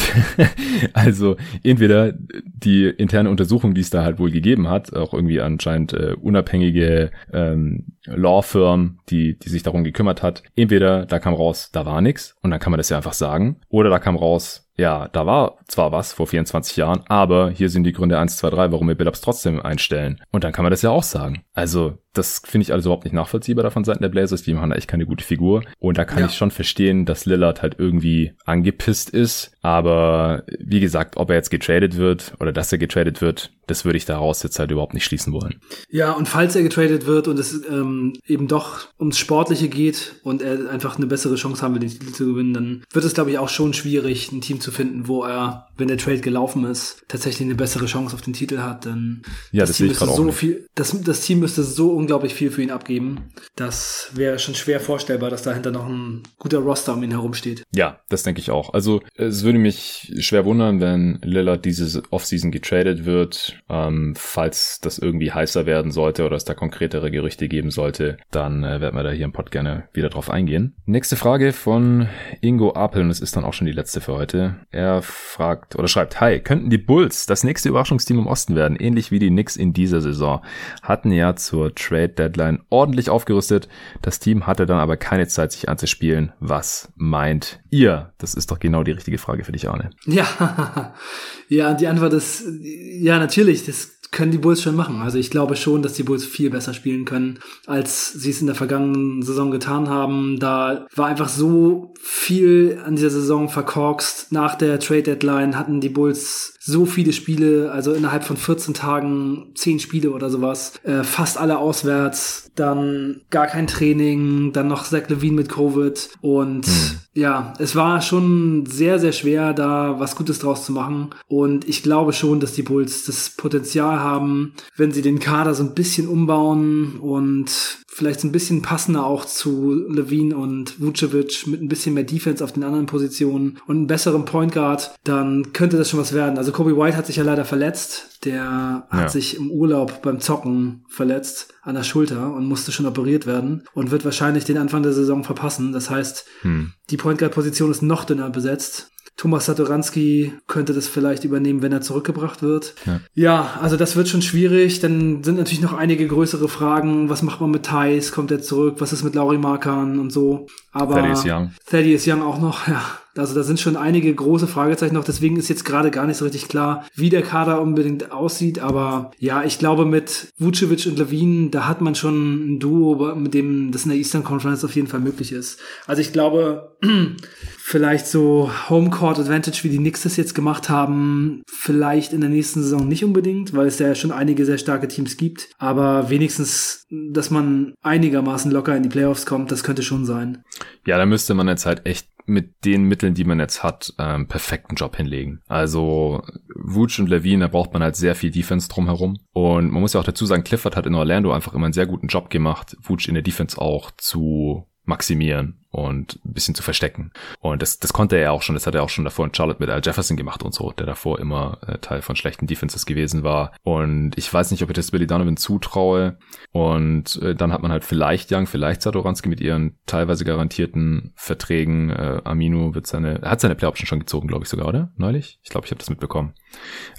[0.93, 5.93] also entweder die interne Untersuchung, die es da halt wohl gegeben hat, auch irgendwie anscheinend
[5.93, 11.69] äh, unabhängige ähm, Law Firm, die, die sich darum gekümmert hat, entweder da kam raus,
[11.71, 14.70] da war nichts und dann kann man das ja einfach sagen, oder da kam raus,
[14.81, 18.49] ja, da war zwar was vor 24 Jahren, aber hier sind die Gründe 1, 2,
[18.49, 20.19] 3, warum wir Billups trotzdem einstellen.
[20.31, 21.43] Und dann kann man das ja auch sagen.
[21.53, 24.43] Also, das finde ich also überhaupt nicht nachvollziehbar davon Seiten der Blazers.
[24.43, 25.63] Die machen da echt keine gute Figur.
[25.79, 26.25] Und da kann ja.
[26.25, 29.51] ich schon verstehen, dass Lillard halt irgendwie angepisst ist.
[29.61, 33.97] Aber wie gesagt, ob er jetzt getradet wird oder dass er getradet wird, das würde
[33.97, 35.61] ich daraus jetzt halt überhaupt nicht schließen wollen.
[35.89, 40.41] Ja, und falls er getradet wird und es ähm, eben doch ums Sportliche geht und
[40.41, 43.31] er einfach eine bessere Chance haben will, den Titel zu gewinnen, dann wird es, glaube
[43.31, 47.03] ich, auch schon schwierig, ein Team zu finden, wo er, wenn der Trade gelaufen ist,
[47.07, 48.85] tatsächlich eine bessere Chance auf den Titel hat.
[48.85, 49.21] Denn
[49.51, 52.63] ja, das, das Team müsste so viel, das, das Team müsste so unglaublich viel für
[52.63, 53.31] ihn abgeben.
[53.55, 57.63] Das wäre schon schwer vorstellbar, dass dahinter noch ein guter Roster um ihn herum steht.
[57.75, 58.73] Ja, das denke ich auch.
[58.73, 63.61] Also es würde mich schwer wundern, wenn Lillard diese Offseason getradet wird.
[63.69, 68.63] Ähm, falls das irgendwie heißer werden sollte oder es da konkretere Gerüchte geben sollte, dann
[68.63, 70.73] äh, werden wir da hier im Pod gerne wieder drauf eingehen.
[70.87, 72.07] Nächste Frage von
[72.41, 74.55] Ingo Apel und es ist dann auch schon die letzte für heute.
[74.71, 79.11] Er fragt oder schreibt, Hi, könnten die Bulls das nächste Überraschungsteam im Osten werden, ähnlich
[79.11, 80.41] wie die Knicks in dieser Saison?
[80.81, 83.67] Hatten ja zur Trade Deadline ordentlich aufgerüstet.
[84.01, 86.31] Das Team hatte dann aber keine Zeit, sich anzuspielen.
[86.39, 88.13] Was meint ihr?
[88.17, 89.89] Das ist doch genau die richtige Frage für dich, Arne.
[90.05, 90.93] Ja,
[91.49, 95.01] ja, die Antwort ist, ja, natürlich, das können die Bulls schon machen.
[95.01, 98.47] Also ich glaube schon, dass die Bulls viel besser spielen können, als sie es in
[98.47, 100.37] der vergangenen Saison getan haben.
[100.37, 104.33] Da war einfach so viel an dieser Saison verkorkst.
[104.33, 109.51] Nach der Trade Deadline hatten die Bulls so viele Spiele, also innerhalb von 14 Tagen
[109.55, 115.09] 10 Spiele oder sowas, äh, fast alle auswärts, dann gar kein Training, dann noch Zach
[115.09, 116.99] Levine mit Covid und mhm.
[117.13, 121.81] ja, es war schon sehr, sehr schwer, da was Gutes draus zu machen und ich
[121.81, 126.07] glaube schon, dass die Bulls das Potenzial haben, wenn sie den Kader so ein bisschen
[126.07, 132.05] umbauen und vielleicht ein bisschen passender auch zu Levine und Vucevic mit ein bisschen mehr
[132.05, 136.13] Defense auf den anderen Positionen und einem besseren Point Guard, dann könnte das schon was
[136.13, 136.37] werden.
[136.37, 138.25] Also Kobe White hat sich ja leider verletzt.
[138.25, 139.09] Der hat ja.
[139.09, 143.91] sich im Urlaub beim Zocken verletzt an der Schulter und musste schon operiert werden und
[143.91, 145.71] wird wahrscheinlich den Anfang der Saison verpassen.
[145.71, 146.73] Das heißt, hm.
[146.89, 148.91] die Point Guard Position ist noch dünner besetzt.
[149.17, 152.73] Thomas Satoranski könnte das vielleicht übernehmen, wenn er zurückgebracht wird.
[152.85, 153.01] Ja.
[153.13, 153.59] ja.
[153.61, 154.79] also das wird schon schwierig.
[154.79, 157.09] Dann sind natürlich noch einige größere Fragen.
[157.09, 158.11] Was macht man mit Thais?
[158.11, 158.77] Kommt er zurück?
[158.79, 160.47] Was ist mit Laurie Markan und so?
[160.71, 161.51] Aber Thaddeus Young.
[161.67, 162.83] Thaddeus Young auch noch, ja.
[163.17, 165.03] Also da sind schon einige große Fragezeichen noch.
[165.03, 168.59] Deswegen ist jetzt gerade gar nicht so richtig klar, wie der Kader unbedingt aussieht.
[168.59, 173.33] Aber ja, ich glaube mit Vucevic und Levine, da hat man schon ein Duo, mit
[173.33, 175.59] dem das in der Eastern Conference auf jeden Fall möglich ist.
[175.87, 176.77] Also ich glaube,
[177.57, 182.61] vielleicht so Homecourt Advantage, wie die Knicks das jetzt gemacht haben, vielleicht in der nächsten
[182.61, 185.49] Saison nicht unbedingt, weil es ja schon einige sehr starke Teams gibt.
[185.57, 190.43] Aber wenigstens, dass man einigermaßen locker in die Playoffs kommt, das könnte schon sein.
[190.85, 194.27] Ja, da müsste man jetzt halt echt mit den Mitteln, die man jetzt hat, ähm,
[194.27, 195.41] perfekten Job hinlegen.
[195.47, 196.23] Also
[196.55, 199.17] Wutsch und Levine, da braucht man halt sehr viel Defense drumherum.
[199.33, 201.87] Und man muss ja auch dazu sagen, Clifford hat in Orlando einfach immer einen sehr
[201.87, 207.11] guten Job gemacht, Wutsch in der Defense auch zu maximieren und ein bisschen zu verstecken.
[207.39, 209.33] Und das, das konnte er ja auch schon, das hat er auch schon davor in
[209.33, 212.85] Charlotte mit Al Jefferson gemacht und so, der davor immer äh, Teil von schlechten Defenses
[212.85, 213.53] gewesen war.
[213.63, 216.17] Und ich weiß nicht, ob ich das Billy Donovan zutraue.
[216.51, 221.89] Und äh, dann hat man halt vielleicht Young, vielleicht Satoranski mit ihren teilweise garantierten Verträgen.
[221.89, 224.91] Äh, Amino wird seine, hat seine Play-Option schon gezogen, glaube ich sogar, oder?
[224.97, 225.39] Neulich?
[225.43, 226.33] Ich glaube, ich habe das mitbekommen.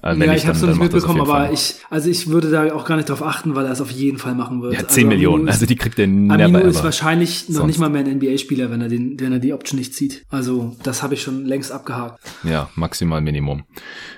[0.02, 2.84] Äh, ja, ich habe es noch nicht mitbekommen, aber ich, also ich würde da auch
[2.86, 4.74] gar nicht drauf achten, weil er es auf jeden Fall machen wird.
[4.74, 7.66] Ja, 10 also Millionen, ist, also die kriegt er never Amino ist wahrscheinlich noch Sonst.
[7.68, 10.24] nicht mal mehr ein NBA-Spieler, wenn er den, wenn er die Option nicht zieht.
[10.28, 12.20] Also das habe ich schon längst abgehakt.
[12.44, 13.64] Ja, maximal Minimum.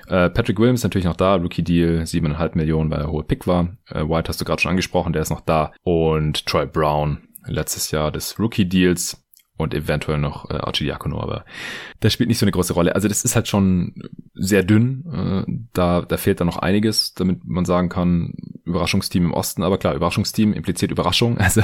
[0.09, 3.77] Äh, Patrick Williams natürlich noch da, Rookie Deal, siebeneinhalb Millionen, weil er hohe Pick war.
[3.91, 5.73] Äh, White hast du gerade schon angesprochen, der ist noch da.
[5.83, 9.24] Und Troy Brown, letztes Jahr des Rookie Deals
[9.57, 11.45] und eventuell noch äh, Archie Diakono, aber
[12.01, 12.95] das spielt nicht so eine große Rolle.
[12.95, 13.95] Also das ist halt schon
[14.35, 15.05] sehr dünn.
[15.47, 19.63] Äh, da, da fehlt dann noch einiges, damit man sagen kann, Überraschungsteam im Osten.
[19.63, 21.39] Aber klar, Überraschungsteam impliziert Überraschung.
[21.45, 21.61] Also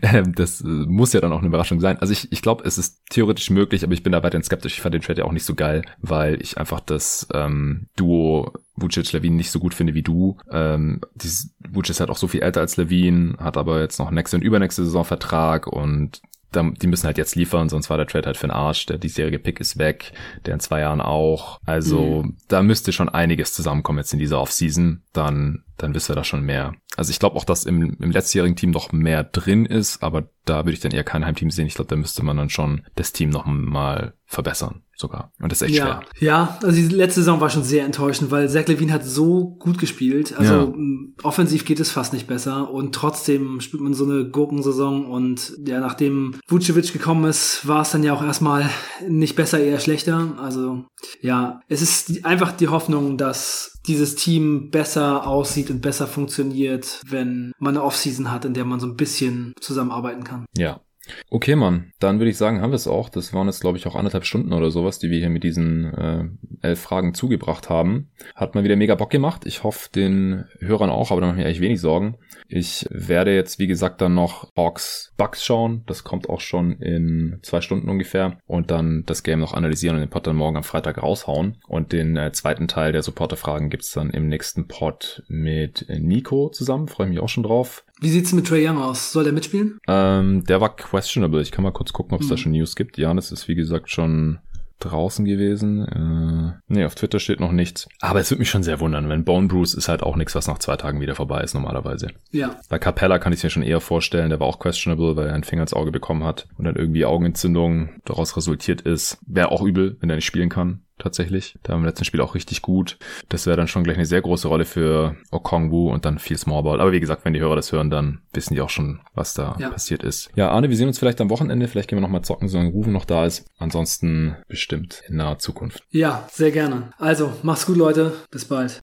[0.00, 1.98] äh, das äh, muss ja dann auch eine Überraschung sein.
[1.98, 4.74] Also ich, ich glaube, es ist theoretisch möglich, aber ich bin da weiterhin skeptisch.
[4.74, 8.52] Ich fand den Trade ja auch nicht so geil, weil ich einfach das ähm, Duo
[8.74, 10.36] Vucic Levine nicht so gut finde wie du.
[10.50, 14.10] Ähm, dieses Vucic ist halt auch so viel älter als Levine, hat aber jetzt noch
[14.10, 16.20] nächste und übernächste Saison Vertrag und
[16.52, 18.86] die müssen halt jetzt liefern, sonst war der Trade halt für den Arsch.
[18.86, 20.12] Der diesjährige Pick ist weg,
[20.46, 21.60] der in zwei Jahren auch.
[21.64, 22.36] Also mhm.
[22.48, 25.02] da müsste schon einiges zusammenkommen jetzt in dieser Offseason.
[25.12, 26.74] Dann, dann wissen wir da schon mehr.
[26.96, 30.64] Also ich glaube auch, dass im, im letztjährigen Team noch mehr drin ist, aber da
[30.64, 31.66] würde ich dann eher kein Heimteam sehen.
[31.66, 35.32] Ich glaube, da müsste man dann schon das Team noch mal verbessern sogar.
[35.40, 35.84] Und das ist echt ja.
[35.84, 36.02] schwer.
[36.20, 39.78] Ja, also die letzte Saison war schon sehr enttäuschend, weil Zach Levine hat so gut
[39.78, 40.38] gespielt.
[40.38, 40.74] Also ja.
[41.22, 45.80] offensiv geht es fast nicht besser und trotzdem spielt man so eine Gurkensaison und ja,
[45.80, 48.68] nachdem Vucevic gekommen ist, war es dann ja auch erstmal
[49.08, 50.34] nicht besser, eher schlechter.
[50.38, 50.84] Also
[51.20, 57.52] ja, es ist einfach die Hoffnung, dass dieses Team besser aussieht und besser funktioniert, wenn
[57.58, 60.44] man eine Offseason hat, in der man so ein bisschen zusammenarbeiten kann.
[60.56, 60.80] Ja,
[61.30, 61.92] Okay, Mann.
[61.98, 63.08] Dann würde ich sagen, haben wir es auch.
[63.08, 65.94] Das waren jetzt, glaube ich, auch anderthalb Stunden oder sowas, die wir hier mit diesen
[65.94, 66.24] äh,
[66.62, 68.10] elf Fragen zugebracht haben.
[68.34, 69.46] Hat mal wieder mega Bock gemacht.
[69.46, 72.16] Ich hoffe, den Hörern auch, aber da mache ich mir eigentlich wenig Sorgen.
[72.48, 75.84] Ich werde jetzt, wie gesagt, dann noch Hawks Bugs schauen.
[75.86, 78.38] Das kommt auch schon in zwei Stunden ungefähr.
[78.46, 81.58] Und dann das Game noch analysieren und den Pod dann morgen am Freitag raushauen.
[81.68, 86.88] Und den äh, zweiten Teil der Supporter-Fragen gibt's dann im nächsten Pod mit Nico zusammen.
[86.88, 87.84] Freue mich auch schon drauf.
[88.00, 89.12] Wie sieht's mit Trey Young aus?
[89.12, 89.78] Soll der mitspielen?
[89.86, 91.42] Ähm, der war questionable.
[91.42, 92.30] Ich kann mal kurz gucken, ob es mhm.
[92.30, 92.96] da schon News gibt.
[92.96, 94.38] Janis ist wie gesagt schon
[94.80, 95.86] draußen gewesen.
[95.86, 97.86] Äh, nee, auf Twitter steht noch nichts.
[98.00, 100.46] Aber es würde mich schon sehr wundern, wenn Bone Bruce ist halt auch nichts, was
[100.46, 102.08] nach zwei Tagen wieder vorbei ist normalerweise.
[102.30, 102.56] Ja.
[102.70, 105.34] Bei Capella kann ich es mir schon eher vorstellen, der war auch questionable, weil er
[105.34, 109.18] einen Finger ins Auge bekommen hat und dann irgendwie Augenentzündung daraus resultiert ist.
[109.26, 111.58] Wäre auch übel, wenn er nicht spielen kann tatsächlich.
[111.62, 112.98] Da im letzten Spiel auch richtig gut.
[113.28, 116.80] Das wäre dann schon gleich eine sehr große Rolle für Okongwu und dann viel Smallball.
[116.80, 119.56] Aber wie gesagt, wenn die Hörer das hören, dann wissen die auch schon, was da
[119.58, 119.70] ja.
[119.70, 120.30] passiert ist.
[120.34, 121.68] Ja, Arne, wir sehen uns vielleicht am Wochenende.
[121.68, 123.46] Vielleicht gehen wir nochmal zocken, solange Rufen noch da ist.
[123.58, 125.82] Ansonsten bestimmt in naher Zukunft.
[125.90, 126.90] Ja, sehr gerne.
[126.98, 128.12] Also, mach's gut, Leute.
[128.30, 128.80] Bis bald.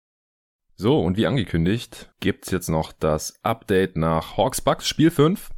[0.76, 5.50] So, und wie angekündigt, gibt's jetzt noch das Update nach Hawks Bucks Spiel 5.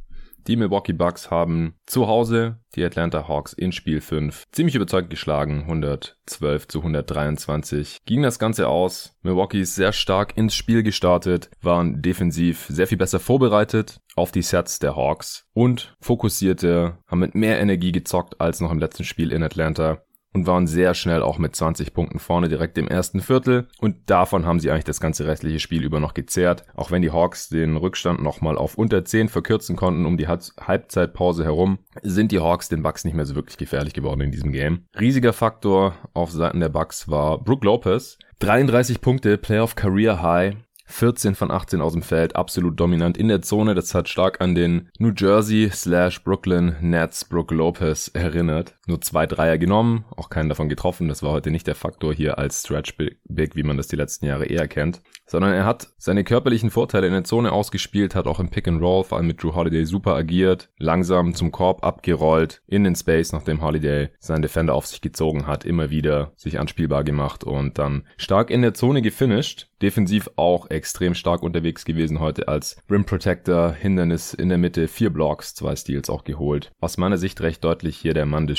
[0.50, 5.60] Die Milwaukee Bucks haben zu Hause die Atlanta Hawks in Spiel 5 ziemlich überzeugt geschlagen.
[5.60, 9.16] 112 zu 123 ging das Ganze aus.
[9.22, 14.42] Milwaukee ist sehr stark ins Spiel gestartet, waren defensiv sehr viel besser vorbereitet auf die
[14.42, 19.30] Sets der Hawks und fokussierte, haben mit mehr Energie gezockt als noch im letzten Spiel
[19.30, 20.02] in Atlanta
[20.32, 24.46] und waren sehr schnell auch mit 20 Punkten vorne direkt im ersten Viertel und davon
[24.46, 27.76] haben sie eigentlich das ganze restliche Spiel über noch gezehrt, auch wenn die Hawks den
[27.76, 32.82] Rückstand nochmal auf unter 10 verkürzen konnten um die Halbzeitpause herum, sind die Hawks den
[32.82, 34.84] Bucks nicht mehr so wirklich gefährlich geworden in diesem Game.
[34.98, 40.56] Riesiger Faktor auf Seiten der Bucks war Brook Lopez, 33 Punkte, Playoff Career High,
[40.90, 43.74] 14 von 18 aus dem Feld, absolut dominant in der Zone.
[43.74, 48.76] Das hat stark an den New Jersey slash Brooklyn Nets Brook Lopez erinnert.
[48.90, 51.08] Nur zwei Dreier genommen, auch keinen davon getroffen.
[51.08, 54.26] Das war heute nicht der Faktor hier als Stretch Big, wie man das die letzten
[54.26, 58.40] Jahre eher kennt, sondern er hat seine körperlichen Vorteile in der Zone ausgespielt, hat auch
[58.40, 62.62] im Pick and Roll vor allem mit Drew Holiday super agiert, langsam zum Korb abgerollt,
[62.66, 67.04] in den Space, nachdem Holiday seinen Defender auf sich gezogen hat, immer wieder sich anspielbar
[67.04, 69.68] gemacht und dann stark in der Zone gefinisht.
[69.82, 75.10] Defensiv auch extrem stark unterwegs gewesen heute als Rim Protector, Hindernis in der Mitte, vier
[75.10, 76.70] Blocks, zwei Steals auch geholt.
[76.80, 78.58] Aus meiner Sicht recht deutlich hier der Mann des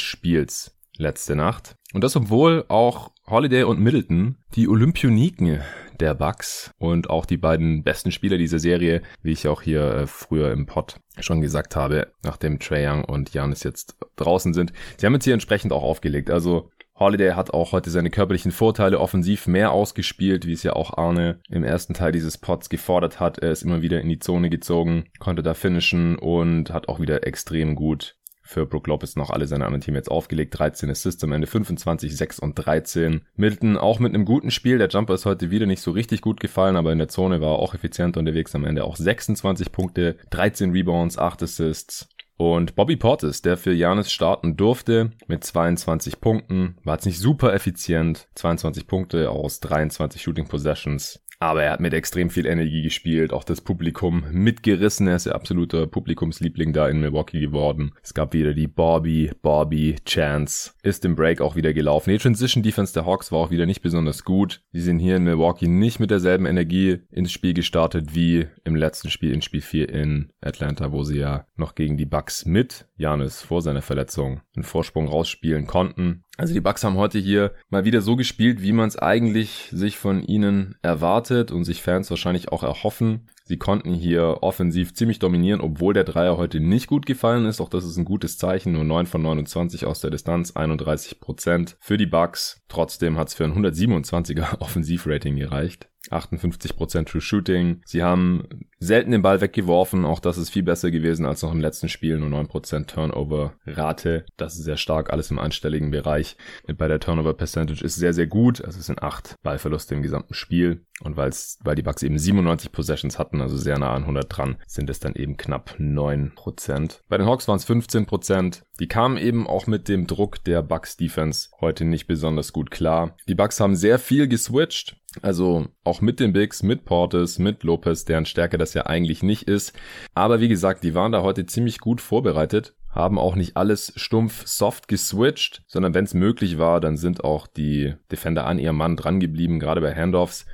[0.98, 1.76] letzte Nacht.
[1.94, 5.62] Und das obwohl auch Holiday und Middleton die Olympioniken
[6.00, 10.08] der Bucks und auch die beiden besten Spieler dieser Serie, wie ich auch hier äh,
[10.08, 14.74] früher im Pod schon gesagt habe, nachdem Trae Young und Janis jetzt draußen sind.
[14.98, 16.30] Sie haben jetzt hier entsprechend auch aufgelegt.
[16.30, 20.98] Also Holiday hat auch heute seine körperlichen Vorteile offensiv mehr ausgespielt, wie es ja auch
[20.98, 23.40] Arne im ersten Teil dieses Pods gefordert hat.
[23.40, 27.26] Er ist immer wieder in die Zone gezogen, konnte da finishen und hat auch wieder
[27.26, 28.18] extrem gut
[28.52, 30.58] für Brook Lopez noch alle seine anderen Teammates aufgelegt.
[30.58, 33.22] 13 Assists am Ende, 25, 6 und 13.
[33.36, 34.78] Middleton auch mit einem guten Spiel.
[34.78, 37.54] Der Jumper ist heute wieder nicht so richtig gut gefallen, aber in der Zone war
[37.54, 38.54] er auch effizient unterwegs.
[38.54, 42.10] Am Ende auch 26 Punkte, 13 Rebounds, 8 Assists.
[42.38, 47.54] Und Bobby Portis, der für Janis starten durfte, mit 22 Punkten, war jetzt nicht super
[47.54, 48.28] effizient.
[48.36, 51.24] 22 Punkte aus 23 Shooting Possessions.
[51.42, 55.08] Aber er hat mit extrem viel Energie gespielt, auch das Publikum mitgerissen.
[55.08, 57.94] Er ist ja absoluter Publikumsliebling da in Milwaukee geworden.
[58.04, 60.74] Es gab wieder die Bobby, Bobby, Chance.
[60.84, 62.12] Ist im Break auch wieder gelaufen.
[62.12, 64.62] Die Transition Defense der Hawks war auch wieder nicht besonders gut.
[64.72, 69.10] Sie sind hier in Milwaukee nicht mit derselben Energie ins Spiel gestartet wie im letzten
[69.10, 73.42] Spiel in Spiel 4 in Atlanta, wo sie ja noch gegen die Bucks mit Janis
[73.42, 76.24] vor seiner Verletzung einen Vorsprung rausspielen konnten.
[76.38, 79.98] Also die Bucks haben heute hier mal wieder so gespielt, wie man es eigentlich sich
[79.98, 83.28] von ihnen erwartet und sich Fans wahrscheinlich auch erhoffen.
[83.44, 87.60] Sie konnten hier offensiv ziemlich dominieren, obwohl der Dreier heute nicht gut gefallen ist.
[87.60, 88.72] Auch das ist ein gutes Zeichen.
[88.72, 92.62] Nur 9 von 29 aus der Distanz, 31 Prozent für die Bucks.
[92.70, 95.91] Trotzdem hat es für ein 127er Offensivrating gereicht.
[96.10, 97.82] 58% True Shooting.
[97.86, 98.48] Sie haben
[98.80, 100.06] selten den Ball weggeworfen.
[100.06, 102.18] Auch das ist viel besser gewesen als noch im letzten Spiel.
[102.18, 104.26] Nur 9% Turnover-Rate.
[104.38, 105.12] Das ist sehr stark.
[105.12, 106.38] Alles im einstelligen Bereich.
[106.78, 108.64] Bei der Turnover Percentage ist sehr, sehr gut.
[108.64, 110.86] Also es sind 8 Ballverluste im gesamten Spiel.
[111.04, 111.32] Und weil
[111.76, 115.16] die Bucks eben 97 Possessions hatten, also sehr nah an 100 dran, sind es dann
[115.16, 117.00] eben knapp 9%.
[117.10, 118.62] Bei den Hawks waren es 15%.
[118.80, 123.16] Die kamen eben auch mit dem Druck der Bucks Defense heute nicht besonders gut klar.
[123.28, 124.98] Die Bucks haben sehr viel geswitcht.
[125.22, 129.44] Also auch mit den Bigs, mit Portis, mit Lopez, deren Stärke das ja eigentlich nicht
[129.44, 129.74] ist.
[130.14, 134.48] Aber wie gesagt, die waren da heute ziemlich gut vorbereitet, haben auch nicht alles stumpf
[134.48, 138.96] soft geswitcht, sondern wenn es möglich war, dann sind auch die Defender an ihrem Mann
[138.96, 140.46] dran geblieben, gerade bei Handoffs.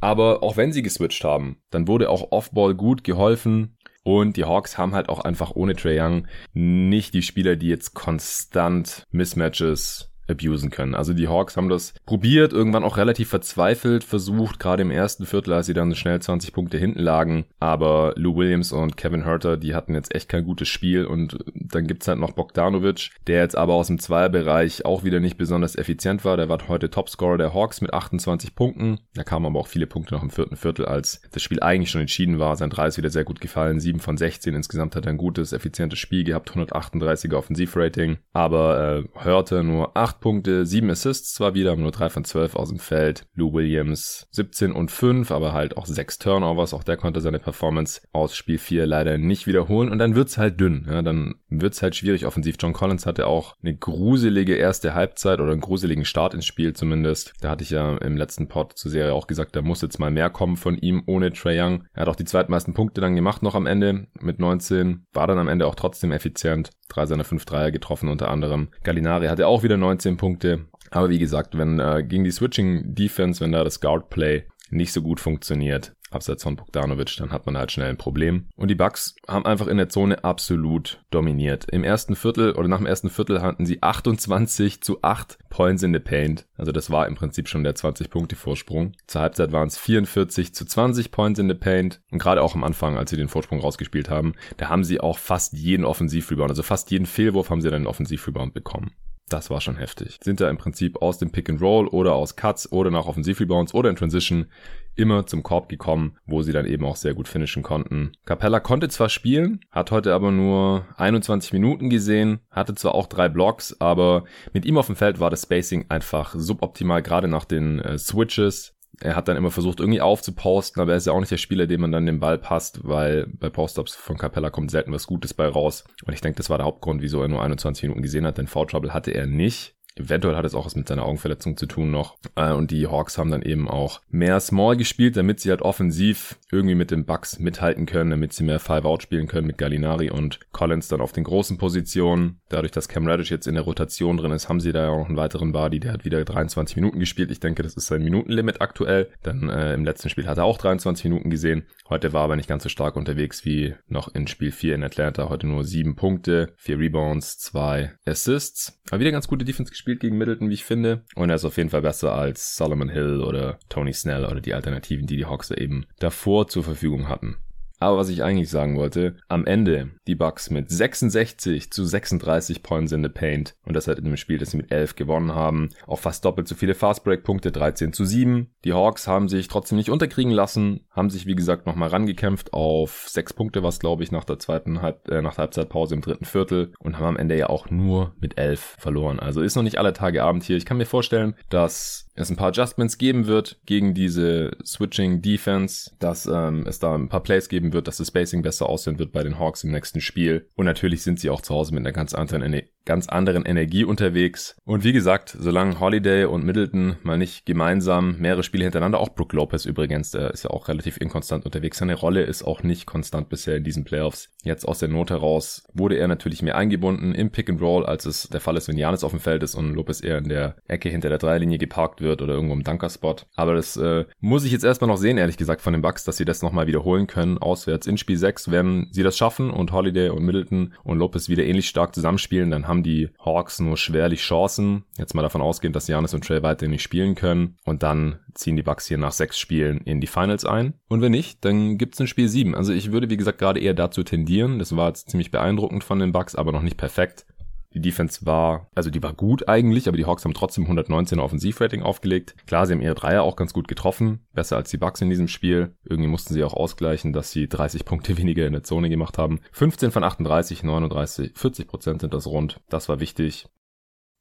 [0.00, 3.76] Aber auch wenn sie geswitcht haben, dann wurde auch Offball gut geholfen.
[4.04, 7.94] Und die Hawks haben halt auch einfach ohne Trae Young nicht die Spieler, die jetzt
[7.94, 10.94] konstant Mismatches abusen können.
[10.94, 15.52] Also die Hawks haben das probiert, irgendwann auch relativ verzweifelt versucht, gerade im ersten Viertel,
[15.52, 17.44] als sie dann schnell 20 Punkte hinten lagen.
[17.60, 21.04] Aber Lou Williams und Kevin Herter, die hatten jetzt echt kein gutes Spiel.
[21.04, 25.36] Und dann gibt's halt noch Bogdanovic, der jetzt aber aus dem Zweierbereich auch wieder nicht
[25.36, 26.36] besonders effizient war.
[26.36, 28.98] Der war heute Topscorer der Hawks mit 28 Punkten.
[29.14, 32.00] Da kamen aber auch viele Punkte noch im vierten Viertel, als das Spiel eigentlich schon
[32.00, 32.56] entschieden war.
[32.56, 33.80] Sein 3 ist wieder sehr gut gefallen.
[33.80, 34.54] 7 von 16.
[34.54, 36.50] Insgesamt hat er ein gutes, effizientes Spiel gehabt.
[36.50, 38.18] 138er Offensivrating.
[38.32, 42.56] Aber äh, Hörte nur 8 Punkte, 7 Assists zwar wieder, aber nur 3 von 12
[42.56, 43.26] aus dem Feld.
[43.34, 46.72] Lou Williams 17 und 5, aber halt auch 6 Turnovers.
[46.72, 49.90] Auch der konnte seine Performance aus Spiel 4 leider nicht wiederholen.
[49.90, 50.86] Und dann wird's halt dünn.
[50.88, 52.56] Ja, dann wird's halt schwierig offensiv.
[52.58, 57.34] John Collins hatte auch eine gruselige erste Halbzeit oder einen gruseligen Start ins Spiel zumindest.
[57.42, 60.10] Da hatte ich ja im letzten Pod zur Serie auch gesagt, da muss jetzt mal
[60.10, 61.84] mehr kommen von ihm ohne Trey Young.
[61.92, 65.06] Er hat auch die zweitmeisten Punkte dann gemacht noch am Ende mit 19.
[65.12, 66.70] War dann am Ende auch trotzdem effizient.
[66.92, 68.68] Drei seiner fünf Dreier getroffen unter anderem.
[68.84, 70.66] Gallinari hatte auch wieder 19 15 Punkte.
[70.90, 74.92] Aber wie gesagt, wenn äh, gegen die Switching Defense, wenn da das Guard Play nicht
[74.92, 78.46] so gut funktioniert, abseits von Bogdanovic, dann hat man halt schnell ein Problem.
[78.56, 81.66] Und die Bucks haben einfach in der Zone absolut dominiert.
[81.70, 85.92] Im ersten Viertel oder nach dem ersten Viertel hatten sie 28 zu 8 Points in
[85.92, 86.46] the Paint.
[86.56, 88.92] Also das war im Prinzip schon der 20 Punkte Vorsprung.
[89.06, 92.00] Zur Halbzeit waren es 44 zu 20 Points in the Paint.
[92.10, 95.18] Und gerade auch am Anfang, als sie den Vorsprung rausgespielt haben, da haben sie auch
[95.18, 98.92] fast jeden Offensivrebound, also fast jeden Fehlwurf haben sie dann einen Offensivrebound bekommen.
[99.32, 100.18] Das war schon heftig.
[100.22, 103.72] Sind da im Prinzip aus dem Pick and Roll oder aus Cuts oder nach Offensivrebounds
[103.72, 104.46] oder in Transition
[104.94, 108.12] immer zum Korb gekommen, wo sie dann eben auch sehr gut finishen konnten.
[108.26, 113.30] Capella konnte zwar spielen, hat heute aber nur 21 Minuten gesehen, hatte zwar auch drei
[113.30, 117.78] Blocks, aber mit ihm auf dem Feld war das Spacing einfach suboptimal, gerade nach den
[117.80, 121.32] äh, Switches Er hat dann immer versucht, irgendwie aufzuposten, aber er ist ja auch nicht
[121.32, 124.92] der Spieler, dem man dann den Ball passt, weil bei Post-Ups von Capella kommt selten
[124.92, 125.84] was Gutes bei raus.
[126.04, 128.46] Und ich denke, das war der Hauptgrund, wieso er nur 21 Minuten gesehen hat, denn
[128.46, 129.74] Foul Trouble hatte er nicht.
[129.96, 132.16] Eventuell hat es auch was mit seiner Augenverletzung zu tun noch.
[132.34, 136.38] Äh, und die Hawks haben dann eben auch mehr Small gespielt, damit sie halt offensiv
[136.50, 140.40] irgendwie mit den Bucks mithalten können, damit sie mehr Five-Out spielen können mit Gallinari und
[140.52, 142.40] Collins dann auf den großen Positionen.
[142.48, 144.98] Dadurch, dass Cam Reddish jetzt in der Rotation drin ist, haben sie da ja auch
[144.98, 147.30] noch einen weiteren Body, der hat wieder 23 Minuten gespielt.
[147.30, 149.10] Ich denke, das ist sein Minutenlimit aktuell.
[149.22, 151.66] Dann äh, im letzten Spiel hat er auch 23 Minuten gesehen.
[151.88, 155.28] Heute war aber nicht ganz so stark unterwegs wie noch in Spiel 4 in Atlanta.
[155.28, 158.80] Heute nur 7 Punkte, 4 Rebounds, 2 Assists.
[158.90, 161.02] Aber wieder ganz gute Defense gespielt gegen Middleton, wie ich finde.
[161.14, 164.54] Und er ist auf jeden Fall besser als Solomon Hill oder Tony Snell oder die
[164.54, 167.36] Alternativen, die die Hawks eben davor zur Verfügung hatten.
[167.82, 172.92] Aber was ich eigentlich sagen wollte, am Ende die Bucks mit 66 zu 36 Points
[172.92, 175.70] in the Paint und das halt in dem Spiel, das sie mit 11 gewonnen haben,
[175.86, 178.48] auch fast doppelt so viele Fastbreak-Punkte, 13 zu 7.
[178.64, 183.06] Die Hawks haben sich trotzdem nicht unterkriegen lassen, haben sich wie gesagt nochmal rangekämpft auf
[183.08, 186.24] 6 Punkte, was glaube ich nach der zweiten Halb äh, nach der Halbzeitpause im dritten
[186.24, 189.18] Viertel und haben am Ende ja auch nur mit 11 verloren.
[189.18, 190.56] Also ist noch nicht alle Tage Abend hier.
[190.56, 195.90] Ich kann mir vorstellen, dass es ein paar Adjustments geben wird gegen diese Switching Defense,
[195.98, 199.12] dass ähm, es da ein paar Plays geben wird, dass das Spacing besser aussehen wird
[199.12, 200.48] bei den Hawks im nächsten Spiel.
[200.54, 202.42] Und natürlich sind sie auch zu Hause mit einer ganz anderen
[202.84, 204.56] ganz anderen Energie unterwegs.
[204.64, 209.32] Und wie gesagt, solange Holiday und Middleton mal nicht gemeinsam mehrere Spiele hintereinander, auch Brook
[209.32, 211.78] Lopez übrigens, der ist ja auch relativ inkonstant unterwegs.
[211.78, 214.30] Seine Rolle ist auch nicht konstant bisher in diesen Playoffs.
[214.42, 218.04] Jetzt aus der Not heraus wurde er natürlich mehr eingebunden im Pick and Roll, als
[218.04, 220.56] es der Fall ist, wenn Janis auf dem Feld ist und Lopez eher in der
[220.66, 223.16] Ecke hinter der Dreierlinie geparkt wird oder irgendwo im Dunker-Spot.
[223.36, 226.16] Aber das äh, muss ich jetzt erstmal noch sehen, ehrlich gesagt, von den Bucks, dass
[226.16, 228.50] sie das nochmal wiederholen können, auswärts in Spiel 6.
[228.50, 232.68] Wenn sie das schaffen und Holiday und Middleton und Lopez wieder ähnlich stark zusammenspielen, dann
[232.68, 234.84] haben die Hawks nur schwerlich Chancen.
[234.98, 237.56] Jetzt mal davon ausgehend, dass Janis und Trey weiterhin nicht spielen können.
[237.64, 240.74] Und dann ziehen die Bucks hier nach sechs Spielen in die Finals ein.
[240.88, 242.54] Und wenn nicht, dann gibt's ein Spiel sieben.
[242.54, 244.58] Also ich würde, wie gesagt, gerade eher dazu tendieren.
[244.58, 247.26] Das war jetzt ziemlich beeindruckend von den Bucks, aber noch nicht perfekt.
[247.74, 251.82] Die Defense war, also die war gut eigentlich, aber die Hawks haben trotzdem 119 Offensivrating
[251.82, 252.34] aufgelegt.
[252.46, 255.28] Klar, sie haben ihre Dreier auch ganz gut getroffen, besser als die Bucks in diesem
[255.28, 255.74] Spiel.
[255.84, 259.40] Irgendwie mussten sie auch ausgleichen, dass sie 30 Punkte weniger in der Zone gemacht haben.
[259.52, 262.60] 15 von 38, 39, 40 Prozent sind das rund.
[262.68, 263.46] Das war wichtig.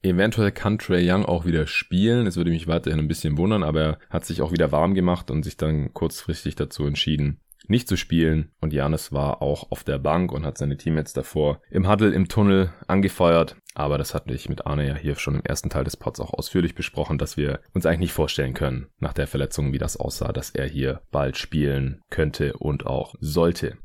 [0.04, 2.26] Eventuell kann Trey Young auch wieder spielen.
[2.26, 5.30] Es würde mich weiterhin ein bisschen wundern, aber er hat sich auch wieder warm gemacht
[5.30, 7.40] und sich dann kurzfristig dazu entschieden,
[7.72, 8.52] nicht zu spielen.
[8.62, 12.28] Und Janis war auch auf der Bank und hat seine Teammates davor im Huddle im
[12.28, 13.56] Tunnel angefeuert.
[13.74, 16.34] Aber das hatte ich mit Arne ja hier schon im ersten Teil des Pods auch
[16.34, 20.32] ausführlich besprochen, dass wir uns eigentlich nicht vorstellen können, nach der Verletzung, wie das aussah,
[20.34, 23.78] dass er hier bald spielen könnte und auch sollte.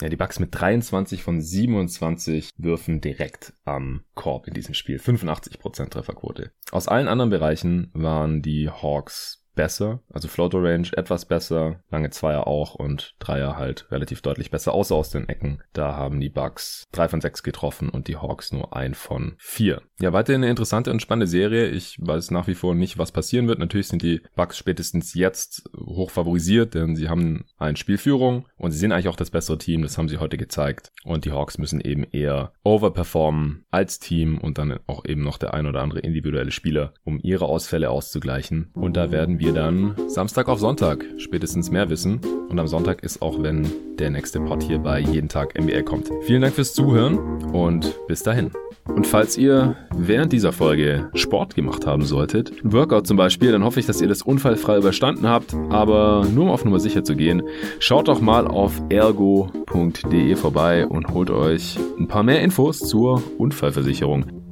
[0.00, 4.98] Ja, die Bucks mit 23 von 27 Würfen direkt am Korb in diesem Spiel.
[4.98, 6.52] 85% Trefferquote.
[6.70, 12.46] Aus allen anderen Bereichen waren die Hawks besser, also Floater Range etwas besser, lange Zweier
[12.46, 15.60] auch und Dreier halt relativ deutlich besser, außer aus den Ecken.
[15.72, 19.82] Da haben die Bucks drei von sechs getroffen und die Hawks nur ein von vier.
[20.00, 21.66] Ja, weiterhin eine interessante und spannende Serie.
[21.70, 23.58] Ich weiß nach wie vor nicht, was passieren wird.
[23.58, 28.78] Natürlich sind die Bucks spätestens jetzt hoch favorisiert, denn sie haben ein Spielführung und sie
[28.78, 29.82] sind eigentlich auch das bessere Team.
[29.82, 30.92] Das haben sie heute gezeigt.
[31.02, 35.52] Und die Hawks müssen eben eher overperformen als Team und dann auch eben noch der
[35.52, 38.70] ein oder andere individuelle Spieler, um ihre Ausfälle auszugleichen.
[38.74, 42.20] Und da werden wir wir dann Samstag auf Sonntag spätestens mehr wissen.
[42.50, 43.66] Und am Sonntag ist auch, wenn
[43.98, 46.10] der nächste Part hier bei Jeden Tag NBA kommt.
[46.26, 47.18] Vielen Dank fürs Zuhören
[47.54, 48.50] und bis dahin.
[48.84, 53.64] Und falls ihr während dieser Folge Sport gemacht haben solltet, ein Workout zum Beispiel, dann
[53.64, 55.54] hoffe ich, dass ihr das unfallfrei überstanden habt.
[55.70, 57.42] Aber nur um auf Nummer sicher zu gehen,
[57.78, 64.47] schaut doch mal auf ergo.de vorbei und holt euch ein paar mehr Infos zur Unfallversicherung.